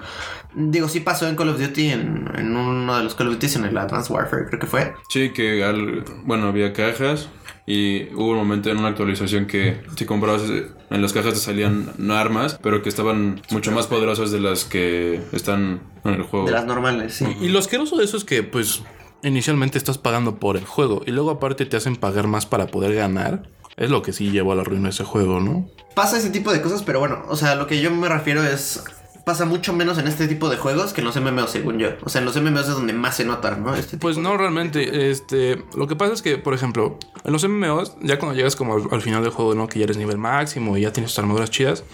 digo, 0.55 0.89
sí 0.89 1.01
pasó 1.01 1.29
en 1.29 1.37
Call 1.37 1.51
of 1.51 1.61
Duty, 1.61 1.91
en, 1.91 2.31
en 2.37 2.57
uno 2.57 2.97
de 2.97 3.05
los 3.05 3.15
Call 3.15 3.29
of 3.29 3.35
Duty, 3.35 3.47
en 3.57 3.65
el 3.65 3.79
Advanced 3.79 4.13
Warfare, 4.13 4.47
creo 4.47 4.61
que 4.61 4.67
fue. 4.67 4.95
Sí, 5.09 5.31
que 5.31 5.65
al, 5.65 6.05
bueno, 6.25 6.49
había 6.49 6.73
cajas 6.73 7.29
y 7.67 8.13
hubo 8.15 8.31
un 8.31 8.39
momento 8.39 8.71
en 8.71 8.79
una 8.79 8.89
actualización 8.89 9.47
que 9.47 9.81
si 9.97 10.05
comprabas 10.05 10.43
en 10.91 11.03
las 11.03 11.13
cajas 11.13 11.35
te 11.35 11.41
salían 11.41 11.93
armas, 12.11 12.59
pero 12.63 12.83
que 12.83 12.89
estaban 12.89 13.43
mucho 13.51 13.71
más 13.71 13.87
poderosas 13.87 14.33
de 14.33 14.41
las 14.41 14.65
que 14.65 15.21
están 15.33 15.81
en 16.05 16.15
el 16.15 16.23
juego. 16.23 16.47
De 16.47 16.53
las 16.53 16.67
normales, 16.67 17.15
sí. 17.15 17.27
Y 17.41 17.49
lo 17.49 17.59
asqueroso 17.59 17.97
de 17.97 18.05
eso 18.05 18.17
es 18.17 18.25
que, 18.25 18.43
pues, 18.43 18.83
inicialmente 19.23 19.79
estás 19.79 19.99
pagando 19.99 20.37
por 20.37 20.57
el 20.57 20.65
juego 20.65 21.03
y 21.07 21.11
luego 21.11 21.31
aparte 21.31 21.67
te 21.67 21.77
hacen 21.77 21.97
pagar 21.97 22.27
más 22.27 22.47
para 22.47 22.69
poder 22.69 22.95
ganar. 22.95 23.49
Es 23.77 23.91
lo 23.91 24.03
que 24.03 24.13
sí 24.13 24.31
llevó 24.31 24.53
a 24.53 24.57
la 24.57 24.65
ruina 24.65 24.91
ese 24.91 25.05
juego, 25.05 25.41
¿no? 25.41 25.69
Pasa 25.95 26.19
ese 26.19 26.31
tipo 26.31 26.53
de 26.53 26.61
cosas, 26.61 26.83
pero 26.83 27.01
bueno, 27.01 27.23
o 27.29 27.37
sea, 27.37 27.55
lo 27.55 27.67
que 27.67 27.81
yo 27.81 27.91
me 27.91 28.09
refiero 28.09 28.43
es. 28.43 28.85
Pasa 29.25 29.45
mucho 29.45 29.73
menos 29.73 29.99
en 29.99 30.07
este 30.07 30.27
tipo 30.29 30.49
de 30.49 30.57
juegos 30.57 30.93
que 30.93 31.01
en 31.01 31.07
los 31.07 31.21
MMOs, 31.21 31.51
según 31.51 31.79
yo. 31.79 31.91
O 32.03 32.09
sea, 32.09 32.21
en 32.21 32.25
los 32.25 32.41
MMOs 32.41 32.69
es 32.69 32.75
donde 32.75 32.93
más 32.93 33.17
se 33.17 33.25
nota, 33.25 33.57
¿no? 33.57 33.75
Este 33.75 33.97
Pues 33.99 34.19
no 34.19 34.37
realmente, 34.37 35.11
este, 35.11 35.63
lo 35.77 35.87
que 35.87 35.97
pasa 35.97 36.13
es 36.13 36.23
que, 36.23 36.39
por 36.39 36.55
ejemplo, 36.55 36.99
en 37.25 37.33
los 37.33 37.47
MMOs, 37.47 37.97
ya 38.03 38.19
cuando 38.19 38.37
llegas 38.37 38.57
como 38.57 38.75
al, 38.75 38.83
al 38.91 39.03
final 39.03 39.23
del 39.23 39.33
juego, 39.33 39.55
¿no? 39.55 39.69
Que 39.69 39.79
ya 39.79 39.85
eres 39.85 39.97
nivel 39.97 40.19
máximo 40.19 40.77
y 40.77 40.83
ya 40.83 40.93
tienes 40.93 41.13
tus 41.13 41.19
armaduras 41.19 41.51
chidas, 41.51 41.85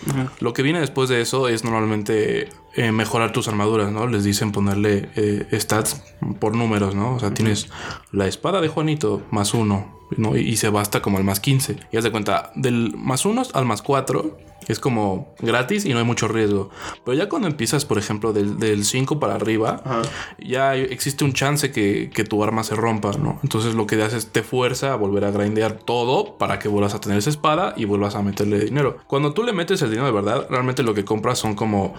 lo 0.40 0.52
que 0.52 0.62
viene 0.62 0.80
después 0.80 1.08
de 1.08 1.20
eso 1.20 1.48
es 1.48 1.64
normalmente 1.64 2.48
eh, 2.74 2.92
mejorar 2.92 3.32
tus 3.32 3.48
armaduras, 3.48 3.90
¿no? 3.90 4.06
Les 4.06 4.24
dicen 4.24 4.52
ponerle 4.52 5.10
eh, 5.16 5.58
stats 5.58 6.02
por 6.38 6.54
números, 6.54 6.94
¿no? 6.94 7.14
O 7.14 7.20
sea, 7.20 7.32
tienes 7.32 7.68
la 8.12 8.26
espada 8.26 8.60
de 8.60 8.68
Juanito 8.68 9.22
más 9.30 9.54
uno, 9.54 9.98
¿no? 10.16 10.36
Y, 10.36 10.40
y 10.40 10.56
se 10.56 10.68
basta 10.68 11.02
como 11.02 11.18
al 11.18 11.24
más 11.24 11.40
15. 11.40 11.76
Y 11.90 11.96
haz 11.96 12.04
de 12.04 12.10
cuenta, 12.10 12.52
del 12.54 12.94
más 12.96 13.24
uno 13.24 13.42
al 13.54 13.64
más 13.64 13.82
4 13.82 14.38
es 14.72 14.81
como 14.81 15.35
gratis 15.38 15.85
y 15.85 15.92
no 15.92 15.98
hay 15.98 16.05
mucho 16.05 16.29
riesgo. 16.29 16.70
Pero 17.05 17.16
ya 17.16 17.29
cuando 17.29 17.48
empiezas, 17.48 17.85
por 17.85 17.98
ejemplo, 17.98 18.33
del, 18.33 18.59
del 18.59 18.85
5 18.85 19.20
para 19.20 19.35
arriba, 19.35 19.83
Ajá. 19.85 20.02
ya 20.38 20.74
existe 20.74 21.24
un 21.24 21.33
chance 21.33 21.70
que, 21.70 22.11
que 22.12 22.24
tu 22.24 22.42
arma 22.42 22.64
se 22.64 22.74
rompa, 22.74 23.12
¿no? 23.12 23.38
Entonces 23.42 23.74
lo 23.74 23.87
que 23.87 24.02
haces 24.02 24.29
te 24.33 24.42
fuerza 24.42 24.92
a 24.92 24.96
volver 24.96 25.24
a 25.24 25.31
grindear 25.31 25.74
todo 25.74 26.37
para 26.38 26.59
que 26.59 26.68
vuelvas 26.68 26.94
a 26.94 27.00
tener 27.00 27.18
esa 27.18 27.31
espada 27.31 27.74
y 27.76 27.85
vuelvas 27.85 28.14
a 28.14 28.22
meterle 28.22 28.59
dinero. 28.61 28.98
Cuando 29.07 29.33
tú 29.33 29.42
le 29.42 29.52
metes 29.52 29.83
el 29.83 29.90
dinero 29.90 30.07
de 30.07 30.12
verdad, 30.12 30.46
realmente 30.50 30.83
lo 30.83 30.94
que 30.94 31.05
compras 31.05 31.38
son 31.38 31.55
como... 31.55 31.94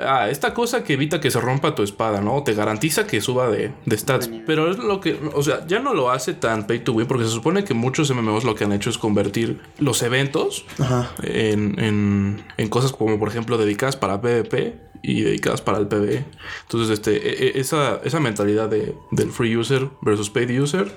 Ah, 0.00 0.28
esta 0.30 0.52
cosa 0.54 0.84
que 0.84 0.94
evita 0.94 1.20
que 1.20 1.30
se 1.30 1.40
rompa 1.40 1.74
tu 1.74 1.82
espada, 1.82 2.20
¿no? 2.20 2.42
Te 2.42 2.54
garantiza 2.54 3.06
que 3.06 3.20
suba 3.20 3.48
de, 3.48 3.72
de 3.84 3.96
stats. 3.98 4.28
Pero 4.46 4.70
es 4.70 4.78
lo 4.78 5.00
que, 5.00 5.18
o 5.34 5.42
sea, 5.42 5.66
ya 5.66 5.78
no 5.78 5.94
lo 5.94 6.10
hace 6.10 6.34
tan 6.34 6.66
pay 6.66 6.80
to 6.80 6.92
win 6.92 7.06
porque 7.06 7.24
se 7.24 7.30
supone 7.30 7.64
que 7.64 7.74
muchos 7.74 8.10
MMOs 8.10 8.44
lo 8.44 8.54
que 8.54 8.64
han 8.64 8.72
hecho 8.72 8.90
es 8.90 8.98
convertir 8.98 9.60
los 9.78 10.02
eventos 10.02 10.64
Ajá. 10.78 11.10
en, 11.22 11.78
en, 11.78 12.44
en 12.56 12.68
cosas 12.68 12.92
como 12.92 13.18
por 13.18 13.28
ejemplo 13.28 13.56
dedicadas 13.58 13.96
para 13.96 14.20
PvP 14.20 14.84
y 15.02 15.20
dedicadas 15.22 15.60
para 15.60 15.78
el 15.78 15.86
PvE. 15.86 16.24
Entonces, 16.62 16.90
este, 16.98 17.16
e- 17.16 17.48
e- 17.48 17.60
esa, 17.60 18.00
esa 18.02 18.18
mentalidad 18.18 18.68
de, 18.68 18.94
del 19.12 19.30
free 19.30 19.56
user 19.56 19.88
versus 20.02 20.30
paid 20.30 20.50
user 20.60 20.90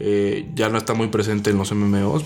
eh, 0.00 0.48
ya 0.54 0.68
no 0.70 0.78
está 0.78 0.94
muy 0.94 1.06
presente 1.08 1.50
en 1.50 1.58
los 1.58 1.70
MMOs, 1.72 2.24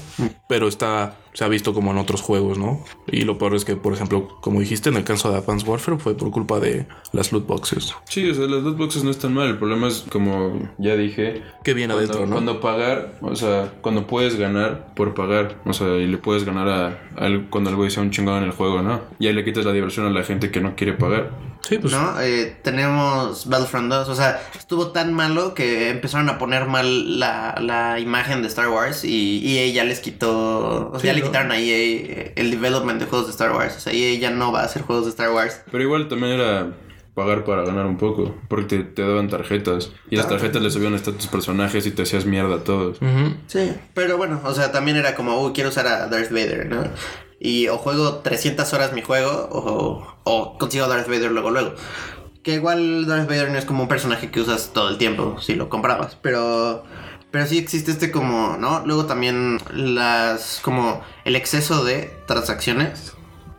pero 0.48 0.68
está, 0.68 1.16
se 1.38 1.44
ha 1.44 1.48
visto 1.48 1.72
como 1.72 1.92
en 1.92 1.98
otros 1.98 2.20
juegos, 2.20 2.58
¿no? 2.58 2.82
Y 3.06 3.20
lo 3.20 3.38
peor 3.38 3.54
es 3.54 3.64
que, 3.64 3.76
por 3.76 3.92
ejemplo, 3.92 4.26
como 4.40 4.58
dijiste, 4.58 4.88
en 4.88 4.96
el 4.96 5.04
caso 5.04 5.30
de 5.30 5.38
Advanced 5.38 5.68
Warfare 5.68 5.96
fue 5.96 6.16
por 6.16 6.32
culpa 6.32 6.58
de 6.58 6.86
las 7.12 7.30
loot 7.30 7.46
boxes. 7.46 7.94
Sí, 8.06 8.28
o 8.28 8.34
sea, 8.34 8.48
las 8.48 8.64
dos 8.64 8.76
boxes 8.76 9.04
no 9.04 9.12
están 9.12 9.34
mal. 9.34 9.46
El 9.48 9.56
problema 9.56 9.86
es, 9.86 10.04
como 10.10 10.68
ya 10.78 10.96
dije, 10.96 11.44
Que 11.62 11.74
viene 11.74 11.94
cuando, 11.94 12.12
adentro, 12.12 12.26
¿no? 12.26 12.32
cuando 12.32 12.60
pagar, 12.60 13.20
o 13.22 13.36
sea, 13.36 13.72
cuando 13.82 14.08
puedes 14.08 14.34
ganar 14.34 14.92
por 14.96 15.14
pagar, 15.14 15.60
o 15.64 15.72
sea, 15.72 15.94
y 15.98 16.08
le 16.08 16.18
puedes 16.18 16.42
ganar 16.42 16.68
a, 16.68 17.28
cuando 17.50 17.70
algo 17.70 17.88
sea 17.88 18.02
un 18.02 18.10
chingón 18.10 18.38
en 18.38 18.48
el 18.48 18.50
juego, 18.50 18.82
¿no? 18.82 19.02
Y 19.20 19.28
ahí 19.28 19.32
le 19.32 19.44
quitas 19.44 19.64
la 19.64 19.72
diversión 19.72 20.06
a 20.06 20.10
la 20.10 20.24
gente 20.24 20.50
que 20.50 20.60
no 20.60 20.74
quiere 20.74 20.94
pagar. 20.94 21.30
Sí, 21.68 21.78
pues 21.78 21.92
¿No? 21.92 22.18
Eh, 22.20 22.56
tenemos 22.62 23.46
Battlefront 23.46 23.90
2. 23.90 24.08
O 24.08 24.14
sea, 24.14 24.40
estuvo 24.58 24.88
tan 24.88 25.12
malo 25.12 25.52
que 25.54 25.90
empezaron 25.90 26.28
a 26.30 26.38
poner 26.38 26.66
mal 26.66 27.18
la, 27.20 27.56
la 27.60 28.00
imagen 28.00 28.40
de 28.40 28.48
Star 28.48 28.68
Wars 28.68 29.04
y 29.04 29.58
EA 29.58 29.72
ya 29.72 29.84
les 29.84 30.00
quitó. 30.00 30.88
O 30.88 30.92
sea, 30.92 31.00
Sí, 31.00 31.06
ya 31.08 31.12
le 31.12 31.22
quitaron 31.22 31.52
a 31.52 31.58
EA 31.58 32.32
el 32.36 32.50
development 32.50 33.00
de 33.00 33.06
juegos 33.06 33.26
de 33.26 33.32
Star 33.32 33.52
Wars. 33.52 33.76
O 33.76 33.80
sea, 33.80 33.92
EA 33.92 34.18
ya 34.18 34.30
no 34.30 34.50
va 34.50 34.62
a 34.62 34.64
hacer 34.64 34.82
juegos 34.82 35.04
de 35.04 35.10
Star 35.10 35.30
Wars. 35.30 35.60
Pero 35.70 35.82
igual 35.84 36.08
también 36.08 36.32
era 36.32 36.72
pagar 37.14 37.44
para 37.44 37.64
ganar 37.64 37.84
un 37.86 37.96
poco, 37.98 38.34
porque 38.46 38.76
te, 38.76 38.84
te 38.84 39.02
daban 39.02 39.28
tarjetas. 39.28 39.90
Y 40.08 40.14
las 40.14 40.28
tarjetas 40.28 40.62
le 40.62 40.70
subían 40.70 40.94
hasta 40.94 41.10
tus 41.10 41.26
personajes 41.26 41.84
y 41.84 41.90
te 41.90 42.02
hacías 42.02 42.24
mierda 42.24 42.54
a 42.54 42.64
todos. 42.64 42.98
Sí, 43.48 43.72
pero 43.92 44.16
bueno, 44.16 44.40
o 44.44 44.54
sea, 44.54 44.70
también 44.70 44.96
era 44.96 45.16
como, 45.16 45.42
uy, 45.42 45.52
quiero 45.52 45.70
usar 45.70 45.88
a 45.88 46.06
Darth 46.06 46.30
Vader, 46.30 46.66
¿no? 46.66 46.84
Y 47.40 47.68
o 47.68 47.78
juego 47.78 48.16
300 48.16 48.72
horas 48.72 48.92
mi 48.92 49.02
juego 49.02 49.48
o, 49.52 50.06
o 50.24 50.58
consigo 50.58 50.88
Darth 50.88 51.08
Vader 51.08 51.30
luego, 51.30 51.50
luego. 51.50 51.74
Que 52.42 52.54
igual 52.54 53.06
Darth 53.06 53.28
Vader 53.28 53.50
no 53.50 53.58
es 53.58 53.64
como 53.64 53.82
un 53.82 53.88
personaje 53.88 54.30
que 54.30 54.40
usas 54.40 54.70
todo 54.72 54.88
el 54.88 54.98
tiempo, 54.98 55.40
si 55.40 55.54
lo 55.54 55.68
comprabas, 55.68 56.16
pero... 56.20 56.84
Pero 57.30 57.46
sí 57.46 57.58
existe 57.58 57.90
este 57.90 58.10
como, 58.10 58.56
¿no? 58.56 58.86
Luego 58.86 59.04
también 59.04 59.58
las, 59.70 60.60
como 60.62 61.02
el 61.26 61.36
exceso 61.36 61.84
de 61.84 62.10
transacciones 62.26 63.17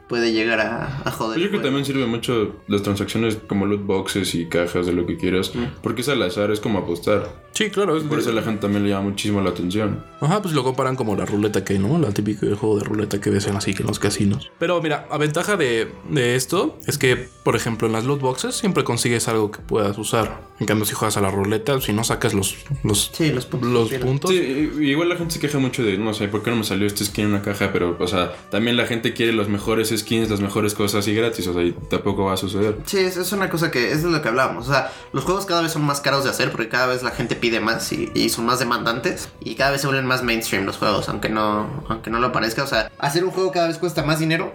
puede 0.10 0.34
llegar 0.34 0.60
a, 0.60 1.02
a 1.06 1.12
joder. 1.12 1.36
Pues 1.36 1.44
yo 1.44 1.50
creo 1.50 1.62
que 1.62 1.66
también 1.68 1.86
sirve 1.86 2.06
mucho 2.08 2.56
las 2.68 2.82
transacciones 2.84 3.38
como 3.48 3.66
loot 3.66 3.86
boxes 3.86 4.36
y 4.36 4.48
cajas 4.48 4.86
de 4.88 4.92
lo 4.94 5.06
que 5.06 5.16
quieras. 5.16 5.54
Porque 5.82 6.02
es 6.02 6.10
al 6.10 6.22
azar, 6.24 6.52
es 6.52 6.60
como 6.60 6.80
apostar. 6.80 7.48
Sí, 7.54 7.70
claro. 7.70 7.96
Es 7.98 8.04
Por 8.04 8.20
eso 8.20 8.30
a 8.30 8.34
la 8.34 8.42
gente 8.42 8.62
también 8.62 8.84
le 8.84 8.90
llama 8.90 9.10
muchísimo 9.10 9.42
la 9.42 9.50
atención. 9.52 10.04
Ajá, 10.22 10.42
pues 10.42 10.54
lo 10.54 10.64
comparan 10.64 10.96
como 10.96 11.16
la 11.16 11.26
ruleta 11.26 11.64
que 11.64 11.74
hay, 11.74 11.80
¿no? 11.80 11.98
La 12.00 12.12
típica 12.12 12.46
juego 12.56 12.78
de 12.80 12.84
ruleta 12.86 13.20
que 13.22 13.30
ves 13.30 13.48
en 13.48 13.56
así 13.56 13.74
que 13.74 13.84
en 13.84 13.88
los 13.88 14.00
casinos. 14.00 14.52
Pero 14.60 14.82
mira, 14.82 15.08
a 15.12 15.18
ventaja 15.18 15.58
de, 15.58 15.88
de 16.10 16.36
esto 16.36 16.78
es 16.88 16.98
que, 16.98 17.28
por 17.44 17.56
ejemplo, 17.56 17.88
en 17.88 17.94
las 17.94 18.06
loot 18.06 18.20
boxes 18.22 18.56
siempre 18.56 18.84
consigues 18.84 19.28
algo 19.28 19.52
que 19.52 19.60
puedas 19.60 19.98
usar. 19.98 20.48
En 20.60 20.66
cambio, 20.66 20.86
si 20.86 20.94
juegas 20.94 21.18
a 21.18 21.22
la 21.22 21.32
ruleta, 21.32 21.80
si 21.82 21.94
no 21.94 22.04
sacas 22.04 22.34
los, 22.34 22.56
los, 22.84 23.12
Sí, 23.14 23.32
los 23.32 23.46
puntos. 23.46 23.70
los 23.70 23.94
puntos. 24.02 24.32
Sí, 24.32 24.72
igual 24.82 25.10
la 25.10 25.16
gente 25.18 25.34
se 25.36 25.40
queja 25.40 25.60
mucho 25.60 25.84
de, 25.84 25.98
no 25.98 26.14
sé, 26.14 26.28
¿por 26.30 26.44
qué 26.44 26.50
no 26.52 26.58
me 26.58 26.64
salió 26.64 26.88
este 26.88 27.04
skin 27.06 27.26
en 27.26 27.32
una 27.32 27.42
caja? 27.42 27.72
Pero, 27.74 27.96
o 28.00 28.08
sea, 28.08 28.34
también 28.50 28.76
la 28.78 28.86
gente 28.86 29.14
quiere 29.14 29.34
los 29.34 29.48
mejores 29.50 29.92
skins, 30.00 30.30
las 30.30 30.42
mejores 30.42 30.74
cosas 30.74 31.08
y 31.08 31.14
gratis. 31.16 31.48
O 31.48 31.54
sea, 31.54 31.64
y 31.64 31.72
tampoco 31.72 32.26
va 32.26 32.34
a 32.34 32.38
suceder. 32.38 32.78
Sí, 32.86 32.98
es, 33.00 33.18
es 33.18 33.32
una 33.32 33.50
cosa 33.50 33.72
que 33.72 33.92
es 33.92 34.04
de 34.04 34.10
lo 34.10 34.22
que 34.22 34.28
hablábamos. 34.28 34.68
O 34.68 34.72
sea, 34.72 34.92
los 35.14 35.24
juegos 35.24 35.46
cada 35.46 35.62
vez 35.62 35.72
son 35.72 35.84
más 35.84 36.02
caros 36.02 36.24
de 36.24 36.30
hacer 36.30 36.52
porque 36.52 36.70
cada 36.70 36.88
vez 36.88 37.04
la 37.04 37.12
gente 37.12 37.36
pide 37.36 37.60
más 37.60 37.92
y, 37.92 38.12
y 38.14 38.30
son 38.30 38.46
más 38.46 38.60
demandantes. 38.60 39.30
Y 39.40 39.56
cada 39.56 39.72
vez 39.72 39.82
se 39.82 39.88
vuelven 39.88 40.06
más 40.06 40.24
mainstream 40.24 40.66
los 40.66 40.78
juegos, 40.78 41.10
aunque 41.10 41.30
no, 41.30 41.84
aunque 41.90 42.10
no 42.10 42.20
lo 42.20 42.32
parezca. 42.32 42.64
O 42.64 42.68
sea, 42.68 42.92
hacer 43.00 43.24
un 43.24 43.32
juego 43.32 43.52
cada 43.52 43.68
vez 43.68 43.78
cuesta 43.78 44.04
más 44.04 44.20
dinero 44.20 44.54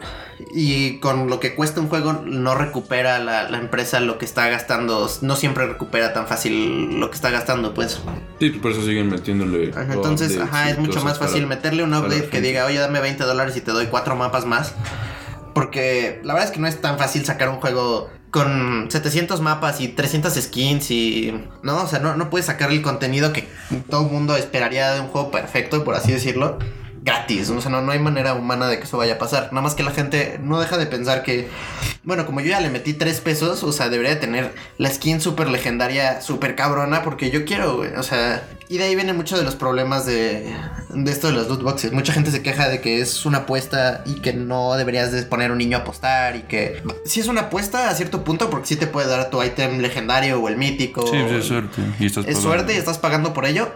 y 0.53 0.99
con 0.99 1.29
lo 1.29 1.41
que 1.41 1.55
cuesta 1.55 1.81
un 1.81 1.89
juego 1.89 2.13
no 2.25 2.55
recupera 2.55 3.19
la, 3.19 3.49
la 3.51 3.59
empresa 3.59 4.01
lo 4.01 4.19
que 4.19 4.25
está 4.25 4.49
gastando. 4.49 5.09
No 5.23 5.37
siempre 5.37 5.67
recupera 5.67 6.13
tan 6.13 6.27
fácil 6.27 6.99
lo 7.01 7.11
que 7.11 7.17
está 7.17 7.31
gastando, 7.31 7.75
pues. 7.75 8.01
Sí, 8.41 8.51
por 8.51 8.73
eso 8.73 8.83
siguen 8.83 9.09
metiéndole. 9.11 9.71
Ajá, 9.71 9.93
Entonces, 9.95 10.39
ajá, 10.39 10.71
es 10.71 10.79
mucho 10.79 11.03
más 11.05 11.19
fácil 11.19 11.45
para- 11.45 11.57
meterle 11.57 11.83
un 11.85 11.95
update 11.95 12.29
que 12.29 12.41
diga, 12.41 12.67
oye, 12.67 12.79
dame 12.79 13.01
20 13.01 13.25
dólares 13.25 13.57
y 13.57 13.61
te 13.61 13.71
doy 13.73 13.87
cuatro 13.87 14.17
mapas 14.17 14.45
más. 14.45 14.75
Porque 15.55 16.21
la 16.25 16.35
verdad 16.35 16.51
es 16.51 16.55
que 16.55 16.61
no 16.61 16.67
es 16.67 16.81
tan 16.81 16.99
fácil 16.99 17.25
sacar 17.25 17.49
un 17.49 17.57
juego 17.57 18.11
con 18.31 18.89
700 18.91 19.41
mapas 19.41 19.81
y 19.81 19.89
300 19.89 20.35
skins 20.35 20.91
y... 20.91 21.33
No, 21.63 21.83
o 21.83 21.87
sea, 21.87 22.01
no, 22.01 22.17
no 22.17 22.31
puedes 22.31 22.47
sacar 22.47 22.73
el 22.73 22.83
contenido 22.83 23.33
que 23.33 23.49
todo 23.89 24.07
el 24.07 24.13
mundo 24.13 24.37
esperaría 24.37 24.93
de 24.93 25.01
un 25.01 25.07
juego 25.07 25.31
perfecto, 25.31 25.85
por 25.85 25.95
así 25.95 26.13
decirlo. 26.13 26.59
Gratis, 27.05 27.51
o 27.51 27.61
sea, 27.61 27.71
no, 27.71 27.83
no 27.83 27.93
hay 27.93 27.99
manera 27.99 28.33
humana 28.33 28.67
de 28.67 28.79
que 28.79 28.85
eso 28.85 28.97
vaya 28.97 29.15
a 29.15 29.19
pasar. 29.19 29.49
Nada 29.53 29.61
más 29.61 29.75
que 29.75 29.83
la 29.83 29.91
gente 29.91 30.41
no 30.43 30.59
deja 30.59 30.79
de 30.79 30.87
pensar 30.87 31.23
que, 31.23 31.49
bueno, 32.03 32.25
como 32.25 32.41
yo 32.41 32.49
ya 32.49 32.61
le 32.61 32.71
metí 32.71 32.95
3 32.95 33.21
pesos, 33.21 33.63
o 33.63 33.73
sea, 33.73 33.91
debería 33.91 34.15
de 34.15 34.21
tener 34.21 34.55
la 34.79 34.91
skin 34.91 35.21
súper 35.21 35.49
legendaria, 35.51 36.23
súper 36.23 36.57
cabrona, 36.57 37.03
porque 37.03 37.31
yo 37.31 37.45
quiero, 37.45 37.77
güey. 37.77 37.93
O 37.97 38.03
sea, 38.03 38.43
y 38.71 38.79
de 38.79 38.85
ahí 38.85 38.95
vienen 38.95 39.17
muchos 39.17 39.39
de 39.39 39.45
los 39.45 39.55
problemas 39.55 40.07
de, 40.07 40.51
de 40.95 41.11
esto 41.13 41.27
de 41.27 41.35
los 41.35 41.47
loot 41.49 41.63
boxes. 41.63 41.93
Mucha 41.93 42.15
gente 42.15 42.31
se 42.31 42.43
queja 42.43 42.71
de 42.71 42.81
que 42.81 43.03
es 43.03 43.27
una 43.27 43.39
apuesta 43.39 44.03
y 44.07 44.23
que 44.23 44.33
no 44.33 44.73
deberías 44.75 45.13
de 45.13 45.25
poner 45.25 45.53
un 45.53 45.59
niño 45.59 45.77
a 45.77 45.81
apostar 45.83 46.37
y 46.37 46.43
que... 46.45 46.83
Sí 47.05 47.21
es 47.21 47.29
una 47.29 47.43
apuesta 47.43 47.91
a 47.91 47.95
cierto 47.95 48.25
punto 48.25 48.49
porque 48.49 48.67
sí 48.69 48.77
te 48.77 48.87
puede 48.87 49.09
dar 49.09 49.29
tu 49.29 49.43
ítem 49.43 49.81
legendario 49.81 50.41
o 50.41 50.49
el 50.49 50.57
mítico. 50.57 51.03
Sí, 51.07 51.19
pues 51.21 51.33
es 51.33 51.45
suerte. 51.45 51.83
Y 52.01 52.07
estás 52.07 52.25
Es 52.25 52.37
pagando. 52.37 52.41
suerte 52.41 52.75
y 52.75 52.77
estás 52.79 52.97
pagando 52.97 53.35
por 53.35 53.45
ello. 53.45 53.69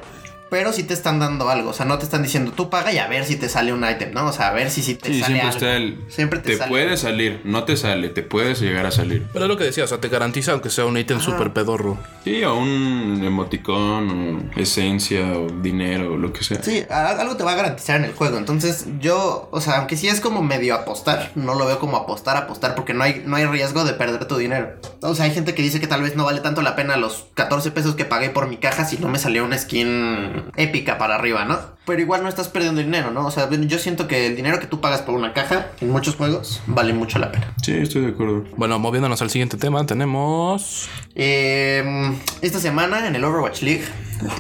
Pero 0.51 0.73
sí 0.73 0.83
te 0.83 0.95
están 0.95 1.19
dando 1.19 1.49
algo. 1.51 1.71
O 1.71 1.73
sea, 1.75 1.85
no 1.87 1.99
te 1.99 2.05
están 2.05 2.23
diciendo 2.23 2.53
tú 2.53 2.71
paga 2.71 2.91
y 2.93 2.99
a 2.99 3.07
ver 3.07 3.25
si 3.25 3.37
te 3.37 3.49
sale 3.49 3.73
un 3.73 3.85
ítem, 3.89 4.13
¿no? 4.13 4.27
O 4.27 4.33
sea, 4.33 4.49
a 4.49 4.53
ver 4.53 4.71
si, 4.71 4.83
si 4.83 4.95
te 4.95 5.13
Sí, 5.13 5.21
sale 5.21 5.27
siempre 5.41 5.41
algo. 5.49 5.53
está 5.59 5.77
el. 5.77 5.99
Siempre 6.09 6.39
te 6.41 6.51
te 6.53 6.57
sale. 6.57 6.71
puede 6.71 6.97
salir, 6.97 7.41
no 7.45 7.65
te 7.65 7.77
sale, 7.77 8.09
te 8.09 8.23
puedes 8.23 8.61
llegar 8.61 8.87
a 8.87 8.91
salir. 8.91 9.27
Pero 9.33 9.45
es 9.45 9.49
lo 9.49 9.57
que 9.57 9.65
decía, 9.65 9.85
o 9.85 9.87
sea, 9.87 10.01
te 10.01 10.09
garantiza 10.09 10.53
aunque 10.53 10.71
sea 10.71 10.87
un 10.87 10.97
ítem 10.97 11.21
súper 11.21 11.53
pedorro. 11.53 11.99
Sí, 12.25 12.43
o 12.45 12.55
un 12.57 13.23
emoticón, 13.25 14.51
o 14.57 14.61
esencia, 14.61 15.33
o 15.33 15.49
dinero, 15.49 16.15
o 16.15 16.17
lo 16.17 16.33
que 16.33 16.43
sea. 16.45 16.63
Sí, 16.63 16.85
a- 16.91 17.09
algo 17.21 17.37
te 17.37 17.45
va 17.45 17.53
a 17.53 17.57
garantizar 17.57 17.97
en 17.97 18.05
el 18.05 18.13
juego. 18.15 18.39
Entonces, 18.39 18.87
yo, 19.01 19.49
o 19.53 19.61
sea, 19.61 19.79
aunque 19.79 19.97
sí 19.97 20.09
es 20.09 20.21
como 20.21 20.43
medio 20.43 20.75
apostar, 20.75 21.33
no 21.35 21.55
lo 21.55 21.67
veo 21.67 21.79
como 21.79 21.97
apostar, 21.97 22.37
apostar, 22.37 22.75
porque 22.75 22.95
no 22.95 23.05
hay, 23.05 23.23
no 23.27 23.37
hay 23.37 23.47
riesgo 23.47 23.85
de 23.85 23.93
perder 23.95 24.25
tu 24.27 24.37
dinero. 24.37 24.77
O 25.03 25.15
sea, 25.15 25.27
hay 25.27 25.33
gente 25.33 25.55
que 25.55 25.63
dice 25.63 25.81
que 25.81 25.87
tal 25.87 26.03
vez 26.03 26.17
no 26.17 26.25
vale 26.25 26.41
tanto 26.41 26.63
la 26.63 26.77
pena 26.77 26.97
los 26.97 27.27
14 27.35 27.71
pesos 27.71 27.95
que 27.95 28.05
pagué 28.05 28.31
por 28.31 28.49
mi 28.49 28.57
caja 28.57 28.85
si 28.85 28.97
no 28.99 29.09
me 29.09 29.19
salió 29.19 29.45
una 29.45 29.59
skin 29.59 30.38
épica 30.57 30.99
para 30.99 31.15
arriba, 31.15 31.45
¿no? 31.45 31.59
Pero 31.85 32.01
igual 32.01 32.23
no 32.23 32.29
estás 32.29 32.49
perdiendo 32.49 32.81
dinero, 32.81 33.11
¿no? 33.11 33.27
O 33.27 33.31
sea, 33.31 33.49
yo 33.51 33.79
siento 33.79 34.09
que 34.09 34.27
el 34.27 34.37
dinero 34.37 34.61
que 34.61 34.67
tú 34.67 34.81
pagas 34.81 35.03
por 35.03 35.15
una 35.15 35.33
caja 35.33 35.69
en 35.81 35.91
muchos 35.91 36.17
juegos 36.17 36.61
vale 36.67 36.93
mucho 36.93 37.19
la 37.19 37.33
pena. 37.33 37.55
Sí, 37.63 37.73
estoy 37.73 38.03
de 38.03 38.09
acuerdo. 38.09 38.45
Bueno, 38.57 38.79
moviéndonos 38.79 39.23
al 39.23 39.31
siguiente 39.31 39.57
tema, 39.57 39.87
tenemos. 39.87 40.89
Eh, 41.15 42.15
esta 42.43 42.61
semana 42.61 43.07
en 43.07 43.17
el 43.17 43.25
Overwatch 43.25 43.63
League 43.63 43.85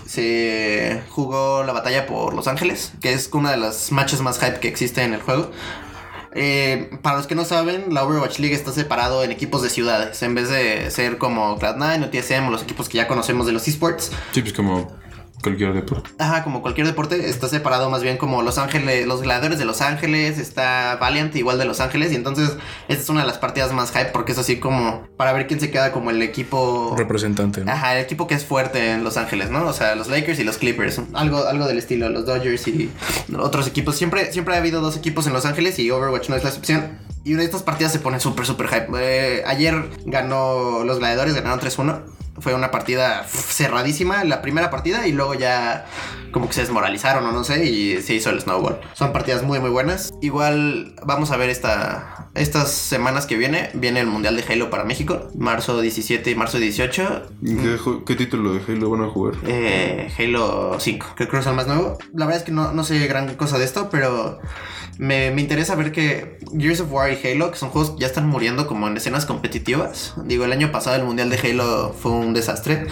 se 0.06 1.02
jugó 1.08 1.64
la 1.64 1.72
batalla 1.72 2.06
por 2.06 2.34
Los 2.34 2.48
Ángeles, 2.48 2.92
que 3.00 3.12
es 3.12 3.30
una 3.32 3.50
de 3.50 3.56
las 3.56 3.92
matches 3.92 4.20
más 4.20 4.38
hype 4.40 4.60
que 4.60 4.68
existe 4.68 5.02
en 5.02 5.14
el 5.14 5.22
juego. 5.22 5.50
Eh, 6.32 6.90
para 7.02 7.16
los 7.16 7.26
que 7.26 7.34
no 7.34 7.44
saben, 7.44 7.92
la 7.94 8.04
Overwatch 8.04 8.38
League 8.38 8.54
está 8.54 8.72
separado 8.72 9.24
en 9.24 9.30
equipos 9.32 9.62
de 9.62 9.70
ciudades. 9.70 10.22
En 10.22 10.34
vez 10.34 10.48
de 10.50 10.90
ser 10.90 11.18
como 11.18 11.58
Cloud9 11.58 12.04
o 12.04 12.10
TSM 12.10 12.46
o 12.48 12.50
los 12.50 12.62
equipos 12.62 12.88
que 12.88 12.98
ya 12.98 13.08
conocemos 13.08 13.46
de 13.46 13.52
los 13.52 13.66
esports, 13.66 14.12
Sí, 14.32 14.42
pues 14.42 14.52
como 14.52 14.92
cualquier 15.42 15.72
deporte. 15.72 16.10
Ajá, 16.18 16.44
como 16.44 16.62
cualquier 16.62 16.86
deporte, 16.86 17.28
está 17.28 17.48
separado 17.48 17.90
más 17.90 18.02
bien 18.02 18.16
como 18.16 18.42
Los 18.42 18.58
Ángeles, 18.58 19.06
los 19.06 19.22
gladiadores 19.22 19.58
de 19.58 19.64
Los 19.64 19.80
Ángeles, 19.80 20.38
está 20.38 20.96
Valiant 21.00 21.34
igual 21.36 21.58
de 21.58 21.64
Los 21.64 21.80
Ángeles, 21.80 22.12
y 22.12 22.16
entonces 22.16 22.56
esta 22.88 23.02
es 23.02 23.08
una 23.08 23.20
de 23.20 23.26
las 23.26 23.38
partidas 23.38 23.72
más 23.72 23.92
hype 23.92 24.10
porque 24.12 24.32
es 24.32 24.38
así 24.38 24.58
como 24.58 25.06
para 25.16 25.32
ver 25.32 25.46
quién 25.46 25.60
se 25.60 25.70
queda 25.70 25.92
como 25.92 26.10
el 26.10 26.22
equipo 26.22 26.94
Representante, 26.96 27.64
¿no? 27.64 27.72
Ajá, 27.72 27.96
el 27.96 28.04
equipo 28.04 28.26
que 28.26 28.34
es 28.34 28.44
fuerte 28.44 28.92
en 28.92 29.04
Los 29.04 29.16
Ángeles, 29.16 29.50
¿no? 29.50 29.66
O 29.66 29.72
sea, 29.72 29.94
los 29.94 30.08
Lakers 30.08 30.38
y 30.38 30.44
los 30.44 30.58
Clippers. 30.58 31.00
Algo, 31.12 31.46
algo 31.46 31.66
del 31.66 31.78
estilo, 31.78 32.08
los 32.08 32.26
Dodgers 32.26 32.66
y 32.68 32.90
otros 33.36 33.66
equipos. 33.66 33.96
Siempre, 33.96 34.32
siempre 34.32 34.54
ha 34.54 34.58
habido 34.58 34.80
dos 34.80 34.96
equipos 34.96 35.26
en 35.26 35.32
Los 35.32 35.44
Ángeles 35.44 35.78
y 35.78 35.90
Overwatch 35.90 36.28
no 36.28 36.36
es 36.36 36.42
la 36.42 36.50
excepción. 36.50 36.98
Y 37.24 37.32
una 37.34 37.40
de 37.40 37.46
estas 37.46 37.62
partidas 37.62 37.92
se 37.92 37.98
pone 37.98 38.20
súper, 38.20 38.46
súper 38.46 38.68
hype. 38.68 38.86
Eh, 38.98 39.42
ayer 39.46 39.90
ganó 40.06 40.84
los 40.84 40.98
gladiadores, 40.98 41.34
ganaron 41.34 41.60
3-1. 41.60 42.00
Fue 42.40 42.54
una 42.54 42.70
partida 42.70 43.24
cerradísima, 43.24 44.24
la 44.24 44.42
primera 44.42 44.70
partida, 44.70 45.06
y 45.06 45.12
luego 45.12 45.34
ya 45.34 45.86
como 46.32 46.48
que 46.48 46.54
se 46.54 46.60
desmoralizaron 46.62 47.24
o 47.24 47.32
no 47.32 47.44
sé, 47.44 47.64
y 47.66 48.02
se 48.02 48.14
hizo 48.14 48.30
el 48.30 48.40
snowball. 48.40 48.80
Son 48.94 49.12
partidas 49.12 49.42
muy, 49.42 49.60
muy 49.60 49.70
buenas. 49.70 50.10
Igual 50.20 50.94
vamos 51.04 51.30
a 51.30 51.36
ver 51.36 51.50
esta, 51.50 52.28
estas 52.34 52.70
semanas 52.70 53.26
que 53.26 53.36
viene. 53.36 53.70
Viene 53.74 54.00
el 54.00 54.06
Mundial 54.06 54.36
de 54.36 54.44
Halo 54.50 54.70
para 54.70 54.84
México, 54.84 55.28
marzo 55.36 55.80
17 55.80 56.30
y 56.30 56.34
marzo 56.34 56.58
18. 56.58 57.22
¿Y 57.42 57.56
¿Qué, 58.06 58.14
título 58.16 58.54
de 58.54 58.60
Halo 58.66 58.90
van 58.90 59.02
a 59.02 59.08
jugar? 59.08 59.34
Eh, 59.46 60.12
Halo 60.18 60.76
5, 60.78 61.06
que 61.16 61.26
creo 61.26 61.30
que 61.30 61.38
es 61.38 61.46
el 61.46 61.54
más 61.54 61.66
nuevo. 61.66 61.98
La 62.14 62.26
verdad 62.26 62.40
es 62.40 62.44
que 62.44 62.52
no, 62.52 62.72
no 62.72 62.84
sé 62.84 63.06
gran 63.06 63.34
cosa 63.36 63.58
de 63.58 63.64
esto, 63.64 63.88
pero 63.90 64.40
me, 64.98 65.30
me 65.30 65.40
interesa 65.40 65.76
ver 65.76 65.92
que 65.92 66.38
Gears 66.58 66.80
of 66.80 66.92
War 66.92 67.10
y 67.12 67.26
Halo, 67.26 67.50
que 67.50 67.56
son 67.56 67.70
juegos 67.70 67.92
que 67.92 68.00
ya 68.00 68.06
están 68.06 68.28
muriendo 68.28 68.66
como 68.66 68.88
en 68.88 68.96
escenas 68.96 69.26
competitivas. 69.26 70.14
Digo, 70.24 70.44
el 70.44 70.52
año 70.52 70.72
pasado 70.72 70.96
el 70.96 71.04
mundial 71.04 71.30
de 71.30 71.38
Halo 71.38 71.94
fue 71.98 72.12
un 72.12 72.34
desastre. 72.34 72.86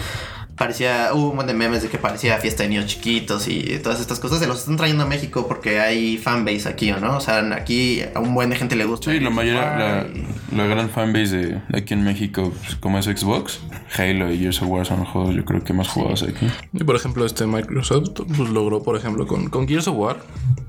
Parecía, 0.57 1.11
hubo 1.13 1.29
un 1.29 1.35
montón 1.35 1.47
de 1.47 1.53
memes 1.53 1.83
de 1.83 1.89
que 1.89 1.99
parecía 1.99 2.37
fiesta 2.37 2.63
de 2.63 2.69
niños 2.69 2.87
chiquitos 2.87 3.47
y 3.47 3.79
todas 3.83 3.99
estas 3.99 4.19
cosas. 4.19 4.39
Se 4.39 4.47
los 4.47 4.59
están 4.59 4.75
trayendo 4.75 5.03
a 5.03 5.05
México 5.05 5.47
porque 5.47 5.79
hay 5.79 6.17
fanbase 6.17 6.67
aquí, 6.67 6.91
¿o 6.91 6.99
no? 6.99 7.17
O 7.17 7.21
sea, 7.21 7.39
aquí 7.53 8.01
a 8.15 8.19
un 8.19 8.33
buen 8.33 8.49
de 8.49 8.55
gente 8.55 8.75
le 8.75 8.85
gusta. 8.85 9.11
Sí, 9.11 9.19
la 9.19 9.29
mayoría, 9.29 10.07
la, 10.51 10.65
gran 10.65 10.89
fanbase 10.89 11.37
de, 11.37 11.61
de 11.69 11.77
aquí 11.77 11.93
en 11.93 12.03
México, 12.03 12.51
pues, 12.63 12.75
como 12.77 12.97
es 12.97 13.05
Xbox, 13.05 13.59
Halo 13.97 14.33
y 14.33 14.39
Gears 14.39 14.61
of 14.63 14.69
War 14.69 14.85
son 14.85 14.99
los 15.01 15.09
juegos 15.09 15.35
yo 15.35 15.45
creo 15.45 15.63
que 15.63 15.73
más 15.73 15.87
jugados 15.87 16.23
aquí. 16.23 16.47
Y 16.73 16.83
por 16.83 16.95
ejemplo, 16.95 17.25
este 17.25 17.45
Microsoft 17.45 18.09
pues, 18.35 18.49
logró, 18.49 18.81
por 18.81 18.97
ejemplo, 18.97 19.27
con, 19.27 19.49
con 19.49 19.67
Gears 19.67 19.87
of 19.87 19.97
War, 19.97 20.17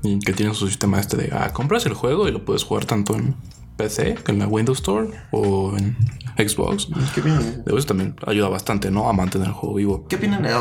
y 0.03 0.19
que 0.19 0.33
tiene 0.33 0.53
su 0.53 0.67
sistema 0.67 0.99
este 0.99 1.17
de, 1.17 1.29
ah, 1.33 1.51
compras 1.51 1.85
el 1.87 1.93
juego 1.93 2.27
y 2.27 2.31
lo 2.31 2.45
puedes 2.45 2.63
jugar 2.63 2.85
tanto 2.85 3.15
en 3.15 3.35
PC, 3.79 4.15
que 4.15 4.31
en 4.33 4.39
la 4.39 4.47
Windows 4.47 4.79
Store 4.79 5.07
o 5.31 5.73
en 5.77 5.95
Xbox. 6.37 6.89
¿Qué 7.15 7.21
opinan? 7.21 7.63
Eso 7.65 7.85
también 7.87 8.15
ayuda 8.27 8.49
bastante, 8.49 8.91
¿no? 8.91 9.09
A 9.09 9.13
mantener 9.13 9.47
el 9.47 9.53
juego 9.53 9.75
vivo. 9.75 10.05
¿Qué 10.07 10.17
opinan 10.17 10.43
de 10.43 10.51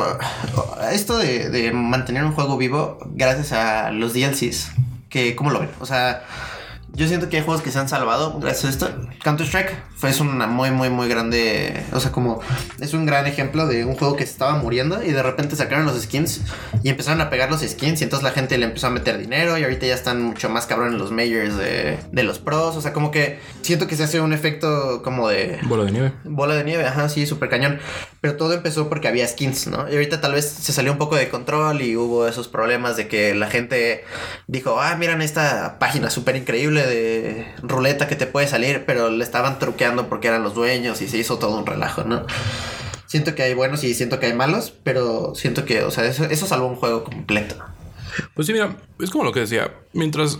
esto 0.92 1.18
de, 1.18 1.50
de 1.50 1.72
mantener 1.72 2.24
un 2.24 2.32
juego 2.32 2.56
vivo 2.56 2.98
gracias 3.14 3.52
a 3.52 3.90
los 3.90 4.14
DLCs? 4.14 4.70
Que, 5.08 5.34
¿Cómo 5.34 5.50
lo 5.50 5.60
ven? 5.60 5.70
O 5.80 5.86
sea, 5.86 6.22
yo 6.94 7.06
siento 7.06 7.28
que 7.28 7.36
hay 7.36 7.44
juegos 7.44 7.62
que 7.62 7.70
se 7.70 7.78
han 7.78 7.88
salvado 7.88 8.38
gracias 8.40 8.64
a 8.64 8.68
esto. 8.70 8.90
Counter-Strike 9.22 9.72
fue 9.96 10.10
es 10.10 10.20
una 10.20 10.46
muy, 10.46 10.70
muy, 10.70 10.90
muy 10.90 11.08
grande. 11.08 11.84
O 11.92 12.00
sea, 12.00 12.12
como 12.12 12.40
es 12.80 12.94
un 12.94 13.06
gran 13.06 13.26
ejemplo 13.26 13.66
de 13.66 13.84
un 13.84 13.94
juego 13.94 14.16
que 14.16 14.24
se 14.24 14.32
estaba 14.32 14.56
muriendo 14.56 15.02
y 15.02 15.12
de 15.12 15.22
repente 15.22 15.54
sacaron 15.54 15.86
los 15.86 16.00
skins 16.00 16.42
y 16.82 16.88
empezaron 16.88 17.20
a 17.20 17.30
pegar 17.30 17.50
los 17.50 17.60
skins 17.60 18.00
y 18.00 18.04
entonces 18.04 18.24
la 18.24 18.32
gente 18.32 18.58
le 18.58 18.66
empezó 18.66 18.88
a 18.88 18.90
meter 18.90 19.18
dinero 19.18 19.58
y 19.58 19.64
ahorita 19.64 19.86
ya 19.86 19.94
están 19.94 20.22
mucho 20.22 20.48
más 20.48 20.66
cabrones 20.66 20.98
los 20.98 21.10
majors 21.10 21.56
de, 21.56 21.98
de 22.10 22.22
los 22.22 22.38
pros. 22.38 22.76
O 22.76 22.80
sea, 22.80 22.92
como 22.92 23.10
que 23.10 23.38
siento 23.62 23.86
que 23.86 23.96
se 23.96 24.04
hace 24.04 24.20
un 24.20 24.32
efecto 24.32 25.02
como 25.02 25.28
de 25.28 25.58
Bola 25.62 25.84
de 25.84 25.92
nieve. 25.92 26.12
Bola 26.24 26.54
de 26.54 26.64
nieve, 26.64 26.86
ajá, 26.86 27.08
sí, 27.08 27.26
súper 27.26 27.48
cañón. 27.48 27.78
Pero 28.20 28.36
todo 28.36 28.54
empezó 28.54 28.88
porque 28.88 29.08
había 29.08 29.26
skins, 29.28 29.68
¿no? 29.68 29.88
Y 29.88 29.92
ahorita 29.92 30.20
tal 30.20 30.32
vez 30.32 30.48
se 30.48 30.72
salió 30.72 30.92
un 30.92 30.98
poco 30.98 31.16
de 31.16 31.28
control 31.28 31.82
y 31.82 31.96
hubo 31.96 32.26
esos 32.26 32.48
problemas 32.48 32.96
de 32.96 33.08
que 33.08 33.34
la 33.34 33.48
gente 33.48 34.04
dijo, 34.46 34.80
ah, 34.80 34.96
miran 34.96 35.22
esta 35.22 35.78
página 35.78 36.10
súper 36.10 36.36
increíble 36.36 36.77
de 36.86 37.46
ruleta 37.62 38.08
que 38.08 38.16
te 38.16 38.26
puede 38.26 38.46
salir, 38.46 38.84
pero 38.86 39.10
le 39.10 39.24
estaban 39.24 39.58
truqueando 39.58 40.08
porque 40.08 40.28
eran 40.28 40.42
los 40.42 40.54
dueños 40.54 41.00
y 41.02 41.08
se 41.08 41.18
hizo 41.18 41.38
todo 41.38 41.58
un 41.58 41.66
relajo, 41.66 42.04
¿no? 42.04 42.24
Siento 43.06 43.34
que 43.34 43.42
hay 43.42 43.54
buenos 43.54 43.84
y 43.84 43.94
siento 43.94 44.20
que 44.20 44.26
hay 44.26 44.34
malos, 44.34 44.72
pero 44.82 45.34
siento 45.34 45.64
que, 45.64 45.82
o 45.82 45.90
sea, 45.90 46.04
eso, 46.04 46.24
eso 46.24 46.46
salvó 46.46 46.66
un 46.66 46.76
juego 46.76 47.04
completo. 47.04 47.56
Pues 48.34 48.46
sí, 48.46 48.52
mira, 48.52 48.76
es 49.00 49.10
como 49.10 49.24
lo 49.24 49.32
que 49.32 49.40
decía. 49.40 49.72
Mientras 49.92 50.38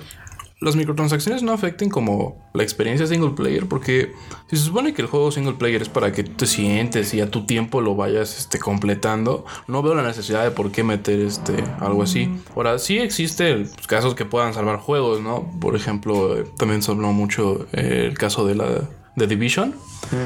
las 0.60 0.74
microtransacciones 0.74 1.42
no 1.42 1.52
afecten 1.52 1.88
como 1.88 2.36
la 2.52 2.62
experiencia 2.62 3.06
single 3.06 3.30
player, 3.30 3.66
porque 3.68 4.12
si 4.48 4.56
se 4.56 4.64
supone 4.64 4.92
que 4.92 5.02
el 5.02 5.08
juego 5.08 5.30
single 5.30 5.54
player 5.54 5.82
es 5.82 5.88
para 5.88 6.10
que 6.12 6.24
te 6.24 6.46
sientes 6.46 7.14
y 7.14 7.20
a 7.20 7.30
tu 7.30 7.46
tiempo 7.46 7.80
lo 7.80 7.94
vayas 7.94 8.38
este, 8.38 8.58
completando, 8.58 9.44
no 9.68 9.82
veo 9.82 9.94
la 9.94 10.02
necesidad 10.02 10.42
de 10.42 10.50
por 10.50 10.72
qué 10.72 10.82
meter 10.82 11.20
este, 11.20 11.62
algo 11.80 12.02
así. 12.02 12.28
Ahora, 12.56 12.78
sí 12.78 12.98
existen 12.98 13.70
casos 13.86 14.14
que 14.14 14.24
puedan 14.24 14.52
salvar 14.52 14.78
juegos, 14.78 15.20
¿no? 15.20 15.48
Por 15.60 15.76
ejemplo, 15.76 16.36
eh, 16.36 16.44
también 16.56 16.82
se 16.82 16.90
habló 16.90 17.12
mucho 17.12 17.66
eh, 17.72 18.06
el 18.08 18.18
caso 18.18 18.44
de 18.46 18.56
la 18.56 18.88
de 19.18 19.26
Division. 19.26 19.74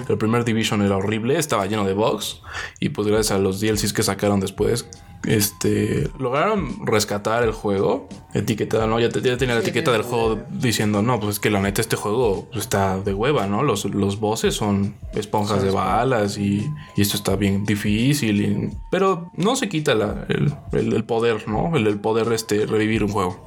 El 0.08 0.18
primer 0.18 0.44
Division 0.44 0.82
era 0.82 0.96
horrible, 0.96 1.38
estaba 1.38 1.66
lleno 1.66 1.84
de 1.84 1.94
bugs. 1.94 2.40
Y 2.78 2.90
pues 2.90 3.08
gracias 3.08 3.32
a 3.32 3.38
los 3.38 3.60
DLCs 3.60 3.92
que 3.92 4.02
sacaron 4.02 4.38
después, 4.38 4.86
este, 5.26 6.10
lograron 6.18 6.86
rescatar 6.86 7.42
el 7.42 7.52
juego, 7.52 8.08
etiquetado, 8.34 8.86
¿no? 8.86 8.98
Ya, 9.00 9.08
tenía 9.10 9.54
la 9.54 9.60
etiqueta 9.60 9.92
del 9.92 10.02
juego 10.02 10.40
diciendo, 10.50 11.02
no, 11.02 11.20
pues 11.20 11.36
es 11.36 11.40
que 11.40 11.50
la 11.50 11.60
neta 11.60 11.80
este 11.80 11.96
juego 11.96 12.48
está 12.54 12.98
de 12.98 13.14
hueva, 13.14 13.46
¿no? 13.46 13.62
Los, 13.62 13.84
los 13.84 14.18
bosses 14.18 14.54
son 14.54 14.94
esponjas 15.14 15.62
de 15.62 15.70
balas 15.70 16.38
y, 16.38 16.70
esto 16.96 17.16
está 17.16 17.36
bien 17.36 17.64
difícil, 17.64 18.70
pero 18.90 19.30
no 19.36 19.56
se 19.56 19.68
quita 19.68 19.92
el, 19.92 21.04
poder, 21.04 21.48
¿no? 21.48 21.76
El, 21.76 21.98
poder 22.00 22.32
este, 22.32 22.66
revivir 22.66 23.04
un 23.04 23.10
juego. 23.10 23.44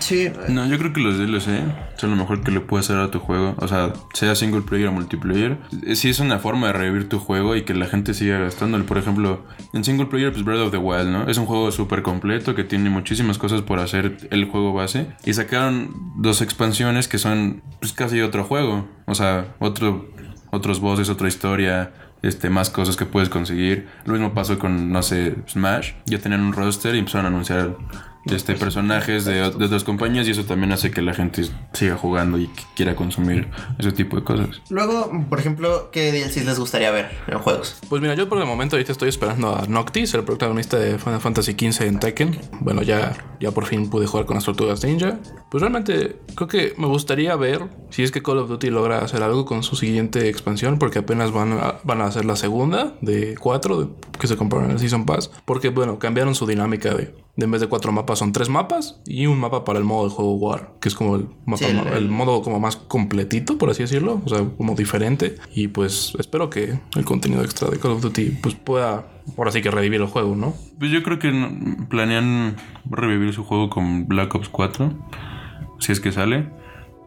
Sí. 0.00 0.30
No, 0.48 0.66
yo 0.66 0.78
creo 0.78 0.92
que 0.92 1.00
los 1.00 1.18
DLC 1.18 1.62
son 1.96 2.10
lo 2.10 2.16
mejor 2.16 2.42
que 2.42 2.50
le 2.50 2.60
puedes 2.60 2.86
hacer 2.90 3.00
a 3.00 3.10
tu 3.10 3.20
juego, 3.20 3.54
o 3.58 3.68
sea, 3.68 3.92
sea 4.12 4.34
single 4.34 4.62
player 4.62 4.88
o 4.88 4.92
multiplayer. 4.92 5.58
Si 5.94 6.10
es 6.10 6.20
una 6.20 6.38
forma 6.38 6.68
de 6.68 6.72
revivir 6.74 7.08
tu 7.08 7.18
juego 7.18 7.56
y 7.56 7.62
que 7.62 7.74
la 7.74 7.86
gente 7.86 8.14
siga 8.14 8.38
gastándolo. 8.38 8.84
Por 8.84 8.98
ejemplo, 8.98 9.44
en 9.72 9.84
single 9.84 10.06
player, 10.06 10.32
pues 10.32 10.44
Breath 10.44 10.60
of 10.60 10.70
the 10.70 10.76
Wild, 10.78 11.08
¿no? 11.08 11.28
Es 11.28 11.38
un 11.38 11.46
juego 11.46 11.72
súper 11.72 12.02
completo 12.02 12.54
que 12.54 12.64
tiene 12.64 12.90
muchísimas 12.90 13.38
cosas 13.38 13.62
por 13.62 13.78
hacer 13.78 14.28
el 14.30 14.44
juego 14.44 14.72
base. 14.72 15.06
Y 15.24 15.32
sacaron 15.34 15.94
dos 16.16 16.42
expansiones 16.42 17.08
que 17.08 17.18
son 17.18 17.62
pues, 17.80 17.92
casi 17.92 18.20
otro 18.20 18.44
juego. 18.44 18.86
O 19.06 19.14
sea, 19.14 19.54
otro, 19.58 20.08
otros 20.50 20.80
bosses, 20.80 21.08
otra 21.08 21.28
historia, 21.28 21.92
este, 22.22 22.50
más 22.50 22.70
cosas 22.70 22.96
que 22.96 23.06
puedes 23.06 23.28
conseguir. 23.28 23.88
Lo 24.04 24.12
mismo 24.12 24.34
pasó 24.34 24.58
con, 24.58 24.92
no 24.92 25.02
sé, 25.02 25.36
Smash. 25.48 25.92
Ya 26.06 26.18
tenían 26.18 26.42
un 26.42 26.52
roster 26.52 26.94
y 26.94 26.98
empezaron 26.98 27.26
a 27.26 27.28
anunciar 27.28 27.76
este, 28.26 28.54
personajes 28.54 29.24
de, 29.24 29.50
de, 29.50 29.64
otras 29.64 29.84
compañías 29.84 30.26
y 30.28 30.32
eso 30.32 30.44
también 30.44 30.72
hace 30.72 30.90
que 30.90 31.02
la 31.02 31.14
gente 31.14 31.48
siga 31.72 31.96
jugando 31.96 32.38
y 32.38 32.48
quiera 32.74 32.94
consumir 32.94 33.48
ese 33.78 33.92
tipo 33.92 34.16
de 34.16 34.24
cosas. 34.24 34.62
Luego, 34.70 35.10
por 35.28 35.38
ejemplo, 35.38 35.90
¿qué 35.90 36.12
DLCs 36.12 36.44
les 36.44 36.58
gustaría 36.58 36.90
ver 36.90 37.10
en 37.26 37.38
juegos? 37.38 37.76
Pues 37.88 38.02
mira, 38.02 38.14
yo 38.14 38.28
por 38.28 38.38
el 38.38 38.46
momento 38.46 38.76
ahorita 38.76 38.92
estoy 38.92 39.08
esperando 39.08 39.56
a 39.56 39.66
Noctis, 39.66 40.14
el 40.14 40.24
protagonista 40.24 40.78
de 40.78 40.98
Final 40.98 41.20
Fantasy 41.20 41.52
XV 41.52 41.82
en 41.82 41.98
Tekken. 41.98 42.38
Bueno, 42.60 42.82
ya, 42.82 43.16
ya 43.40 43.50
por 43.50 43.66
fin 43.66 43.88
pude 43.90 44.06
jugar 44.06 44.26
con 44.26 44.34
las 44.34 44.44
tortugas 44.44 44.84
ninja. 44.84 45.18
Pues 45.50 45.60
realmente 45.60 46.16
creo 46.34 46.48
que 46.48 46.74
me 46.76 46.86
gustaría 46.86 47.34
ver 47.36 47.68
si 47.90 48.02
es 48.02 48.10
que 48.10 48.22
Call 48.22 48.38
of 48.38 48.48
Duty 48.48 48.70
logra 48.70 48.98
hacer 48.98 49.22
algo 49.22 49.44
con 49.44 49.62
su 49.62 49.76
siguiente 49.76 50.28
expansión, 50.28 50.78
porque 50.78 51.00
apenas 51.00 51.32
van 51.32 51.52
a, 51.52 51.76
van 51.84 52.00
a 52.00 52.06
hacer 52.06 52.24
la 52.24 52.36
segunda 52.36 52.94
de 53.00 53.36
cuatro 53.38 53.96
que 54.18 54.26
se 54.26 54.36
compraron 54.36 54.66
en 54.66 54.72
el 54.72 54.78
Season 54.78 55.06
Pass, 55.06 55.30
porque 55.44 55.70
bueno, 55.70 55.98
cambiaron 55.98 56.34
su 56.34 56.46
dinámica 56.46 56.94
de 56.94 57.14
de 57.38 57.44
en 57.44 57.52
vez 57.52 57.60
de 57.60 57.68
cuatro 57.68 57.92
mapas 57.92 58.18
son 58.18 58.32
tres 58.32 58.48
mapas 58.48 59.00
y 59.06 59.26
un 59.26 59.38
mapa 59.38 59.64
para 59.64 59.78
el 59.78 59.84
modo 59.84 60.08
de 60.08 60.14
juego 60.14 60.34
War, 60.34 60.72
que 60.80 60.88
es 60.88 60.96
como 60.96 61.14
el, 61.14 61.28
el, 61.94 62.08
modo 62.08 62.42
como 62.42 62.58
más 62.58 62.74
completito, 62.74 63.58
por 63.58 63.70
así 63.70 63.84
decirlo, 63.84 64.20
o 64.24 64.28
sea, 64.28 64.44
como 64.56 64.74
diferente. 64.74 65.36
Y 65.54 65.68
pues 65.68 66.14
espero 66.18 66.50
que 66.50 66.80
el 66.96 67.04
contenido 67.04 67.44
extra 67.44 67.70
de 67.70 67.78
Call 67.78 67.92
of 67.92 68.02
Duty 68.02 68.38
pues 68.42 68.56
pueda, 68.56 69.06
ahora 69.36 69.52
sí 69.52 69.62
que 69.62 69.70
revivir 69.70 70.00
el 70.00 70.08
juego, 70.08 70.34
¿no? 70.34 70.52
Pues 70.80 70.90
yo 70.90 71.00
creo 71.04 71.20
que 71.20 71.30
planean 71.88 72.56
revivir 72.90 73.32
su 73.32 73.44
juego 73.44 73.70
con 73.70 74.08
Black 74.08 74.34
Ops 74.34 74.48
4, 74.48 74.92
si 75.78 75.92
es 75.92 76.00
que 76.00 76.10
sale 76.10 76.48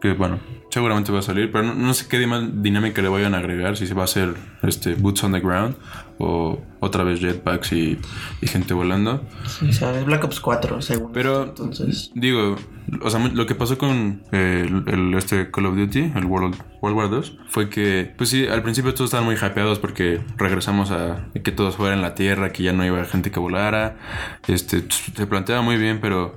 que 0.00 0.14
bueno, 0.14 0.40
seguramente 0.72 1.12
va 1.12 1.18
a 1.18 1.22
salir, 1.22 1.52
pero 1.52 1.74
no, 1.74 1.92
sé 1.92 2.08
qué 2.08 2.18
dinámica 2.18 3.02
le 3.02 3.08
vayan 3.08 3.34
a 3.34 3.38
agregar, 3.38 3.76
si 3.76 3.86
se 3.86 3.92
va 3.92 4.02
a 4.02 4.04
hacer 4.06 4.34
este 4.62 4.94
Boots 4.94 5.22
on 5.22 5.32
the 5.32 5.40
Ground 5.40 5.76
o 6.16 6.62
otra 6.80 7.04
vez 7.04 7.20
jetpacks 7.20 7.72
y, 7.72 7.98
gente 8.40 8.72
volando. 8.72 9.22
Sí, 9.46 9.68
o 9.68 9.72
sea, 9.74 9.94
es 9.98 10.06
Black 10.06 10.24
Ops 10.24 10.40
4, 10.40 10.80
según. 10.80 11.12
Pero, 11.12 11.42
entonces. 11.42 12.10
digo, 12.14 12.56
o 13.02 13.10
sea, 13.10 13.20
lo 13.20 13.44
que 13.44 13.54
pasó 13.54 13.76
con 13.76 14.22
el, 14.32 15.12
este 15.14 15.50
Call 15.50 15.66
of 15.66 15.76
Duty, 15.76 16.12
el 16.16 16.24
World, 16.24 16.56
World 16.80 16.96
War 16.96 17.10
2, 17.10 17.38
fue 17.48 17.68
que, 17.68 18.14
pues 18.16 18.30
sí, 18.30 18.46
al 18.46 18.62
principio 18.62 18.94
todos 18.94 19.08
estaban 19.08 19.26
muy 19.26 19.34
hypeados 19.34 19.78
porque 19.78 20.22
regresamos 20.38 20.90
a 20.90 21.26
que 21.44 21.52
todos 21.52 21.76
fueran 21.76 21.98
en 21.98 22.02
la 22.02 22.14
Tierra, 22.14 22.50
que 22.50 22.62
ya 22.62 22.72
no 22.72 22.82
iba 22.86 23.04
gente 23.04 23.30
que 23.30 23.38
volara. 23.38 23.98
Este, 24.48 24.84
se 24.88 25.26
planteaba 25.26 25.60
muy 25.60 25.76
bien, 25.76 26.00
pero 26.00 26.34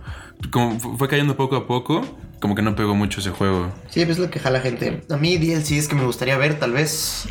como 0.52 0.78
fue 0.78 1.08
cayendo 1.08 1.38
poco 1.38 1.56
a 1.56 1.68
poco 1.68 2.02
como 2.46 2.54
que 2.54 2.62
no 2.62 2.76
pegó 2.76 2.94
mucho 2.94 3.22
ese 3.22 3.32
juego. 3.32 3.72
Sí, 3.90 4.04
es 4.04 4.20
lo 4.20 4.30
que 4.30 4.40
jala 4.40 4.60
gente. 4.60 5.02
A 5.10 5.18
mí 5.18 5.40
DLC 5.40 5.72
es 5.72 5.88
que 5.88 5.96
me 5.96 6.06
gustaría 6.06 6.38
ver, 6.38 6.60
tal 6.60 6.74
vez 6.74 7.28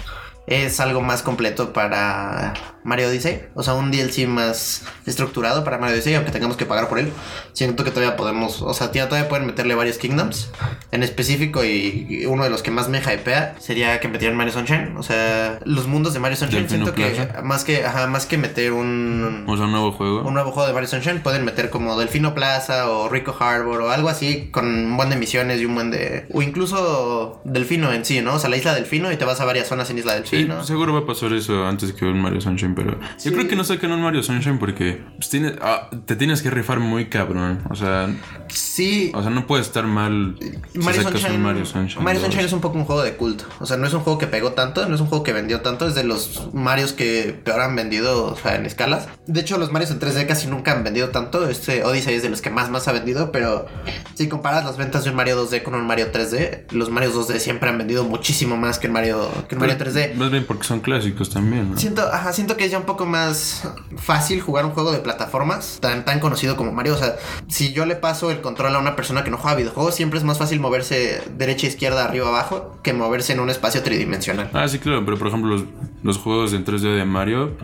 es 0.49 0.81
algo 0.81 1.03
más 1.03 1.23
completo 1.23 1.73
para 1.73 2.74
Mario 2.85 3.09
Odyssey. 3.09 3.47
O 3.55 3.63
sea, 3.63 3.75
un 3.75 3.91
DLC 3.91 4.27
más 4.29 4.85
estructurado 5.07 5.65
para 5.65 5.79
Mario 5.79 5.97
Odyssey, 5.97 6.15
aunque 6.15 6.31
tengamos 6.31 6.57
que 6.57 6.67
pagar 6.67 6.89
por 6.89 6.99
él. 6.99 7.13
Siento 7.53 7.83
que 7.85 7.91
todavía 7.91 8.17
podemos, 8.17 8.63
o 8.63 8.73
sea, 8.75 8.91
todavía 8.93 9.29
pueden 9.29 9.47
meterle 9.47 9.75
varios 9.75 9.99
Kingdoms. 9.99 10.51
En 10.93 11.03
específico, 11.03 11.65
y 11.65 12.27
uno 12.27 12.45
de 12.45 12.51
los 12.51 12.63
que 12.63 12.71
más 12.71 12.89
me 12.89 12.99
hypea 12.99 13.57
sería 13.59 14.01
que 14.01 14.09
metieran 14.09 14.37
Mario 14.37 14.53
Sunshine. 14.53 14.97
O 14.97 15.03
sea, 15.03 15.59
los 15.65 15.87
mundos 15.87 16.15
de 16.15 16.21
Mario 16.21 16.37
Sunshine. 16.37 16.69
siento 16.69 16.95
que 16.95 17.29
más 17.43 17.65
que, 17.65 17.85
ajá, 17.85 18.07
más 18.07 18.27
que 18.27 18.39
meter 18.39 18.73
un. 18.73 19.45
O 19.47 19.57
sea, 19.57 19.67
un 19.67 19.73
nuevo 19.73 19.93
juego. 19.93 20.23
Un 20.23 20.35
nuevo 20.35 20.53
juego 20.53 20.67
de 20.69 20.75
Mario 20.75 20.89
Sunshine, 20.89 21.21
pueden 21.21 21.45
meter 21.45 21.71
como 21.71 21.99
Delfino 21.99 22.35
Plaza 22.35 22.91
o 22.91 23.09
Rico 23.09 23.35
Harbor 23.39 23.83
o 23.83 23.91
algo 23.91 24.09
así, 24.09 24.49
con 24.51 24.67
un 24.67 24.97
buen 24.97 25.11
de 25.11 25.17
misiones 25.17 25.61
y 25.61 25.67
un 25.67 25.75
buen 25.75 25.91
de. 25.91 26.27
O 26.33 26.43
incluso 26.43 27.41
Delfino 27.45 27.93
en 27.93 28.05
sí, 28.05 28.21
¿no? 28.21 28.35
O 28.35 28.39
sea, 28.39 28.51
la 28.51 28.57
isla 28.57 28.75
Delfino 28.75 29.11
y 29.13 29.17
te 29.17 29.25
vas 29.25 29.41
a 29.41 29.45
varias 29.45 29.69
zonas 29.69 29.91
en 29.91 29.99
Isla 29.99 30.15
Delfino. 30.15 30.61
Sí, 30.61 30.69
seguro 30.69 30.93
va 30.93 31.01
a 31.01 31.07
pasar 31.07 31.33
eso 31.33 31.67
antes 31.67 31.93
que 31.93 32.05
un 32.05 32.21
Mario 32.21 32.41
Sunshine, 32.41 32.74
pero 32.75 32.99
yo 33.23 33.33
creo 33.33 33.49
que 33.49 33.57
no 33.57 33.65
saquen 33.65 33.93
un 33.93 34.03
Mario 34.03 34.23
Sunshine 34.23 34.59
porque 34.59 35.03
pues, 35.17 35.31
ah, 35.61 35.91
te 36.07 36.17
tienes 36.17 36.43
que 36.43 36.51
rifar 36.51 36.81
muy 36.81 37.07
cabrón. 37.07 37.63
O 37.71 37.75
sea, 37.75 38.09
sí. 38.49 39.13
O 39.15 39.23
sea, 39.23 39.31
no 39.31 39.47
puede 39.47 39.63
estar 39.63 39.87
mal 39.87 40.37
Mario, 40.75 41.03
Sunshine, 41.03 41.41
Mario 41.41 41.67
Sunshine. 41.67 42.05
Mario 42.05 42.21
Sunshine 42.21 42.45
es 42.45 42.53
un 42.53 42.61
poco 42.61 42.79
un 42.79 42.85
juego 42.85 43.03
de 43.03 43.17
culto. 43.17 43.45
O 43.61 43.67
sea, 43.67 43.77
no 43.77 43.87
es 43.87 43.95
un 43.95 44.01
juego 44.01 44.19
que 44.19 44.27
pegó 44.27 44.53
tanto, 44.53 44.87
no 44.89 44.95
es 44.95 45.01
un 45.01 45.07
juego 45.07 45.25
que 45.25 45.33
vendió 45.33 45.61
tanto. 45.61 45.87
Es 45.87 45.95
de 45.95 46.05
los 46.05 46.51
Marios 46.53 46.93
que 46.93 47.39
peor 47.45 47.61
han 47.61 47.77
vendido, 47.77 48.27
o 48.27 48.37
sea, 48.37 48.57
en 48.57 48.67
escalas. 48.67 49.09
De 49.27 49.41
hecho, 49.41 49.59
los 49.59 49.73
Marios 49.73 49.91
en 49.91 50.01
3D 50.01 50.27
casi 50.27 50.49
nunca 50.49 50.73
han 50.73 50.85
vendido 50.85 51.11
tanto. 51.11 51.49
Este 51.49 51.85
Odyssey 51.85 52.15
es 52.15 52.23
de 52.23 52.31
los 52.31 52.43
que 52.43 52.51
más, 52.51 52.71
más 52.71 52.89
ha 52.89 52.93
vendido. 52.93 53.33
Pero 53.33 53.67
si 54.15 54.29
comparas 54.29 54.65
las 54.65 54.77
ventas 54.77 55.05
de 55.05 55.11
un 55.11 55.17
Mario 55.17 55.45
2D 55.45 55.63
con 55.63 55.75
un 55.75 55.87
Mario 55.87 56.13
3D, 56.13 56.73
los 56.73 56.91
Marios 56.91 57.15
2D 57.15 57.39
siempre 57.39 57.69
han 57.69 57.79
vendido 57.79 58.05
muchísimo 58.05 58.57
más 58.57 58.79
que 58.79 58.87
el 58.87 58.93
Mario, 58.93 59.31
que 59.49 59.55
el 59.55 59.61
Mario 59.61 59.79
3D. 59.79 60.15
Más 60.15 60.31
bien 60.31 60.45
porque 60.47 60.65
son 60.65 60.81
clásicos 60.81 61.31
también, 61.31 61.71
¿no? 61.71 61.79
Siento, 61.79 62.03
ajá, 62.03 62.33
siento 62.33 62.57
que 62.57 62.64
es 62.65 62.73
ya 62.73 62.79
un 62.79 62.85
poco 62.85 63.07
más 63.07 63.69
fácil 63.97 64.41
jugar 64.41 64.65
un 64.65 64.73
juego 64.73 64.93
de 64.93 64.99
plataformas 64.99 65.79
tan, 65.81 66.05
tan 66.05 66.21
conocido 66.21 66.57
como 66.57 66.73
Mario. 66.73 66.95
O 66.95 66.99
sea, 66.99 67.17
si 67.49 67.73
yo 67.73 67.87
le 67.87 67.97
paso 67.97 68.31
el 68.31 68.41
control 68.41 68.75
a 68.75 68.79
una 68.79 68.97
persona 68.97 69.25
que 69.25 69.31
no 69.31 69.39
juega 69.39 69.57
videojuegos, 69.57 69.95
siempre 69.95 70.19
es 70.19 70.25
más 70.25 70.39
fácil 70.39 70.61
moverse 70.61 71.23
derecha, 71.37 71.67
izquierda, 71.67 72.05
arriba, 72.05 72.29
abajo 72.29 72.79
que 72.83 72.93
moverse 72.93 73.33
en 73.33 73.41
un 73.41 73.51
espacio 73.51 73.83
tridimensional. 73.83 74.51
Ah, 74.53 74.69
sí, 74.69 74.79
claro, 74.79 75.05
pero 75.05 75.19
por 75.19 75.29
ejemplo, 75.29 75.51
los, 75.51 75.65
los 76.03 76.19
juegos 76.19 76.53
en 76.53 76.65
3D 76.65 76.97
de 76.97 77.05
Mario, 77.05 77.57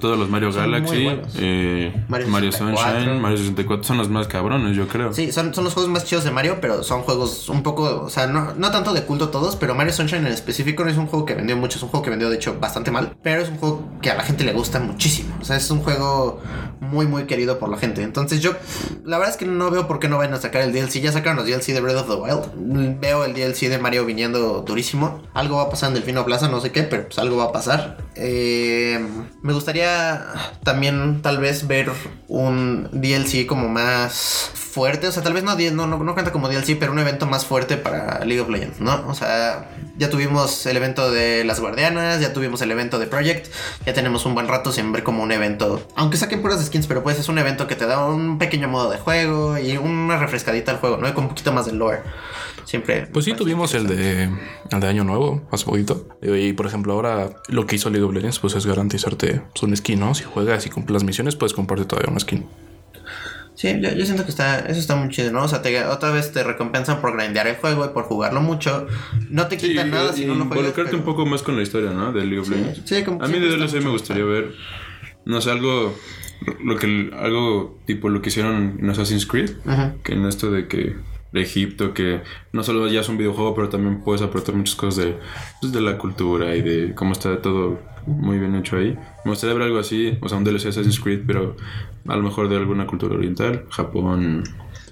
todos 0.00 0.18
los 0.18 0.28
Mario 0.28 0.52
Galaxy, 0.52 1.08
eh, 1.36 2.04
Mario, 2.08 2.52
Sunshine, 2.52 3.20
Mario 3.20 3.38
64 3.38 3.84
son 3.84 3.98
los 3.98 4.08
más 4.08 4.26
cabrones, 4.28 4.76
yo 4.76 4.88
creo. 4.88 5.12
Sí, 5.12 5.32
son, 5.32 5.54
son 5.54 5.64
los 5.64 5.74
juegos 5.74 5.90
más 5.90 6.04
chidos 6.04 6.24
de 6.24 6.30
Mario, 6.30 6.58
pero 6.60 6.82
son 6.82 7.02
juegos 7.02 7.48
un 7.48 7.62
poco, 7.62 8.02
o 8.04 8.10
sea, 8.10 8.26
no, 8.26 8.54
no 8.54 8.70
tanto 8.70 8.92
de 8.92 9.02
culto 9.04 9.28
todos, 9.28 9.56
pero 9.56 9.74
Mario 9.74 9.92
Sunshine 9.92 10.26
en 10.26 10.32
específico 10.32 10.84
no 10.84 10.90
es 10.90 10.96
un 10.96 11.06
juego 11.06 11.24
que 11.24 11.34
vendió 11.34 11.56
mucho, 11.56 11.78
es 11.78 11.82
un 11.82 11.88
juego 11.88 12.04
que 12.04 12.10
vendió 12.10 12.28
de 12.28 12.36
hecho 12.36 12.58
bastante 12.60 12.90
mal, 12.90 13.16
pero 13.22 13.42
es 13.42 13.48
un 13.48 13.58
juego 13.58 13.88
que 14.02 14.10
a 14.10 14.14
la 14.14 14.22
gente 14.22 14.35
le 14.44 14.52
gusta 14.52 14.80
muchísimo. 14.80 15.36
O 15.40 15.44
sea, 15.44 15.56
es 15.56 15.70
un 15.70 15.80
juego 15.80 16.40
muy, 16.80 17.06
muy 17.06 17.24
querido 17.24 17.58
por 17.58 17.68
la 17.68 17.78
gente. 17.78 18.02
Entonces 18.02 18.40
yo, 18.40 18.52
la 19.04 19.18
verdad 19.18 19.32
es 19.32 19.38
que 19.38 19.46
no 19.46 19.70
veo 19.70 19.86
por 19.86 19.98
qué 19.98 20.08
no 20.08 20.18
van 20.18 20.32
a 20.34 20.40
sacar 20.40 20.62
el 20.62 20.72
DLC. 20.72 21.00
Ya 21.00 21.12
sacaron 21.12 21.36
los 21.36 21.46
DLC 21.46 21.72
de 21.72 21.80
Breath 21.80 21.96
of 21.96 22.08
the 22.08 22.14
Wild. 22.14 23.00
Veo 23.00 23.24
el 23.24 23.34
DLC 23.34 23.68
de 23.68 23.78
Mario 23.78 24.04
viniendo 24.04 24.62
durísimo. 24.62 25.22
Algo 25.34 25.56
va 25.56 25.64
a 25.64 25.70
pasar 25.70 25.88
en 25.88 25.94
Delfino 25.94 26.24
Plaza, 26.24 26.48
no 26.48 26.60
sé 26.60 26.72
qué, 26.72 26.82
pero 26.82 27.04
pues 27.04 27.18
algo 27.18 27.36
va 27.36 27.44
a 27.44 27.52
pasar. 27.52 27.98
Eh, 28.14 29.04
me 29.42 29.52
gustaría 29.52 30.24
también 30.62 31.22
tal 31.22 31.38
vez 31.38 31.66
ver 31.66 31.90
un 32.28 32.88
DLC 32.92 33.46
como 33.46 33.68
más 33.68 34.50
fuerte. 34.76 35.08
O 35.08 35.12
sea, 35.12 35.22
tal 35.22 35.32
vez 35.32 35.42
no, 35.42 35.56
no, 35.56 35.86
no, 35.86 36.04
no 36.04 36.12
cuenta 36.14 36.32
como 36.32 36.48
DLC, 36.48 36.76
pero 36.78 36.92
un 36.92 36.98
evento 36.98 37.26
más 37.26 37.46
fuerte 37.46 37.78
para 37.78 38.24
League 38.26 38.40
of 38.40 38.50
Legends, 38.50 38.80
¿no? 38.80 39.06
O 39.08 39.14
sea, 39.14 39.70
ya 39.96 40.10
tuvimos 40.10 40.66
el 40.66 40.76
evento 40.76 41.10
de 41.10 41.44
las 41.44 41.60
guardianas, 41.60 42.20
ya 42.20 42.34
tuvimos 42.34 42.60
el 42.60 42.70
evento 42.70 42.98
de 42.98 43.06
Project, 43.06 43.46
ya 43.86 43.94
tenemos 43.94 44.26
un 44.26 44.34
buen 44.34 44.46
rato 44.48 44.72
sin 44.72 44.92
ver 44.92 45.02
como 45.02 45.22
un 45.22 45.32
evento, 45.32 45.86
aunque 45.94 46.18
saquen 46.18 46.42
puras 46.42 46.60
skins, 46.66 46.86
pero 46.86 47.02
pues 47.02 47.18
es 47.18 47.28
un 47.28 47.38
evento 47.38 47.66
que 47.66 47.74
te 47.76 47.86
da 47.86 48.04
un 48.06 48.38
pequeño 48.38 48.68
modo 48.68 48.90
de 48.90 48.98
juego 48.98 49.58
y 49.58 49.76
una 49.76 50.18
refrescadita 50.18 50.72
al 50.72 50.78
juego, 50.78 50.96
¿no? 50.98 51.08
Y 51.08 51.12
con 51.12 51.24
un 51.24 51.30
poquito 51.30 51.52
más 51.52 51.66
de 51.66 51.72
lore. 51.72 52.00
Siempre. 52.64 53.06
Pues 53.12 53.24
sí, 53.24 53.32
tuvimos 53.34 53.74
el 53.74 53.86
de, 53.86 54.24
el 54.70 54.80
de 54.80 54.86
Año 54.88 55.04
Nuevo, 55.04 55.46
hace 55.52 55.64
poquito. 55.64 56.08
Y 56.22 56.52
por 56.52 56.66
ejemplo, 56.66 56.92
ahora 56.94 57.30
lo 57.48 57.64
que 57.66 57.76
hizo 57.76 57.90
League 57.90 58.04
of 58.04 58.12
Legends 58.12 58.40
pues 58.40 58.54
es 58.56 58.66
garantizarte 58.66 59.42
un 59.62 59.76
skin, 59.76 60.00
¿no? 60.00 60.14
Si 60.14 60.24
juegas 60.24 60.66
y 60.66 60.70
cumples 60.70 60.94
las 60.94 61.04
misiones, 61.04 61.36
puedes 61.36 61.52
comprarte 61.54 61.86
todavía 61.86 62.10
una 62.10 62.18
skin. 62.20 62.44
Sí, 63.54 63.74
yo, 63.80 63.90
yo 63.92 64.04
siento 64.04 64.24
que 64.24 64.30
está, 64.30 64.58
eso 64.58 64.78
está 64.78 64.96
muy 64.96 65.08
chido, 65.08 65.32
¿no? 65.32 65.42
O 65.44 65.48
sea, 65.48 65.62
te, 65.62 65.82
otra 65.86 66.10
vez 66.10 66.30
te 66.30 66.42
recompensan 66.42 67.00
por 67.00 67.16
grindear 67.16 67.46
el 67.46 67.56
juego 67.56 67.86
y 67.86 67.88
por 67.88 68.04
jugarlo 68.04 68.42
mucho. 68.42 68.86
No 69.30 69.46
te 69.46 69.56
quitan 69.56 69.90
nada 69.90 70.12
si 70.12 70.26
no 70.26 70.34
lo 70.34 70.40
juegas. 70.44 70.56
Involucrarte 70.58 70.90
pero- 70.90 70.98
un 70.98 71.04
poco 71.04 71.24
más 71.24 71.42
con 71.42 71.56
la 71.56 71.62
historia, 71.62 71.90
¿no? 71.92 72.12
Del 72.12 72.28
League 72.28 72.40
of 72.40 72.50
Legends. 72.50 72.82
sí, 72.84 73.02
como 73.02 73.22
A 73.24 73.28
mí 73.28 73.38
de 73.38 73.48
DLC 73.48 73.80
me 73.82 73.88
gustaría 73.90 74.24
ver, 74.24 74.52
no 75.24 75.40
sé, 75.40 75.50
algo, 75.52 75.94
lo 76.62 76.76
que, 76.76 77.10
algo 77.18 77.78
tipo 77.86 78.08
lo 78.08 78.22
que 78.22 78.28
hicieron 78.28 78.76
en 78.80 78.90
Assassin's 78.90 79.26
Creed, 79.26 79.50
Ujú. 79.64 80.02
que 80.02 80.12
en 80.14 80.24
esto 80.26 80.50
de 80.50 80.68
que 80.68 80.96
de 81.32 81.42
Egipto, 81.42 81.92
que 81.92 82.22
no 82.52 82.62
solo 82.62 82.86
ya 82.88 83.00
es 83.00 83.08
un 83.08 83.18
videojuego, 83.18 83.54
pero 83.54 83.68
también 83.68 84.00
puedes 84.02 84.22
aportar 84.22 84.54
muchas 84.54 84.74
cosas 84.76 85.04
de, 85.04 85.18
pues, 85.60 85.72
de 85.72 85.80
la 85.80 85.98
cultura 85.98 86.54
y 86.56 86.62
de 86.62 86.94
cómo 86.94 87.12
está 87.12 87.42
todo 87.42 87.78
muy 88.06 88.38
bien 88.38 88.54
hecho 88.54 88.76
ahí. 88.76 88.96
Me 89.24 89.32
gustaría 89.32 89.54
ver 89.54 89.64
algo 89.64 89.78
así, 89.78 90.16
o 90.22 90.28
sea, 90.28 90.38
un 90.38 90.44
DLC 90.44 90.66
Assassin's 90.68 91.00
Creed, 91.00 91.22
pero 91.26 91.56
a 92.06 92.16
lo 92.16 92.22
mejor 92.22 92.48
de 92.48 92.56
alguna 92.56 92.86
cultura 92.86 93.16
oriental, 93.16 93.64
Japón. 93.70 94.44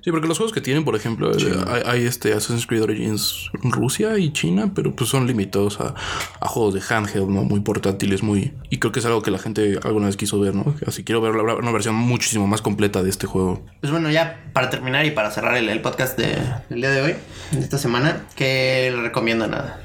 Sí, 0.05 0.11
porque 0.11 0.29
los 0.29 0.37
juegos 0.37 0.53
que 0.53 0.61
tienen, 0.61 0.85
por 0.85 0.95
ejemplo, 0.97 1.33
eh, 1.33 1.65
hay, 1.67 1.83
hay 1.87 2.07
este 2.07 2.35
Assassin's 2.35 2.67
Creed 2.67 2.83
Origins 2.83 3.49
en 3.63 3.73
Rusia 3.73 4.19
y 4.19 4.35
China, 4.35 4.71
pero 4.75 4.95
pues 4.95 5.09
son 5.09 5.27
limitados 5.27 5.81
a, 5.81 5.95
a 6.41 6.47
juegos 6.47 6.75
de 6.75 6.83
handheld, 6.95 7.31
¿no? 7.31 7.43
Muy 7.45 7.61
portátiles, 7.61 8.23
muy... 8.23 8.53
Y 8.69 8.81
creo 8.81 8.93
que 8.93 9.01
es 9.01 9.07
algo 9.07 9.23
que 9.23 9.31
la 9.31 9.39
gente 9.39 9.79
alguna 9.83 10.05
vez 10.09 10.19
quiso 10.19 10.39
ver, 10.39 10.55
¿no? 10.55 10.75
Así 10.87 11.05
quiero 11.05 11.23
ver 11.23 11.35
la- 11.35 11.55
una 11.55 11.73
versión 11.73 11.95
muchísimo 11.95 12.47
más 12.47 12.61
completa 12.61 13.03
de 13.03 13.09
este 13.09 13.27
juego. 13.27 13.65
Pues 13.81 13.91
bueno, 13.91 14.11
ya 14.11 14.45
para 14.53 14.69
terminar 14.69 15.07
y 15.07 15.11
para 15.13 15.31
cerrar 15.31 15.57
el, 15.57 15.71
el 15.71 15.81
podcast 15.81 16.19
de- 16.19 16.37
del 16.69 16.81
día 16.83 16.91
de 16.91 17.01
hoy, 17.01 17.15
de 17.53 17.61
esta 17.61 17.79
semana, 17.79 18.27
que 18.37 18.93
le 18.95 19.01
recomiendo 19.01 19.47
nada 19.47 19.81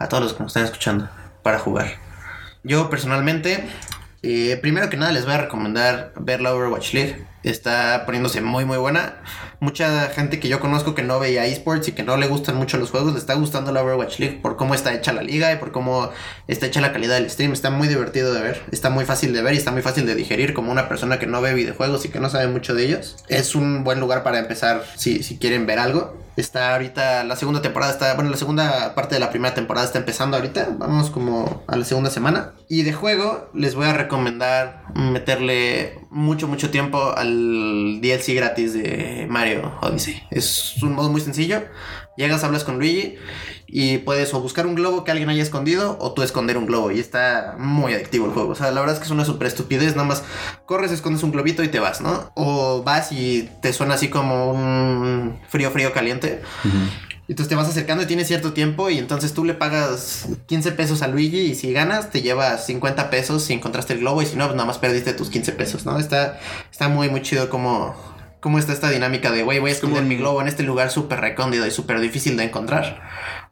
a 0.00 0.08
todos 0.08 0.24
los 0.24 0.32
que 0.32 0.42
nos 0.42 0.50
están 0.50 0.64
escuchando 0.64 1.08
para 1.44 1.60
jugar. 1.60 1.92
Yo 2.64 2.90
personalmente, 2.90 3.68
eh, 4.22 4.56
primero 4.62 4.88
que 4.88 4.96
nada 4.96 5.10
les 5.10 5.24
voy 5.24 5.34
a 5.34 5.38
recomendar 5.38 6.12
ver 6.16 6.40
la 6.40 6.54
Overwatch 6.54 6.94
League. 6.94 7.26
Está 7.42 8.04
poniéndose 8.06 8.40
muy 8.40 8.64
muy 8.64 8.78
buena. 8.78 9.16
Mucha 9.58 10.08
gente 10.10 10.38
que 10.38 10.48
yo 10.48 10.60
conozco 10.60 10.94
que 10.94 11.02
no 11.02 11.18
veía 11.18 11.44
esports 11.44 11.88
y 11.88 11.92
que 11.92 12.04
no 12.04 12.16
le 12.16 12.28
gustan 12.28 12.54
mucho 12.56 12.78
los 12.78 12.90
juegos, 12.90 13.14
le 13.14 13.18
está 13.18 13.34
gustando 13.34 13.72
la 13.72 13.82
Overwatch 13.82 14.20
League 14.20 14.38
por 14.40 14.56
cómo 14.56 14.74
está 14.74 14.94
hecha 14.94 15.12
la 15.12 15.22
liga 15.22 15.52
y 15.52 15.56
por 15.56 15.72
cómo 15.72 16.10
está 16.46 16.66
hecha 16.66 16.80
la 16.80 16.92
calidad 16.92 17.16
del 17.16 17.30
stream. 17.30 17.52
Está 17.52 17.70
muy 17.70 17.88
divertido 17.88 18.32
de 18.32 18.42
ver, 18.42 18.62
está 18.70 18.90
muy 18.90 19.04
fácil 19.04 19.32
de 19.32 19.42
ver 19.42 19.54
y 19.54 19.58
está 19.58 19.72
muy 19.72 19.82
fácil 19.82 20.06
de 20.06 20.14
digerir 20.14 20.54
como 20.54 20.70
una 20.70 20.88
persona 20.88 21.18
que 21.18 21.26
no 21.26 21.40
ve 21.40 21.54
videojuegos 21.54 22.04
y 22.04 22.08
que 22.10 22.20
no 22.20 22.30
sabe 22.30 22.46
mucho 22.46 22.74
de 22.74 22.84
ellos. 22.84 23.16
Es 23.28 23.56
un 23.56 23.82
buen 23.82 23.98
lugar 23.98 24.22
para 24.22 24.38
empezar 24.38 24.84
si, 24.96 25.24
si 25.24 25.36
quieren 25.36 25.66
ver 25.66 25.80
algo. 25.80 26.21
Está 26.36 26.72
ahorita 26.72 27.24
la 27.24 27.36
segunda 27.36 27.60
temporada, 27.60 27.92
está, 27.92 28.14
bueno, 28.14 28.30
la 28.30 28.36
segunda 28.36 28.94
parte 28.94 29.14
de 29.16 29.20
la 29.20 29.30
primera 29.30 29.54
temporada 29.54 29.86
está 29.86 29.98
empezando 29.98 30.36
ahorita. 30.36 30.68
Vamos 30.78 31.10
como 31.10 31.62
a 31.66 31.76
la 31.76 31.84
segunda 31.84 32.10
semana. 32.10 32.52
Y 32.68 32.82
de 32.82 32.92
juego 32.92 33.50
les 33.52 33.74
voy 33.74 33.86
a 33.86 33.92
recomendar 33.92 34.84
meterle 34.94 36.00
mucho, 36.10 36.48
mucho 36.48 36.70
tiempo 36.70 37.12
al 37.16 38.00
DLC 38.00 38.34
gratis 38.34 38.72
de 38.72 39.26
Mario 39.28 39.78
Odyssey. 39.82 40.22
Es 40.30 40.82
un 40.82 40.94
modo 40.94 41.10
muy 41.10 41.20
sencillo. 41.20 41.64
Llegas, 42.16 42.44
hablas 42.44 42.64
con 42.64 42.78
Luigi 42.78 43.16
y 43.66 43.98
puedes 43.98 44.34
o 44.34 44.40
buscar 44.40 44.66
un 44.66 44.74
globo 44.74 45.02
que 45.02 45.10
alguien 45.10 45.30
haya 45.30 45.42
escondido 45.42 45.96
o 45.98 46.12
tú 46.12 46.22
esconder 46.22 46.58
un 46.58 46.66
globo. 46.66 46.90
Y 46.90 47.00
está 47.00 47.56
muy 47.58 47.94
adictivo 47.94 48.26
el 48.26 48.32
juego. 48.32 48.50
O 48.50 48.54
sea, 48.54 48.70
la 48.70 48.80
verdad 48.80 48.96
es 48.96 49.00
que 49.00 49.06
es 49.06 49.10
una 49.10 49.24
super 49.24 49.46
estupidez. 49.48 49.96
Nada 49.96 50.06
más 50.06 50.22
corres, 50.66 50.92
escondes 50.92 51.22
un 51.22 51.32
globito 51.32 51.62
y 51.62 51.68
te 51.68 51.80
vas, 51.80 52.02
¿no? 52.02 52.30
O 52.34 52.82
vas 52.82 53.12
y 53.12 53.48
te 53.62 53.72
suena 53.72 53.94
así 53.94 54.08
como 54.08 54.52
un 54.52 55.40
frío, 55.48 55.70
frío, 55.70 55.92
caliente. 55.92 56.42
Y 57.28 57.32
entonces 57.32 57.48
te 57.48 57.54
vas 57.54 57.68
acercando 57.68 58.02
y 58.02 58.06
tienes 58.06 58.26
cierto 58.26 58.52
tiempo 58.52 58.90
y 58.90 58.98
entonces 58.98 59.32
tú 59.32 59.44
le 59.44 59.54
pagas 59.54 60.26
15 60.46 60.72
pesos 60.72 61.02
a 61.02 61.08
Luigi 61.08 61.38
y 61.38 61.54
si 61.54 61.72
ganas 61.72 62.10
te 62.10 62.20
llevas 62.20 62.66
50 62.66 63.10
pesos 63.10 63.44
si 63.44 63.54
encontraste 63.54 63.94
el 63.94 64.00
globo 64.00 64.20
y 64.20 64.26
si 64.26 64.36
no, 64.36 64.46
pues 64.46 64.56
nada 64.56 64.66
más 64.66 64.78
perdiste 64.78 65.14
tus 65.14 65.30
15 65.30 65.52
pesos, 65.52 65.86
¿no? 65.86 65.98
Está, 65.98 66.40
está 66.70 66.88
muy, 66.88 67.08
muy 67.08 67.22
chido 67.22 67.48
como, 67.48 67.94
como 68.42 68.58
está 68.58 68.72
esta 68.72 68.90
dinámica 68.90 69.30
de, 69.30 69.44
güey, 69.44 69.60
voy 69.60 69.70
a 69.70 69.72
esconder 69.72 70.02
mi 70.02 70.16
globo 70.16 70.42
en 70.42 70.48
este 70.48 70.64
lugar 70.64 70.90
súper 70.90 71.20
recóndido 71.20 71.64
y 71.64 71.70
súper 71.70 72.00
difícil 72.00 72.36
de 72.36 72.42
encontrar. 72.42 73.00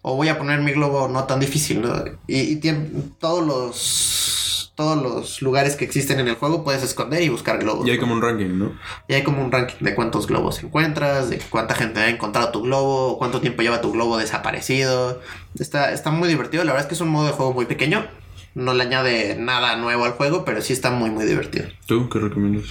O 0.03 0.17
voy 0.17 0.27
a 0.27 0.37
poner 0.37 0.61
mi 0.63 0.73
globo 0.73 1.07
no 1.07 1.25
tan 1.25 1.39
difícil, 1.39 1.81
¿no? 1.81 1.95
Y, 2.27 2.41
y 2.41 2.57
tiene 2.57 2.91
todos 3.21 3.47
los... 3.47 4.67
Todos 4.75 5.03
los 5.03 5.43
lugares 5.43 5.77
que 5.77 5.85
existen 5.85 6.21
en 6.21 6.29
el 6.29 6.37
juego 6.37 6.65
puedes 6.65 6.83
esconder 6.83 7.23
y 7.23 7.29
buscar 7.29 7.59
globos. 7.59 7.87
Y 7.87 7.91
hay 7.91 7.97
¿no? 7.97 8.01
como 8.01 8.15
un 8.15 8.23
ranking, 8.23 8.59
¿no? 8.59 8.73
Y 9.09 9.15
hay 9.15 9.23
como 9.23 9.45
un 9.45 9.53
ranking 9.53 9.85
de 9.85 9.95
cuántos 9.95 10.27
globos 10.27 10.63
encuentras, 10.63 11.29
de 11.29 11.39
cuánta 11.39 11.75
gente 11.75 12.01
ha 12.01 12.09
encontrado 12.09 12.51
tu 12.51 12.63
globo, 12.63 13.19
cuánto 13.19 13.43
tiempo 13.43 13.61
lleva 13.61 13.83
tu 13.83 13.93
globo 13.93 14.17
desaparecido. 14.17 15.21
Está, 15.59 15.93
está 15.93 16.11
muy 16.11 16.29
divertido. 16.29 16.65
La 16.65 16.73
verdad 16.73 16.87
es 16.87 16.89
que 16.89 16.95
es 16.95 17.01
un 17.03 17.11
modo 17.11 17.27
de 17.27 17.33
juego 17.33 17.53
muy 17.53 17.67
pequeño. 17.67 18.07
No 18.55 18.73
le 18.73 18.83
añade 18.83 19.37
nada 19.39 19.77
nuevo 19.77 20.05
al 20.05 20.13
juego, 20.13 20.47
pero 20.47 20.63
sí 20.63 20.73
está 20.73 20.91
muy, 20.91 21.11
muy 21.11 21.27
divertido. 21.27 21.69
¿Tú 21.85 22.09
qué 22.09 22.19
recomiendas? 22.19 22.65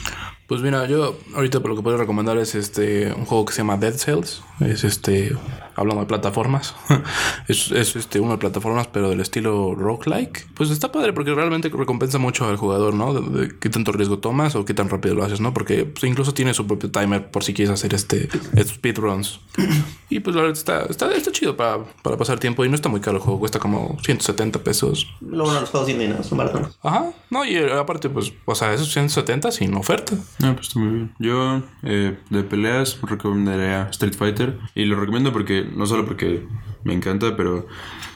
Pues 0.49 0.61
mira, 0.61 0.87
yo 0.87 1.15
ahorita 1.35 1.59
lo 1.59 1.75
que 1.75 1.83
puedo 1.83 1.95
recomendar 1.95 2.39
es 2.39 2.55
este 2.55 3.13
un 3.13 3.25
juego 3.25 3.45
que 3.45 3.53
se 3.53 3.59
llama 3.59 3.77
Dead 3.77 3.93
Cells. 3.93 4.41
Es 4.59 4.83
este, 4.83 5.37
hablando 5.75 6.01
de 6.01 6.07
plataformas. 6.07 6.75
es, 7.47 7.71
es 7.71 7.95
este 7.95 8.19
uno 8.19 8.33
de 8.33 8.37
plataformas, 8.37 8.87
pero 8.87 9.09
del 9.09 9.19
estilo 9.19 9.75
roguelike. 9.75 10.47
Pues 10.53 10.69
está 10.69 10.91
padre 10.91 11.13
porque 11.13 11.33
realmente 11.33 11.69
recompensa 11.69 12.17
mucho 12.17 12.47
al 12.47 12.57
jugador, 12.57 12.93
¿no? 12.93 13.13
De, 13.13 13.47
de 13.47 13.59
qué 13.59 13.69
tanto 13.69 13.91
riesgo 13.91 14.19
tomas 14.19 14.55
o 14.55 14.65
qué 14.65 14.73
tan 14.73 14.89
rápido 14.89 15.15
lo 15.15 15.23
haces, 15.23 15.41
¿no? 15.41 15.53
Porque 15.53 15.85
pues, 15.85 16.03
incluso 16.03 16.33
tiene 16.33 16.53
su 16.53 16.67
propio 16.67 16.91
timer 16.91 17.29
por 17.31 17.43
si 17.43 17.53
quieres 17.53 17.73
hacer 17.73 17.93
este 17.93 18.29
estos 18.55 18.75
speedruns. 18.75 19.39
y 20.09 20.19
pues 20.19 20.35
la 20.35 20.43
verdad 20.43 20.57
está, 20.57 20.85
está, 20.89 21.11
está 21.11 21.31
chido 21.31 21.55
para, 21.55 21.83
para 22.01 22.17
pasar 22.17 22.39
tiempo 22.39 22.65
y 22.65 22.69
no 22.69 22.75
está 22.75 22.89
muy 22.89 22.99
caro 22.99 23.17
el 23.17 23.23
juego, 23.23 23.39
cuesta 23.39 23.59
como 23.59 23.97
170 24.03 24.59
pesos. 24.63 25.07
Lo 25.21 25.45
bueno 25.45 25.61
los 25.61 25.69
juegos 25.69 25.89
indie, 25.89 26.07
¿no? 26.07 26.23
Son 26.23 26.37
baratos. 26.37 26.77
Ajá, 26.81 27.11
no, 27.29 27.45
y 27.45 27.55
eh, 27.55 27.73
aparte, 27.73 28.09
pues, 28.09 28.33
o 28.45 28.55
sea, 28.55 28.73
esos 28.73 28.91
170 28.91 29.51
sin 29.51 29.73
oferta. 29.75 30.15
Ah, 30.41 30.53
pues 30.55 30.67
está 30.67 30.79
muy 30.79 30.89
bien. 30.89 31.13
Yo, 31.19 31.61
eh, 31.83 32.17
de 32.29 32.43
peleas, 32.43 32.99
recomendaría 33.01 33.87
Street 33.91 34.15
Fighter. 34.15 34.57
Y 34.75 34.85
lo 34.85 34.99
recomiendo 34.99 35.31
porque, 35.31 35.68
no 35.75 35.85
solo 35.85 36.05
porque 36.05 36.45
me 36.83 36.93
encanta, 36.93 37.35
pero 37.35 37.67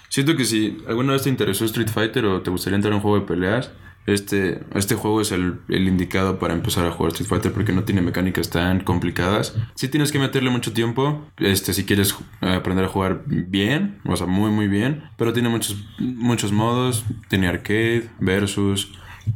siento 0.10 0.36
que 0.36 0.46
si 0.46 0.78
alguna 0.88 1.14
vez 1.14 1.24
te 1.24 1.30
interesó 1.30 1.66
Street 1.66 1.90
Fighter 1.90 2.26
o 2.26 2.42
te 2.42 2.52
gustaría 2.52 2.76
entrar 2.76 2.94
a 2.94 2.98
un 2.98 3.02
juego 3.02 3.20
de 3.20 3.26
peleas, 3.26 3.72
este, 4.06 4.62
este 4.76 4.96
juego 4.96 5.22
es 5.22 5.32
el, 5.32 5.62
el 5.70 5.88
indicado 5.88 6.38
para 6.38 6.54
empezar 6.54 6.86
a 6.86 6.92
jugar 6.92 7.14
Street 7.14 7.30
Fighter 7.30 7.54
porque 7.54 7.72
no 7.72 7.84
tiene 7.84 8.02
mecánicas 8.02 8.50
tan 8.50 8.82
complicadas. 8.82 9.56
Sí 9.76 9.88
tienes 9.88 10.12
que 10.12 10.20
meterle 10.20 10.50
mucho 10.50 10.74
tiempo, 10.74 11.26
este, 11.38 11.74
si 11.74 11.86
quieres 11.86 12.16
aprender 12.42 12.86
a 12.86 12.90
jugar 12.90 13.24
bien, 13.26 14.00
o 14.06 14.16
sea, 14.18 14.28
muy 14.28 14.52
muy 14.52 14.68
bien, 14.68 15.04
pero 15.18 15.32
tiene 15.32 15.50
muchos, 15.50 15.78
muchos 16.00 16.52
modos, 16.52 17.06
tiene 17.30 17.48
arcade, 17.48 18.10
versus, 18.20 18.92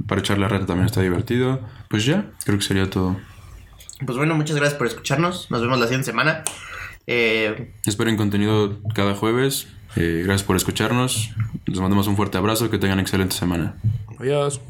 para 0.06 0.20
echar 0.20 0.38
la 0.38 0.48
reta 0.48 0.66
también 0.66 0.86
está 0.86 1.02
divertido. 1.02 1.62
Pues 1.88 2.06
ya, 2.06 2.32
creo 2.44 2.58
que 2.58 2.66
sería 2.66 2.90
todo. 2.90 3.18
Pues 4.06 4.18
bueno, 4.18 4.36
muchas 4.36 4.56
gracias 4.56 4.78
por 4.78 4.88
escucharnos. 4.88 5.50
Nos 5.50 5.62
vemos 5.62 5.80
la 5.80 5.86
siguiente 5.86 6.06
semana. 6.06 6.44
Eh, 7.08 7.74
Esperen 7.86 8.18
contenido 8.18 8.78
cada 8.94 9.16
jueves. 9.16 9.68
Eh, 9.96 10.22
gracias 10.26 10.44
por 10.44 10.56
escucharnos. 10.56 11.32
Les 11.66 11.80
mandamos 11.80 12.08
un 12.08 12.16
fuerte 12.16 12.38
abrazo. 12.38 12.70
Que 12.70 12.78
tengan 12.78 13.00
excelente 13.00 13.36
semana. 13.36 13.78
Adiós. 14.20 14.62